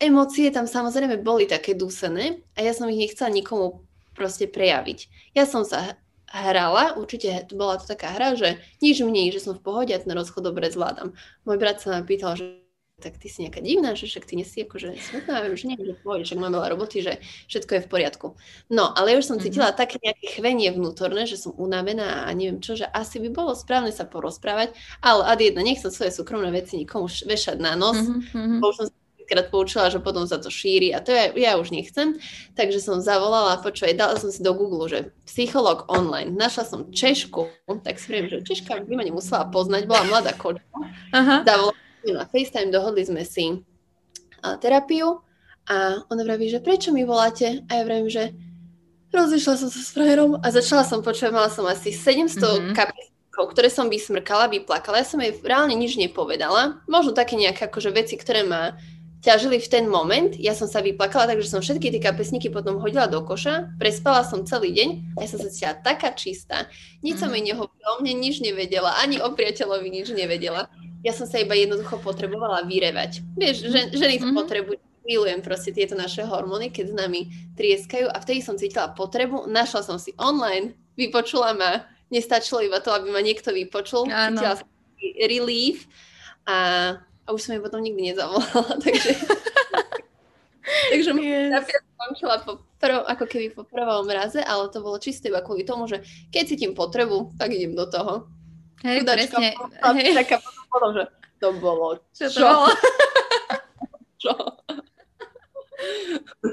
[0.01, 3.85] emócie tam samozrejme boli také dúsené a ja som ich nechcela nikomu
[4.17, 5.33] proste prejaviť.
[5.37, 5.97] Ja som sa
[6.33, 10.09] hrala, určite bola to taká hra, že nič mne, že som v pohode a ten
[10.09, 11.13] rozchod dobre zvládam.
[11.45, 12.63] Môj brat sa ma pýtal, že
[13.03, 16.23] tak ty si nejaká divná, že však ty nesi akože smutná, že nie, že pohode,
[16.23, 17.19] však mám veľa roboty, že
[17.51, 18.27] všetko je v poriadku.
[18.71, 19.43] No, ale už som mhm.
[19.43, 19.81] cítila mm-hmm.
[19.81, 23.91] také nejaké chvenie vnútorné, že som unavená a neviem čo, že asi by bolo správne
[23.91, 24.71] sa porozprávať,
[25.03, 28.63] ale ad jedna, nechcem svoje súkromné veci nikomu vešať na nos, mm-hmm.
[28.63, 28.87] bo už som
[29.33, 32.21] krát poučila, že potom sa to šíri a to ja, ja už nechcem.
[32.53, 36.37] Takže som zavolala, počúvaj, dala som si do Google, že psycholog online.
[36.37, 37.49] Našla som Češku,
[37.81, 40.69] tak si viem, že Češka by ma nemusela poznať, bola mladá kočka.
[41.41, 41.73] Zavolala
[42.05, 43.63] na FaceTime, dohodli sme si
[44.59, 45.23] terapiu
[45.71, 47.63] a ona vraví, že prečo mi voláte?
[47.71, 48.35] A ja vravím, že
[49.15, 52.73] rozišla som sa s frajerom a začala som počúvať, mala som asi 700 mm-hmm.
[52.75, 54.99] kapesníkov, ktoré som vysmrkala, vyplakala.
[54.99, 56.83] Ja som jej reálne nič nepovedala.
[56.89, 58.75] Možno také nejaké akože veci, ktoré ma
[59.23, 60.35] ťažili v ten moment.
[60.35, 64.43] Ja som sa vyplakala, takže som všetky tie kapesníky potom hodila do koša, prespala som
[64.43, 66.67] celý deň a ja som sa cítila taká čistá.
[66.99, 67.35] Nič som mhm.
[67.39, 70.67] jej nehovorila, o mne nič nevedela, ani o priateľovi nič nevedela
[71.03, 73.35] ja som sa iba jednoducho potrebovala vyrevať.
[73.35, 74.39] Vieš, že, ženy to mm-hmm.
[74.39, 77.21] potrebujú, milujem proste tieto naše hormóny, keď s nami
[77.59, 82.95] trieskajú a vtedy som cítila potrebu, našla som si online, vypočula ma, nestačilo iba to,
[82.95, 84.39] aby ma niekto vypočul, Áno.
[84.39, 84.67] cítila som
[85.19, 85.91] relief
[86.47, 89.11] a, a už som jej potom nikdy nezavolala, takže...
[90.91, 91.65] takže yes.
[91.95, 95.87] skončila po prv, ako keby po prvom raze, ale to bolo čisto iba kvôli tomu,
[95.87, 96.03] že
[96.35, 98.27] keď cítim potrebu, tak idem do toho.
[98.83, 99.49] Hej, Chudačka, presne.
[99.95, 100.11] Hej.
[100.19, 100.37] Taká
[100.67, 101.03] potom, že
[101.39, 102.27] to bolo čo?
[102.27, 102.51] Čo?
[104.23, 104.33] čo?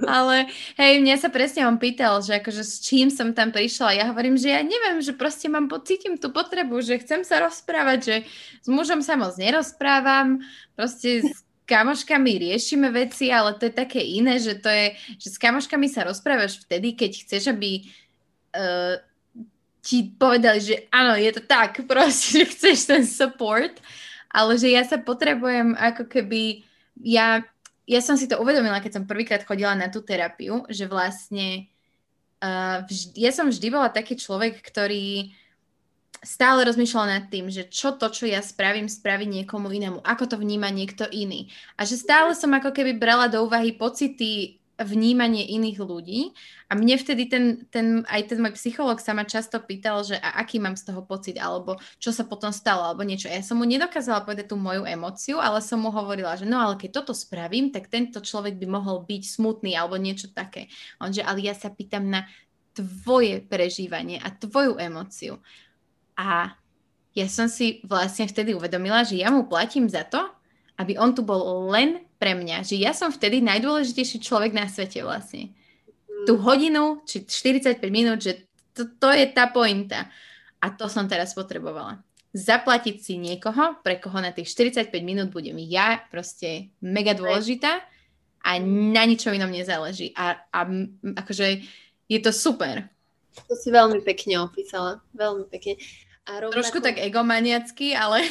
[0.07, 0.47] Ale
[0.79, 3.99] hej, mňa sa presne on pýtal, že akože s čím som tam prišla.
[3.99, 7.99] Ja hovorím, že ja neviem, že proste mám, cítim tú potrebu, že chcem sa rozprávať,
[8.01, 8.17] že
[8.65, 10.41] s mužom sa moc nerozprávam,
[10.75, 15.39] proste s kamoškami riešime veci, ale to je také iné, že to je, že s
[15.39, 17.87] kamoškami sa rozprávaš vtedy, keď chceš, aby
[18.59, 18.99] uh,
[19.81, 23.79] ti povedali, že áno, je to tak, proste, že chceš ten support,
[24.31, 26.67] ale že ja sa potrebujem ako keby,
[27.07, 27.47] ja,
[27.91, 31.67] ja som si to uvedomila, keď som prvýkrát chodila na tú terapiu, že vlastne
[32.39, 35.35] uh, vždy, ja som vždy bola taký človek, ktorý
[36.23, 40.37] stále rozmýšľal nad tým, že čo to, čo ja spravím, spraví niekomu inému, ako to
[40.39, 41.51] vníma niekto iný.
[41.75, 46.33] A že stále som ako keby brala do úvahy pocity vnímanie iných ľudí
[46.69, 50.41] a mne vtedy ten, ten, aj ten môj psycholog sa ma často pýtal, že a
[50.41, 53.29] aký mám z toho pocit, alebo čo sa potom stalo, alebo niečo.
[53.29, 56.81] Ja som mu nedokázala povedať tú moju emociu, ale som mu hovorila, že no ale
[56.81, 60.73] keď toto spravím, tak tento človek by mohol byť smutný alebo niečo také.
[60.97, 62.25] On ale ja sa pýtam na
[62.73, 65.43] tvoje prežívanie a tvoju emociu.
[66.17, 66.57] A
[67.13, 70.23] ja som si vlastne vtedy uvedomila, že ja mu platím za to,
[70.79, 75.01] aby on tu bol len pre mňa, že ja som vtedy najdôležitejší človek na svete
[75.01, 75.57] vlastne.
[76.05, 76.29] Mm.
[76.29, 78.45] Tú hodinu, či 45 minút, že
[78.77, 80.13] to, to je tá pointa.
[80.61, 82.05] A to som teraz potrebovala.
[82.37, 87.81] Zaplatiť si niekoho, pre koho na tých 45 minút budem ja proste mega dôležitá
[88.45, 90.13] a na ničom inom nezáleží.
[90.13, 90.61] A, a
[91.25, 91.65] akože
[92.07, 92.85] je to super.
[93.49, 95.01] To si veľmi pekne opísala.
[95.17, 95.81] Veľmi pekne.
[96.29, 96.57] A rovnako...
[96.61, 98.29] Trošku tak egomaniacky, ale...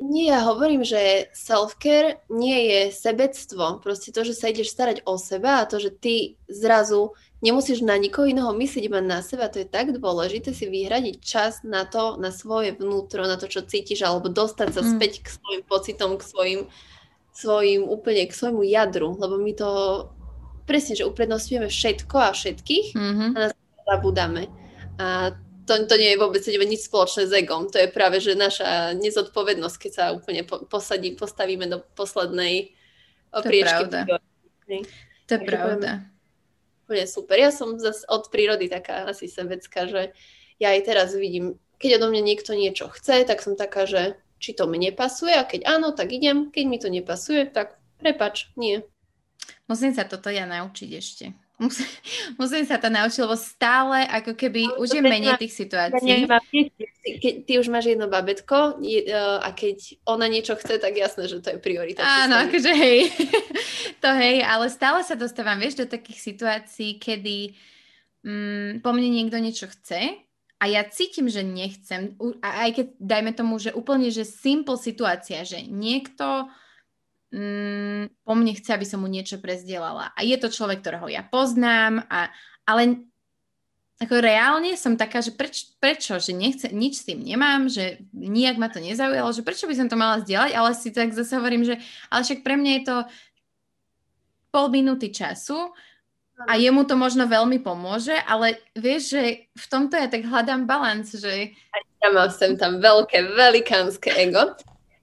[0.00, 3.84] Nie, ja hovorím, že self-care nie je sebectvo.
[3.84, 7.12] Proste to, že sa ideš starať o seba a to, že ty zrazu
[7.44, 11.60] nemusíš na nikoho iného myslieť, iba na seba, to je tak dôležité si vyhradiť čas
[11.64, 14.88] na to, na svoje vnútro, na to, čo cítiš, alebo dostať sa mm.
[14.96, 16.60] späť k svojim pocitom, k svojim,
[17.36, 19.70] svojim úplne, k svojmu jadru, lebo my to
[20.68, 23.30] presne, že uprednostňujeme všetko a všetkých mm-hmm.
[23.34, 23.52] a nás
[23.88, 24.48] zabudáme.
[25.00, 25.32] A
[25.70, 27.70] to, to nie je vôbec nič spoločné s egom.
[27.70, 32.74] To je práve, že naša nezodpovednosť, keď sa úplne posadí, postavíme do poslednej
[33.30, 33.86] priečky.
[33.86, 34.18] To je pravda.
[35.30, 35.90] To je pravda.
[36.90, 37.38] Úplne super.
[37.38, 40.10] Ja som zase od prírody taká asi sebecká, že
[40.58, 44.58] ja aj teraz vidím, keď odo mňa niekto niečo chce, tak som taká, že či
[44.58, 48.82] to mne pasuje a keď áno, tak idem, keď mi to nepasuje, tak prepač, nie.
[49.70, 51.30] Musím sa toto ja naučiť ešte.
[51.60, 51.84] Musím,
[52.40, 56.24] musím sa to naučiť, lebo stále ako keby no, už je menej tých situácií.
[57.20, 61.44] keď ty už máš jedno babetko e, a keď ona niečo chce, tak jasné, že
[61.44, 62.00] to je priorita.
[62.00, 63.12] Áno, akože hej,
[64.02, 67.52] to hej, ale stále sa dostávam, vieš, do takých situácií, kedy
[68.24, 70.16] mm, po mne niekto niečo chce
[70.60, 75.44] a ja cítim, že nechcem, a aj keď dajme tomu, že úplne, že simple situácia,
[75.44, 76.48] že niekto
[77.34, 80.14] mm, po mne chce, aby som mu niečo prezdielala.
[80.14, 82.30] A je to človek, ktorého ja poznám, a,
[82.66, 83.10] ale
[84.00, 88.56] ako reálne som taká, že preč, prečo, že nechce, nič s tým nemám, že nijak
[88.56, 91.68] ma to nezaujalo, že prečo by som to mala zdieľať, ale si tak zase hovorím,
[91.68, 91.76] že
[92.08, 92.96] ale však pre mňa je to
[94.48, 95.70] pol minúty času
[96.48, 101.12] a jemu to možno veľmi pomôže, ale vieš, že v tomto ja tak hľadám balans,
[101.12, 101.52] že...
[102.00, 104.56] Ja mám sem tam veľké, velikánske ego.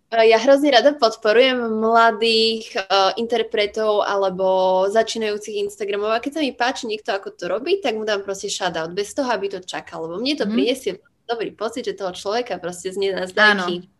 [0.07, 6.87] Ja hrozne rada podporujem mladých uh, interpretov alebo začínajúcich Instagramov a keď sa mi páči
[6.87, 10.23] niekto, ako to robí, tak mu dám proste shoutout, bez toho, aby to čakal, lebo
[10.23, 10.53] mne to mm.
[10.55, 10.91] prinesie
[11.27, 13.91] dobrý pocit, že toho človeka proste znie na zdajky.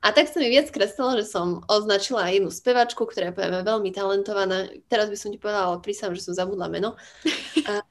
[0.00, 4.72] A tak sa mi viackrát stalo, že som označila jednu spevačku, ktorá je veľmi talentovaná.
[4.88, 6.96] Teraz by som ti povedala, ale prísam, že som zabudla meno.
[7.68, 7.84] A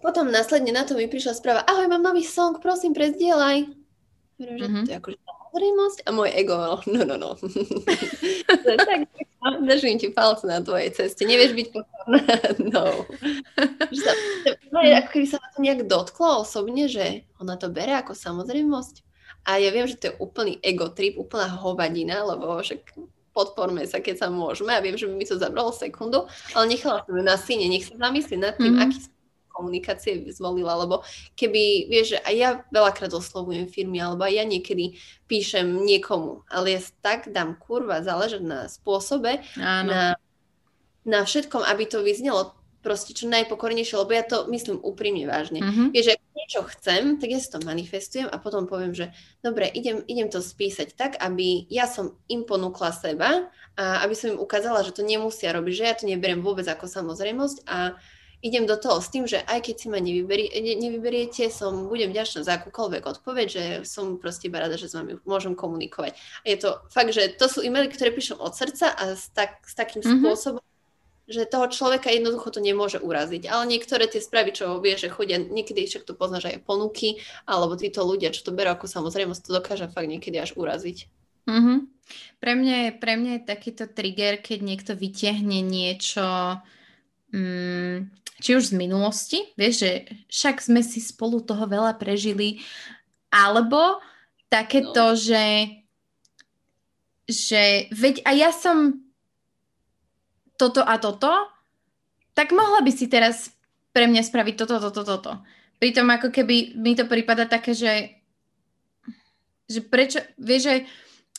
[0.00, 3.66] potom následne na to mi prišla správa, ahoj, mám nový song, prosím, prezdielaj.
[4.40, 4.88] mm-hmm.
[4.88, 5.18] to je akože
[5.52, 6.56] samozrejmosť a moje ego,
[6.96, 7.30] no, no, no.
[8.88, 9.04] tak,
[9.60, 12.24] držím ti palce na tvojej ceste, nevieš byť pokorná,
[12.72, 12.84] no.
[14.72, 19.04] No ako keby sa to nejak dotklo osobne, že ona to bere ako samozrejmosť.
[19.44, 22.94] A ja viem, že to je úplný ego trip, úplná hovadina, lebo však
[23.34, 24.70] podporme sa, keď sa môžeme.
[24.70, 27.90] A viem, že by mi to zabralo sekundu, ale nechala som ju na syne, nech
[27.90, 28.86] sa zamyslí nad tým, mm-hmm.
[28.86, 28.98] aký
[29.52, 31.04] komunikácie zvolila, lebo
[31.36, 34.96] keby, vieš, že aj ja veľakrát oslovujem firmy, alebo aj ja niekedy
[35.28, 40.16] píšem niekomu, ale ja tak dám kurva záležať na spôsobe, na,
[41.04, 45.62] na všetkom, aby to vyznelo proste čo najpokornejšie, lebo ja to myslím úprimne vážne.
[45.62, 45.94] Mm-hmm.
[45.94, 50.02] Vieš, že niečo chcem, tak ja si to manifestujem a potom poviem, že dobre, idem,
[50.10, 53.46] idem to spísať tak, aby ja som im ponúkla seba
[53.78, 56.90] a aby som im ukázala, že to nemusia robiť, že ja to neberiem vôbec ako
[56.90, 57.94] samozrejmosť a
[58.42, 62.10] idem do toho s tým, že aj keď si ma nevyberi, ne, nevyberiete, som, budem
[62.10, 66.18] vďačná za akúkoľvek odpoveď, že som proste iba rada, že s vami môžem komunikovať.
[66.42, 69.62] A je to fakt, že to sú e-maily, ktoré píšem od srdca a s, tak,
[69.62, 70.18] s takým mm-hmm.
[70.26, 70.64] spôsobom,
[71.30, 73.46] že toho človeka jednoducho to nemôže uraziť.
[73.46, 77.78] Ale niektoré tie správy, čo vie, že chodia, niekedy však to poznáš aj ponuky, alebo
[77.78, 81.06] títo ľudia, čo to berú ako samozrejmosť, to dokáže fakt niekedy až uraziť.
[81.46, 81.78] Mm-hmm.
[82.42, 86.58] Pre, mňa je, pre mňa je takýto trigger, keď niekto vytiahne niečo,
[87.30, 89.90] mm, či už z minulosti, vieš, že
[90.26, 92.58] však sme si spolu toho veľa prežili,
[93.30, 94.02] alebo
[94.50, 95.18] takéto, no.
[95.18, 95.78] že
[97.22, 98.98] že veď a ja som
[100.58, 101.30] toto a toto,
[102.34, 103.54] tak mohla by si teraz
[103.94, 105.32] pre mňa spraviť toto, toto, toto.
[105.78, 108.18] Pritom ako keby mi to prípada také, že
[109.70, 110.76] že prečo, vieš, že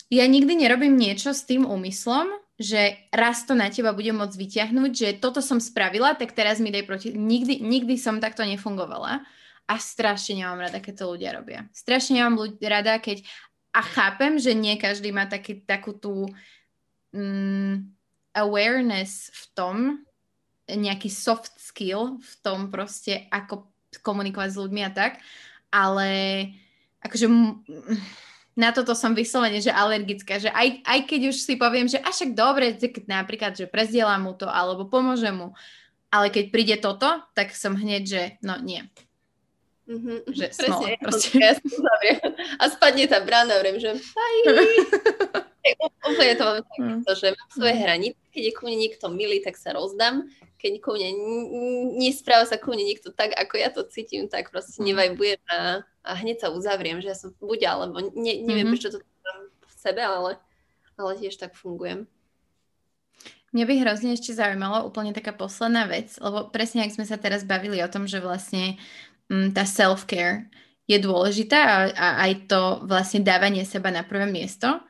[0.09, 4.91] ja nikdy nerobím niečo s tým úmyslom, že raz to na teba budem môcť vyťahnuť,
[4.93, 7.09] že toto som spravila, tak teraz mi daj proti.
[7.13, 9.25] Nikdy, nikdy som takto nefungovala
[9.65, 11.65] a strašne nemám rada, keď to ľudia robia.
[11.73, 13.25] Strašne nemám ľudí, rada, keď
[13.73, 16.29] a chápem, že nie každý má taký, takú tú
[17.09, 17.89] mm,
[18.37, 19.77] awareness v tom,
[20.69, 23.73] nejaký soft skill v tom proste, ako
[24.05, 25.17] komunikovať s ľuďmi a tak,
[25.73, 26.09] ale
[27.01, 27.27] akože
[28.53, 32.21] na toto som vyslovene, že alergická, že aj, aj keď už si poviem, že až
[32.21, 32.77] však dobre,
[33.09, 35.57] napríklad, že prezdielam mu to, alebo pomôžem mu,
[36.13, 38.85] ale keď príde toto, tak som hneď, že no nie.
[39.89, 41.35] Mm-hmm, že presne, proste.
[41.41, 41.57] Ja
[42.61, 44.35] a spadne tá brána, vrem, že aj.
[46.11, 47.81] Úplne to mám takéto, že mám svoje mm.
[47.87, 50.27] hranice, keď je ku mne niekto milý, tak sa rozdám,
[50.63, 51.11] keď ku mne
[51.99, 54.85] nespráva sa ku mne niekto tak, ako ja to cítim, tak proste mm.
[54.87, 58.11] nevajbujem a a hneď sa uzavriem, že ja som buď alebo ne,
[58.43, 58.71] neviem, mm-hmm.
[58.75, 60.31] prečo to mám v sebe, ale,
[60.99, 62.05] ale tiež tak fungujem.
[63.55, 67.47] Mňa by hrozne ešte zaujímalo úplne taká posledná vec, lebo presne ak sme sa teraz
[67.47, 68.75] bavili o tom, že vlastne
[69.31, 70.51] m, mm, tá self-care
[70.83, 74.83] je dôležitá a, a aj to vlastne dávanie seba na prvé miesto,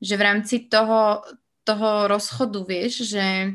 [0.00, 1.20] že v rámci toho,
[1.68, 3.52] toho rozchodu vieš, že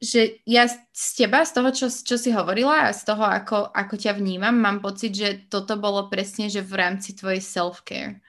[0.00, 0.64] že ja
[0.96, 4.56] z teba, z toho, čo, čo si hovorila a z toho, ako, ako ťa vnímam,
[4.56, 8.24] mám pocit, že toto bolo presne, že v rámci tvojej self-care.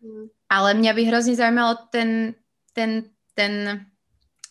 [0.00, 0.32] Mm.
[0.48, 2.32] Ale mňa by hrozne zaujímalo ten,
[2.72, 3.84] ten, ten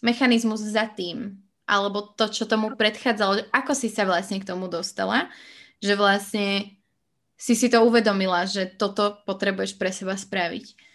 [0.05, 5.25] mechanizmus za tým, alebo to, čo tomu predchádzalo, ako si sa vlastne k tomu dostala,
[5.81, 6.77] že vlastne
[7.33, 10.88] si si to uvedomila, že toto potrebuješ pre seba spraviť?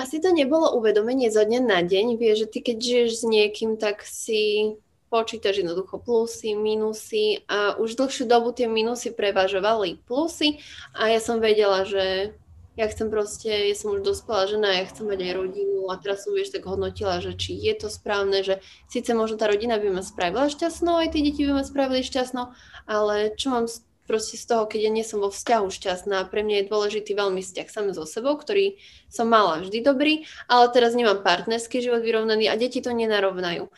[0.00, 2.16] Asi to nebolo uvedomenie zo dňa na deň.
[2.16, 4.72] Vieš, že ty keď žiješ s niekým, tak si
[5.12, 10.62] počítaš jednoducho plusy, minusy a už dlhšiu dobu tie minusy prevažovali plusy
[10.96, 12.32] a ja som vedela, že
[12.78, 16.24] ja chcem proste, ja som už dospelá žena, ja chcem mať aj rodinu a teraz
[16.24, 20.00] som vieš tak hodnotila, že či je to správne, že síce možno tá rodina by
[20.00, 22.54] ma spravila šťastnou, aj tie deti by ma spravili šťastnou,
[22.86, 23.66] ale čo mám
[24.10, 26.26] proste z toho, keď ja nie som vo vzťahu šťastná.
[26.26, 30.66] Pre mňa je dôležitý veľmi vzťah sám so sebou, ktorý som mala vždy dobrý, ale
[30.74, 33.70] teraz nemám partnerský život vyrovnaný a deti to nenarovnajú.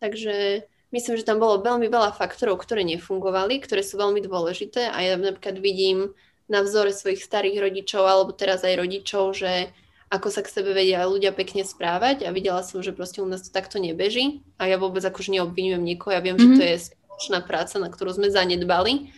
[0.00, 0.64] Takže
[0.96, 5.20] myslím, že tam bolo veľmi veľa faktorov, ktoré nefungovali, ktoré sú veľmi dôležité a ja
[5.20, 6.16] napríklad vidím
[6.48, 9.68] na vzore svojich starých rodičov alebo teraz aj rodičov, že
[10.08, 13.42] ako sa k sebe vedia ľudia pekne správať a videla som, že proste u nás
[13.42, 16.54] to takto nebeží a ja vôbec akože neobvinujem niekoho, ja viem, mm-hmm.
[16.54, 16.70] že to mhm.
[16.70, 19.10] je spoločná práca, na ktorú sme zanedbali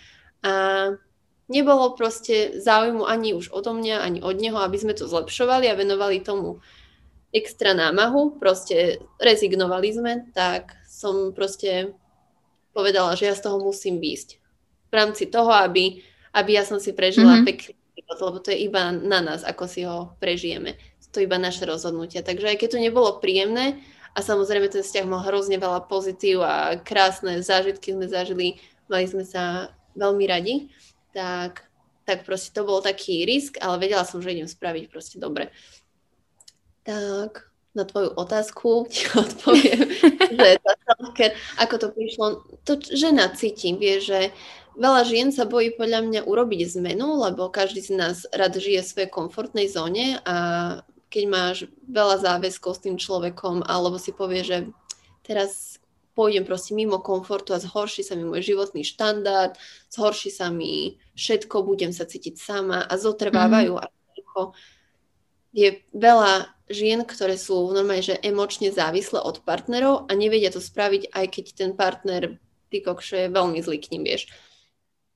[0.44, 0.52] a
[1.48, 5.78] nebolo proste záujmu ani už odo mňa, ani od neho, aby sme to zlepšovali a
[5.78, 6.60] venovali tomu
[7.32, 11.92] extra námahu, proste rezignovali sme, tak som proste
[12.72, 14.28] povedala, že ja z toho musím výjsť.
[14.88, 16.00] V rámci toho, aby,
[16.32, 17.48] aby ja som si prežila mm-hmm.
[17.48, 20.80] pekný život, lebo to je iba na nás, ako si ho prežijeme.
[21.12, 22.24] To je iba naše rozhodnutia.
[22.24, 23.80] Takže aj keď to nebolo príjemné,
[24.16, 28.58] a samozrejme ten vzťah mal hrozne veľa pozitív a krásne zážitky sme zažili,
[28.90, 30.54] mali sme sa veľmi radi,
[31.10, 31.66] tak,
[32.06, 35.50] tak proste to bol taký risk, ale vedela som, že idem spraviť proste dobre.
[36.86, 39.86] Tak, na tvoju otázku ti odpoviem,
[40.32, 40.48] že
[41.60, 42.26] ako to prišlo,
[42.64, 44.32] to žena cítim, vie, že
[44.78, 48.90] veľa žien sa bojí podľa mňa urobiť zmenu, lebo každý z nás rád žije v
[48.90, 50.36] svojej komfortnej zóne a
[51.08, 51.56] keď máš
[51.88, 54.68] veľa záväzkov s tým človekom, alebo si povie, že
[55.24, 55.80] teraz
[56.18, 59.54] pôjdem proste mimo komfortu a zhorší sa mi môj životný štandard,
[59.86, 63.78] zhorší sa mi všetko, budem sa cítiť sama a zotrvávajú.
[63.78, 64.50] Mm-hmm.
[65.54, 71.14] Je veľa žien, ktoré sú normálne, že emočne závislé od partnerov a nevedia to spraviť,
[71.14, 74.26] aj keď ten partner, ty kokšo, je veľmi zlý k ním, vieš.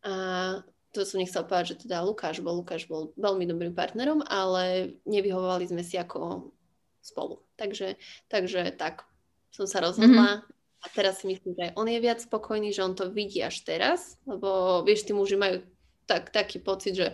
[0.07, 0.63] A
[0.95, 5.67] to som nechcel povedať, že teda Lukáš bol, Lukáš bol veľmi dobrým partnerom, ale nevyhovovali
[5.67, 6.55] sme si ako
[7.03, 7.43] spolu.
[7.59, 7.99] Takže,
[8.31, 9.03] takže tak
[9.51, 10.62] som sa rozhodla, mm-hmm.
[10.83, 14.19] A teraz si myslím, že on je viac spokojný, že on to vidí až teraz,
[14.27, 15.63] lebo vieš, tí muži majú
[16.07, 17.07] tak, taký pocit, že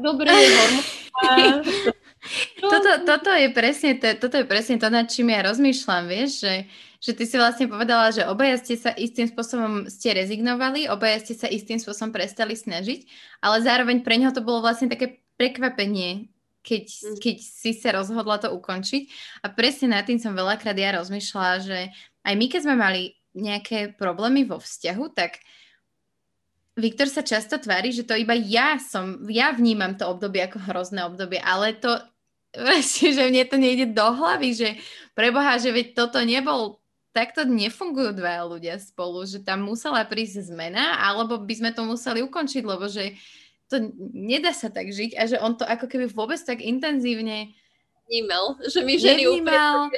[0.00, 0.32] dobre,
[2.72, 6.54] toto, toto, je presne to, toto je presne to, nad čím ja rozmýšľam, vieš, že,
[6.98, 11.36] že ty si vlastne povedala, že obaja ste sa istým spôsobom ste rezignovali, obaja ste
[11.36, 13.04] sa istým spôsobom prestali snažiť,
[13.44, 16.32] ale zároveň pre neho to bolo vlastne také prekvapenie,
[16.68, 17.16] keď, mm.
[17.22, 19.02] keď si sa rozhodla to ukončiť.
[19.40, 21.78] A presne nad tým som veľakrát ja rozmýšľala, že
[22.24, 23.02] aj my, keď sme mali
[23.36, 25.38] nejaké problémy vo vzťahu, tak
[26.78, 31.02] Viktor sa často tvári, že to iba ja som, ja vnímam to obdobie ako hrozné
[31.02, 31.98] obdobie, ale to,
[33.14, 34.68] že mne to nejde do hlavy, že
[35.18, 36.78] preboha, že veď toto nebol,
[37.10, 42.22] takto nefungujú dva ľudia spolu, že tam musela prísť zmena, alebo by sme to museli
[42.22, 43.18] ukončiť, lebo že
[43.68, 47.52] to nedá sa tak žiť a že on to ako keby vôbec tak intenzívne
[48.08, 49.92] vnímal, že my ženy úplne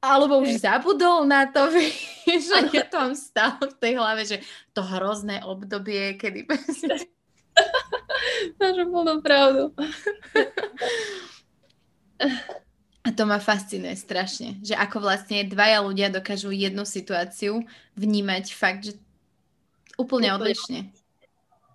[0.00, 1.68] alebo už zabudol na to,
[2.26, 4.40] že je tam stále v tej hlave, že
[4.72, 6.48] to hrozné obdobie, kedy...
[8.60, 9.76] Máš úplnú pravdu.
[13.00, 17.64] A to ma fascinuje strašne, že ako vlastne dvaja ľudia dokážu jednu situáciu
[17.96, 18.92] vnímať fakt, že
[20.00, 20.92] úplne odlišne.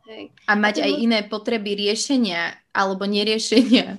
[0.06, 0.30] Hej.
[0.46, 3.98] A mať aj iné potreby riešenia alebo neriešenia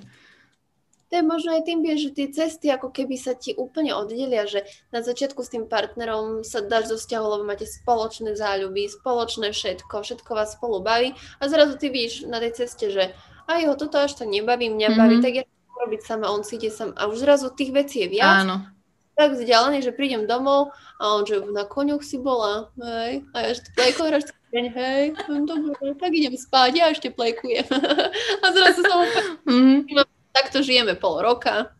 [1.07, 4.67] to je možno aj tým, že tie cesty ako keby sa ti úplne oddelia, že
[4.91, 10.03] na začiatku s tým partnerom sa dáš do vzťahu, lebo máte spoločné záľuby, spoločné všetko,
[10.03, 13.15] všetko vás spolu baví a zrazu ty vidíš na tej ceste, že
[13.47, 14.99] aj ho toto až to nebaví, mňa mm-hmm.
[14.99, 18.03] baví, tak ja chcem robiť sama, on si ide sam a už zrazu tých vecí
[18.03, 18.43] je viac.
[18.43, 18.67] Áno.
[19.15, 23.49] Tak vzdialený, že prídem domov a on, že na koňoch si bola, hej, a ja,
[23.55, 27.65] že plejkohráš deň, hej, no dobre, tak idem spať, ja ešte plejkujem.
[28.43, 28.99] a zrazu som
[29.47, 30.05] mm-hmm
[30.37, 31.73] takto žijeme pol roka.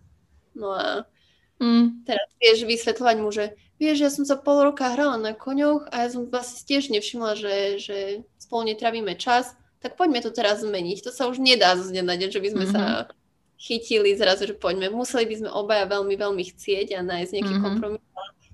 [0.57, 1.05] No a
[1.61, 2.09] mm.
[2.09, 6.05] teraz vieš vysvetľovať mu, že vieš, ja som sa pol roka hrala na koňoch a
[6.05, 7.97] ja som vás tiež nevšimla, že, že
[8.41, 11.05] spolu netravíme čas, tak poďme to teraz zmeniť.
[11.05, 12.73] To sa už nedá zo dňa na deň, že by sme mm-hmm.
[12.73, 13.13] sa mhm.
[13.61, 14.89] chytili zrazu, že poďme.
[14.89, 17.65] Museli by sme obaja veľmi, veľmi chcieť a nájsť nejaký mm-hmm.
[17.65, 18.01] kompromis.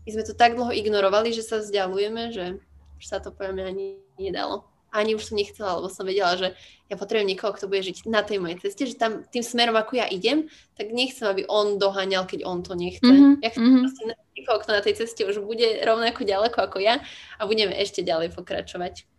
[0.04, 2.60] My sme to tak dlho ignorovali, že sa vzdialujeme, že
[3.00, 6.54] už sa to povieme ani nedalo ani už som nechcela, lebo som vedela, že
[6.86, 9.98] ja potrebujem niekoho, kto bude žiť na tej mojej ceste, že tam tým smerom, ako
[9.98, 10.46] ja idem,
[10.78, 13.02] tak nechcem, aby on doháňal, keď on to nechce.
[13.02, 13.42] Mm-hmm.
[13.42, 13.82] Ja chcem mm-hmm.
[13.82, 14.04] proste
[14.38, 17.02] niekoho, kto na tej ceste už bude rovnako ďaleko ako ja
[17.42, 19.10] a budeme ešte ďalej pokračovať.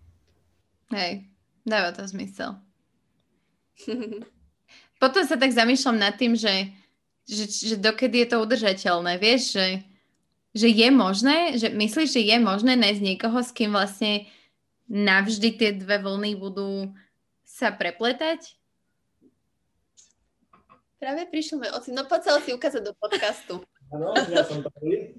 [0.95, 1.27] Hej,
[1.67, 2.63] dáva to zmysel.
[5.03, 6.71] Potom sa tak zamýšľam nad tým, že,
[7.27, 9.83] že, že dokedy je to udržateľné, vieš, že,
[10.55, 14.31] že je možné, že myslíš, že je možné nájsť niekoho, s kým vlastne
[14.89, 16.93] navždy tie dve vlny budú
[17.45, 18.57] sa prepletať?
[20.99, 21.93] Práve prišiel môj oci.
[21.93, 23.61] No poď sa oci ukázať do podcastu.
[23.93, 25.13] Áno, ja som tady.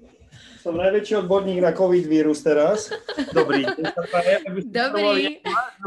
[0.60, 2.90] Som najväčší odborník na COVID vírus teraz.
[3.30, 3.64] Dobrý.
[4.66, 5.38] Dobrý.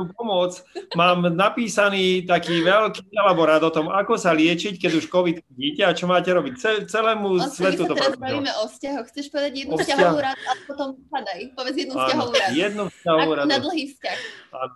[0.08, 0.64] Pomoc.
[0.96, 5.92] Mám napísaný taký veľký elaborát o tom, ako sa liečiť, keď už COVID vidíte a
[5.92, 6.86] čo máte robiť.
[6.88, 9.06] celému o svetu to teraz bavíme o vzťahoch.
[9.12, 11.40] Chceš povedať jednu vzťahovú rád a potom padaj.
[11.58, 12.52] Povedz jednu vzťahovú rád.
[12.56, 13.46] Jednu vzťahovú rád.
[13.50, 14.18] Na dlhý vzťah.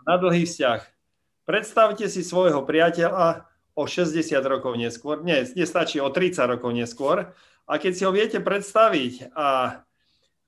[0.10, 0.80] Na dlhý vzťah.
[1.44, 3.46] Predstavte si svojho priateľa
[3.76, 4.16] o 60
[4.48, 5.20] rokov neskôr.
[5.26, 7.34] Nie, nestačí o 30 rokov neskôr.
[7.64, 9.80] A keď si ho viete predstaviť a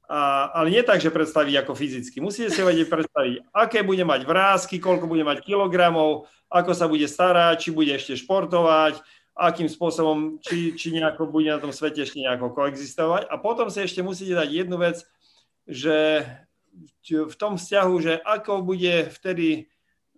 [0.06, 2.22] a, ale nie tak, že predstaví ako fyzicky.
[2.22, 7.06] Musíte si vedieť predstaviť, aké bude mať vrázky, koľko bude mať kilogramov, ako sa bude
[7.10, 9.02] starať, či bude ešte športovať,
[9.36, 13.28] akým spôsobom, či, či nejako bude na tom svete ešte nejako koexistovať.
[13.28, 15.04] A potom si ešte musíte dať jednu vec,
[15.68, 16.24] že
[17.06, 19.68] v tom vzťahu, že ako bude vtedy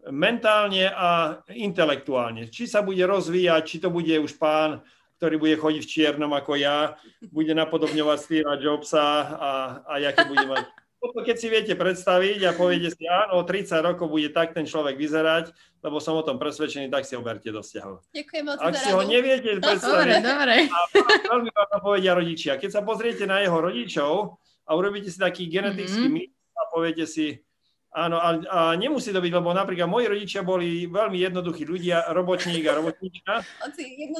[0.07, 2.47] mentálne a intelektuálne.
[2.47, 4.85] Či sa bude rozvíjať, či to bude už pán
[5.17, 6.95] ktorý bude chodiť v čiernom ako ja,
[7.33, 9.05] bude napodobňovať Steve Jobsa
[9.37, 9.51] a,
[9.85, 10.65] a aké bude mať.
[10.97, 14.97] Toto keď si viete predstaviť a poviete si, áno, 30 rokov bude tak ten človek
[14.97, 15.53] vyzerať,
[15.85, 18.17] lebo som o tom presvedčený, tak si ho berte do vzťahu.
[18.17, 20.55] Ďakujem moc Ak si ho neviete predstaviť, dobre, dobre.
[20.73, 20.79] A
[21.29, 22.57] veľmi vám to povedia rodičia.
[22.57, 26.17] Keď sa pozriete na jeho rodičov a urobíte si taký genetický mm-hmm.
[26.17, 27.45] mix a poviete si,
[27.97, 32.61] Áno, a, a nemusí to byť, lebo napríklad moji rodičia boli veľmi jednoduchí ľudia, robotník
[32.69, 33.41] a robotníčka.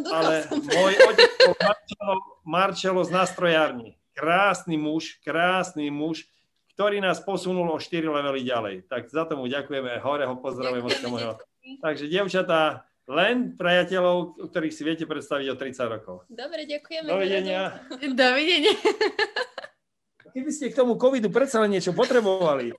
[0.09, 3.93] ale môj otec bol Marčelo, Marčelo z nástrojárny.
[4.17, 6.25] Krásny muž, krásny muž,
[6.73, 8.89] ktorý nás posunul o 4 levely ďalej.
[8.89, 11.33] Tak za tomu ďakujeme, hore ho pozdravujem od môjho.
[11.77, 16.15] Takže dievčatá, len priateľov, ktorých si viete predstaviť o 30 rokov.
[16.33, 17.13] Dobre, ďakujeme.
[17.13, 17.85] Dovidenia.
[17.93, 18.73] Dovidenia.
[20.33, 22.73] Keby ste k tomu covidu predsa len niečo potrebovali,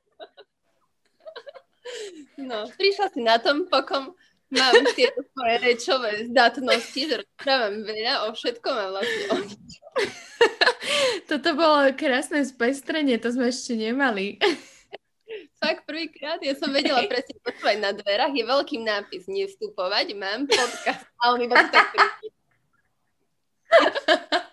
[2.39, 4.15] No, prišla si na tom, pokom
[4.55, 9.37] mám tieto svoje rečové zdatnosti, že rozprávam veľa o všetkom a vlastne o
[11.29, 14.39] Toto bolo krásne spestrenie, to sme ešte nemali.
[15.59, 21.05] Fakt prvýkrát, ja som vedela presne počúvať na dverách, je veľký nápis, nevstupovať, mám podcast
[21.19, 22.29] a on iba tak príde.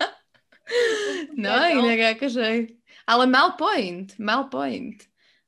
[1.37, 2.73] No, inak akože,
[3.05, 4.97] ale mal point, mal point.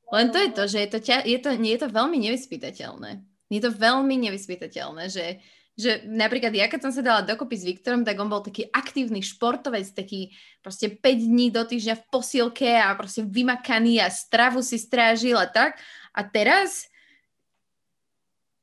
[0.07, 3.11] Len to je to, že je to, ťa, je to, je to veľmi nevyspytateľné.
[3.51, 5.43] Je to veľmi nevyspytateľné, že,
[5.75, 9.19] že napríklad ja, keď som sa dala dokopy s Viktorom, tak on bol taký aktívny
[9.19, 10.31] športovec, taký
[10.63, 15.47] proste 5 dní do týždňa v posilke a proste vymakaný a stravu si strážil a
[15.47, 15.79] tak.
[16.15, 16.87] A teraz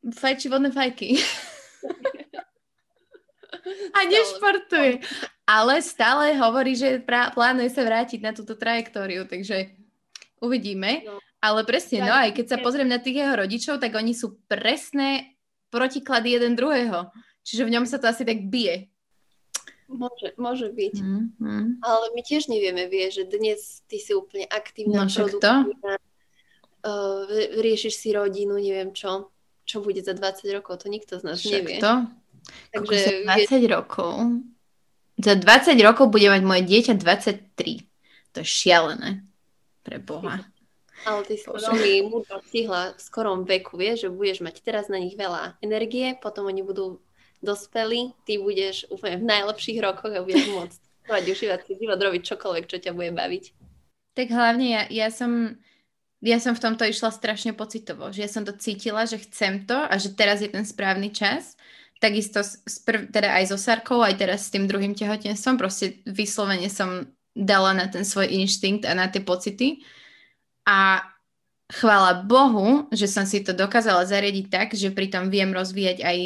[0.05, 1.16] fajči vodné fajky.
[3.97, 5.01] a nešportuje.
[5.45, 9.77] Ale stále hovorí, že plánuje sa vrátiť na túto trajektóriu, takže
[10.41, 11.05] uvidíme.
[11.05, 11.21] No.
[11.45, 15.37] Ale presne, no aj keď sa pozriem na tých jeho rodičov, tak oni sú presné
[15.69, 17.12] protiklady jeden druhého.
[17.45, 18.89] Čiže v ňom sa to asi tak bije.
[19.85, 20.95] Môže, môže byť.
[20.97, 21.85] Mm-hmm.
[21.85, 27.29] Ale my tiež nevieme, vie, že dnes ty si úplne aktívna, no, produktívna, uh,
[27.61, 29.29] riešiš si rodinu, neviem čo,
[29.69, 31.79] čo bude za 20 rokov, to nikto z nás však nevie.
[31.85, 31.93] to?
[32.73, 33.69] Takže 20 vie...
[33.69, 34.12] rokov.
[35.21, 37.85] Za 20 rokov bude mať moje dieťa 23.
[38.33, 39.21] To je šialené.
[39.85, 40.41] Pre Boha.
[41.05, 44.97] Ale ty si veľmi múdro stihla v skorom veku, vieš, že budeš mať teraz na
[44.97, 47.05] nich veľa energie, potom oni budú
[47.45, 52.23] dospelí, ty budeš úplne v najlepších rokoch a budeš môcť trvať, užívať si život, robiť
[52.25, 53.45] čokoľvek, čo ťa bude baviť.
[54.17, 55.61] Tak hlavne ja, ja som
[56.25, 59.77] ja som v tomto išla strašne pocitovo, že ja som to cítila, že chcem to
[59.77, 61.53] a že teraz je ten správny čas.
[62.01, 67.13] Takisto sprv, teda aj so Sarkou, aj teraz s tým druhým tehotenstvom, proste vyslovene som
[67.37, 69.85] dala na ten svoj inštinkt a na tie pocity
[70.65, 71.05] a
[71.69, 76.19] chvála Bohu, že som si to dokázala zariadiť tak, že pritom viem rozvíjať aj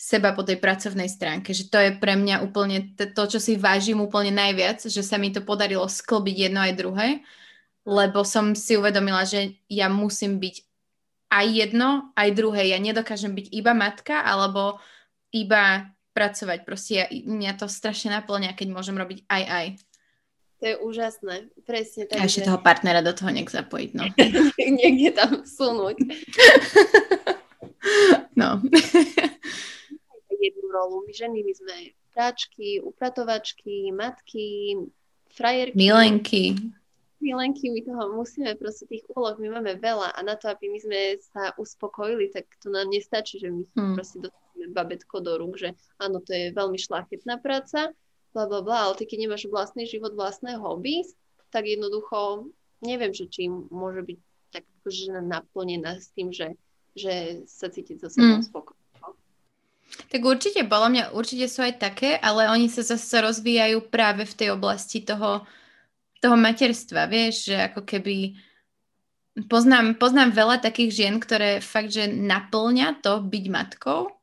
[0.00, 4.00] seba po tej pracovnej stránke, že to je pre mňa úplne to, čo si vážim
[4.00, 7.08] úplne najviac, že sa mi to podarilo sklbiť jedno aj druhé,
[7.84, 10.56] lebo som si uvedomila, že ja musím byť
[11.30, 12.72] aj jedno, aj druhé.
[12.72, 14.82] Ja nedokážem byť iba matka, alebo
[15.30, 16.66] iba pracovať.
[16.66, 19.66] Proste ja, mňa to strašne naplňa, keď môžem robiť aj aj.
[20.60, 22.20] To je úžasné, presne tak.
[22.20, 24.04] A ešte toho partnera do toho nech zapojiť, no.
[24.80, 25.96] Niekde tam sunúť.
[28.40, 28.60] no.
[30.44, 31.08] Jednu rolu.
[31.08, 31.76] My ženy, my sme
[32.12, 34.76] práčky, upratovačky, matky,
[35.32, 35.80] frajerky.
[35.80, 36.44] Milenky.
[37.24, 40.78] Milenky, my toho musíme, proste tých úloh my máme veľa a na to, aby my
[40.80, 43.92] sme sa uspokojili, tak to nám nestačí, že my hmm.
[43.96, 47.92] proste dostaneme babetko do rúk, že áno, to je veľmi šlachetná práca,
[48.32, 51.02] bla bla bla, ale ty keď nemáš vlastný život, vlastné hobby,
[51.50, 52.50] tak jednoducho
[52.80, 54.18] neviem, že čím môže byť
[54.50, 56.54] tak akože naplnená s tým, že,
[56.94, 58.46] že sa cítiť so sebou hmm.
[58.46, 58.78] spokojne.
[59.90, 64.36] Tak určite, podľa mňa určite sú aj také, ale oni sa zase rozvíjajú práve v
[64.38, 65.42] tej oblasti toho,
[66.22, 68.38] toho materstva, vieš, že ako keby
[69.50, 74.14] poznám, poznám veľa takých žien, ktoré fakt, že naplňa to byť matkou,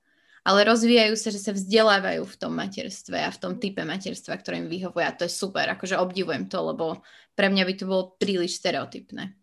[0.48, 4.64] ale rozvíjajú sa, že sa vzdelávajú v tom materstve a v tom type materstva, ktoré
[4.64, 7.04] im vyhovuje a to je super, akože obdivujem to, lebo
[7.36, 9.36] pre mňa by to bolo príliš stereotypné.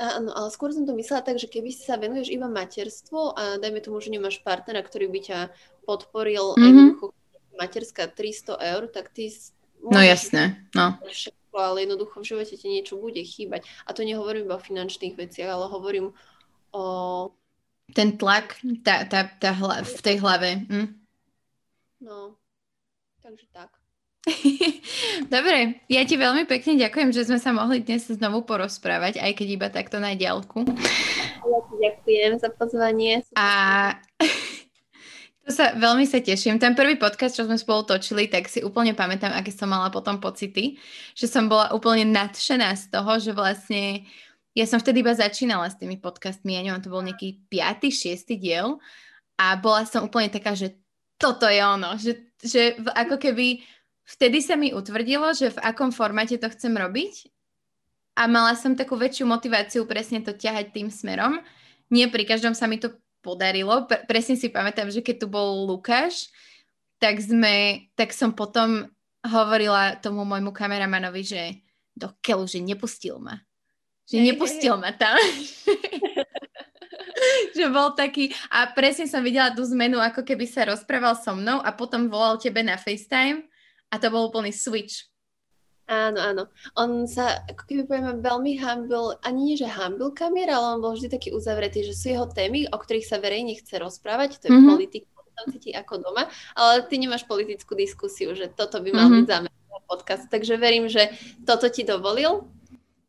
[0.00, 3.60] Áno, ale skôr som to myslela tak, že keby si sa venuješ iba materstvu a
[3.60, 5.38] dajme tomu, že nemáš partnera, ktorý by ťa
[5.84, 7.12] podporil mm-hmm.
[7.60, 9.28] materská 300 eur, tak ty
[9.80, 11.00] No jasné, no.
[11.08, 13.64] Všetko, ale jednoducho v živote ti niečo bude chýbať.
[13.88, 16.12] A to nehovorím iba o finančných veciach, ale hovorím
[16.76, 16.84] o...
[17.94, 20.66] Ten tlak tá, tá, tá hla, v tej hlave.
[20.68, 20.88] Hm?
[22.00, 22.38] No,
[23.20, 23.80] takže tak.
[25.34, 29.48] Dobre, ja ti veľmi pekne ďakujem, že sme sa mohli dnes znovu porozprávať, aj keď
[29.48, 30.64] iba takto na diálku.
[31.40, 33.24] Ja ti ďakujem za pozvanie.
[33.36, 33.48] A
[35.44, 36.60] to sa, veľmi sa teším.
[36.60, 40.20] Ten prvý podcast, čo sme spolu točili, tak si úplne pamätám, aké som mala potom
[40.20, 40.76] pocity.
[41.16, 44.04] Že som bola úplne nadšená z toho, že vlastne
[44.54, 47.86] ja som vtedy iba začínala s tými podcastmi, ja neviem, to bol nejaký 5.
[47.90, 48.34] 6.
[48.34, 48.82] diel
[49.38, 50.74] a bola som úplne taká, že
[51.20, 53.62] toto je ono, že, že ako keby
[54.08, 57.30] vtedy sa mi utvrdilo, že v akom formáte to chcem robiť
[58.18, 61.38] a mala som takú väčšiu motiváciu presne to ťahať tým smerom.
[61.92, 62.90] Nie pri každom sa mi to
[63.22, 63.86] podarilo.
[63.86, 66.32] Pre, presne si pamätám, že keď tu bol Lukáš,
[66.98, 68.90] tak sme, tak som potom
[69.24, 71.42] hovorila tomu môjmu kameramanovi, že
[71.96, 73.40] do keľu, že nepustil ma.
[74.10, 75.14] Že nepustil ma tam.
[77.56, 81.62] že bol taký, a presne som videla tú zmenu, ako keby sa rozprával so mnou
[81.62, 83.46] a potom volal tebe na FaceTime
[83.90, 85.06] a to bol úplný switch.
[85.90, 86.42] Áno, áno.
[86.78, 90.94] On sa, ako keby povieme, veľmi hambil, ani nie, že hambil kamier, ale on bol
[90.94, 94.54] vždy taký uzavretý, že sú jeho témy, o ktorých sa verejne chce rozprávať, to je
[94.54, 94.70] mm-hmm.
[94.70, 99.18] politika, tam cíti ako doma, ale ty nemáš politickú diskusiu, že toto by mal mm-hmm.
[99.18, 99.50] byť zámer
[99.90, 100.30] podcast.
[100.30, 101.10] Takže verím, že
[101.42, 102.46] toto ti dovolil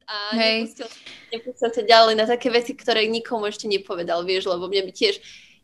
[0.08, 0.70] a Hej.
[0.70, 0.88] nepustil,
[1.34, 5.20] nepustil ťa ďalej na také veci, ktoré nikomu ešte nepovedal, vieš, lebo mňa by tiež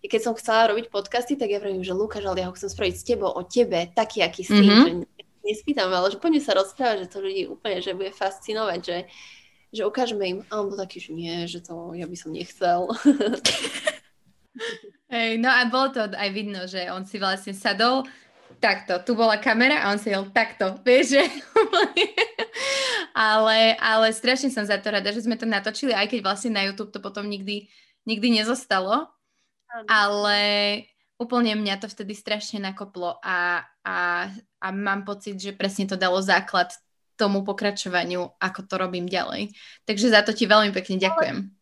[0.08, 2.96] keď som chcela robiť podcasty, tak ja vravím, že Lukáš, ale ja ho chcem spraviť
[2.96, 4.86] s tebou, o tebe, taký, aký si, mm-hmm.
[4.86, 4.92] že
[5.42, 8.98] nespýtam, ale že poďme sa rozprávať, že to ľudí úplne, že bude fascinovať, že,
[9.72, 12.88] že ukážeme im, a on bol taký, že nie, že to ja by som nechcel.
[15.14, 18.04] Hej, no a bolo to aj vidno, že on si vlastne sadol
[18.58, 21.24] takto, tu bola kamera a on si jel takto, vieš, že
[23.14, 26.66] ale, ale strašne som za to rada, že sme to natočili, aj keď vlastne na
[26.66, 27.70] YouTube to potom nikdy,
[28.06, 29.10] nikdy nezostalo,
[29.86, 30.40] ale
[31.18, 33.98] úplne mňa to vtedy strašne nakoplo a, a,
[34.62, 36.70] a mám pocit, že presne to dalo základ
[37.18, 39.50] tomu pokračovaniu, ako to robím ďalej.
[39.90, 41.57] Takže za to ti veľmi pekne ďakujem.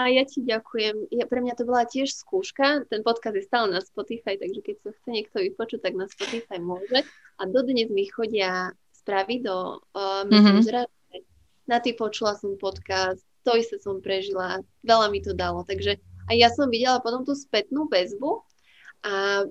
[0.00, 1.12] A ja ti ďakujem.
[1.12, 2.88] Ja, pre mňa to bola tiež skúška.
[2.88, 6.56] Ten podcast je stále na Spotify, takže keď sa chce niekto vypočuť, tak na Spotify
[6.56, 7.04] môže.
[7.36, 10.88] A dodnes mi chodia správy do uh, Messengera.
[10.88, 11.68] Mm-hmm.
[11.68, 15.62] Na ty počula som podcast, to isté som prežila, veľa mi to dalo.
[15.62, 16.00] Takže
[16.30, 18.40] a ja som videla potom tú spätnú väzbu
[19.02, 19.44] a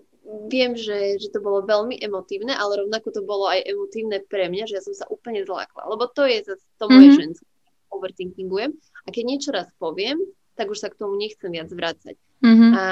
[0.47, 4.63] viem, že, že to bolo veľmi emotívne, ale rovnako to bolo aj emotívne pre mňa,
[4.69, 6.45] že ja som sa úplne zlákla, lebo to je
[6.79, 7.19] to moje mm-hmm.
[7.19, 7.50] ženské,
[7.91, 8.71] overthinkingujem
[9.05, 10.17] a keď niečo raz poviem,
[10.55, 12.15] tak už sa k tomu nechcem viac vrácať.
[12.43, 12.71] Mm-hmm.
[12.75, 12.83] A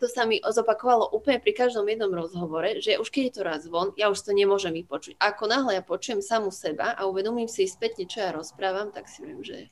[0.00, 3.62] to sa mi zopakovalo úplne pri každom jednom rozhovore, že už keď je to raz
[3.68, 5.20] von, ja už to nemôžem vypočuť.
[5.20, 9.20] Ako náhle ja počujem samu seba a uvedomím si spätne, čo ja rozprávam, tak si
[9.20, 9.68] viem, že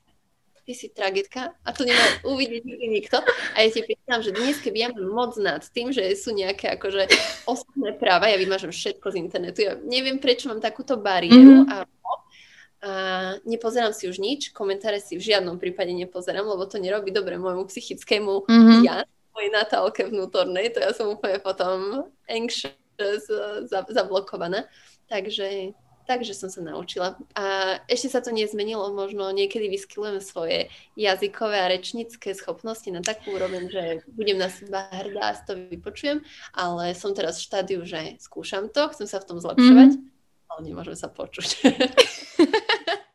[0.68, 2.60] ty si tragitka a to nemá uvidieť
[2.92, 3.16] nikto.
[3.56, 6.76] A ja ti pýtam, že dnes, keby ja mám moc nad tým, že sú nejaké
[6.76, 7.08] akože
[7.48, 9.64] osobné práva, ja vymažem všetko z internetu.
[9.64, 11.72] Ja neviem, prečo mám takúto bariéru mm-hmm.
[11.72, 11.88] a,
[12.78, 12.90] a
[13.42, 17.66] nepozerám si už nič, komentáre si v žiadnom prípade nepozerám, lebo to nerobí dobre môjmu
[17.66, 18.80] psychickému mm-hmm.
[18.86, 19.02] ja,
[19.34, 23.26] mojej natálke vnútornej, to ja som úplne potom anxious,
[23.90, 24.66] zablokovaná.
[25.10, 25.74] Takže
[26.08, 27.20] Takže som sa naučila.
[27.36, 33.36] A ešte sa to nezmenilo, možno niekedy vyskylujem svoje jazykové a rečnícke schopnosti na takú
[33.36, 33.84] úroveň, že
[34.16, 36.24] budem na seba hrdá a to vypočujem,
[36.56, 40.17] ale som teraz v štádiu, že skúšam to, chcem sa v tom zlepšovať, mm-hmm.
[40.60, 41.62] nie może zapoczuć.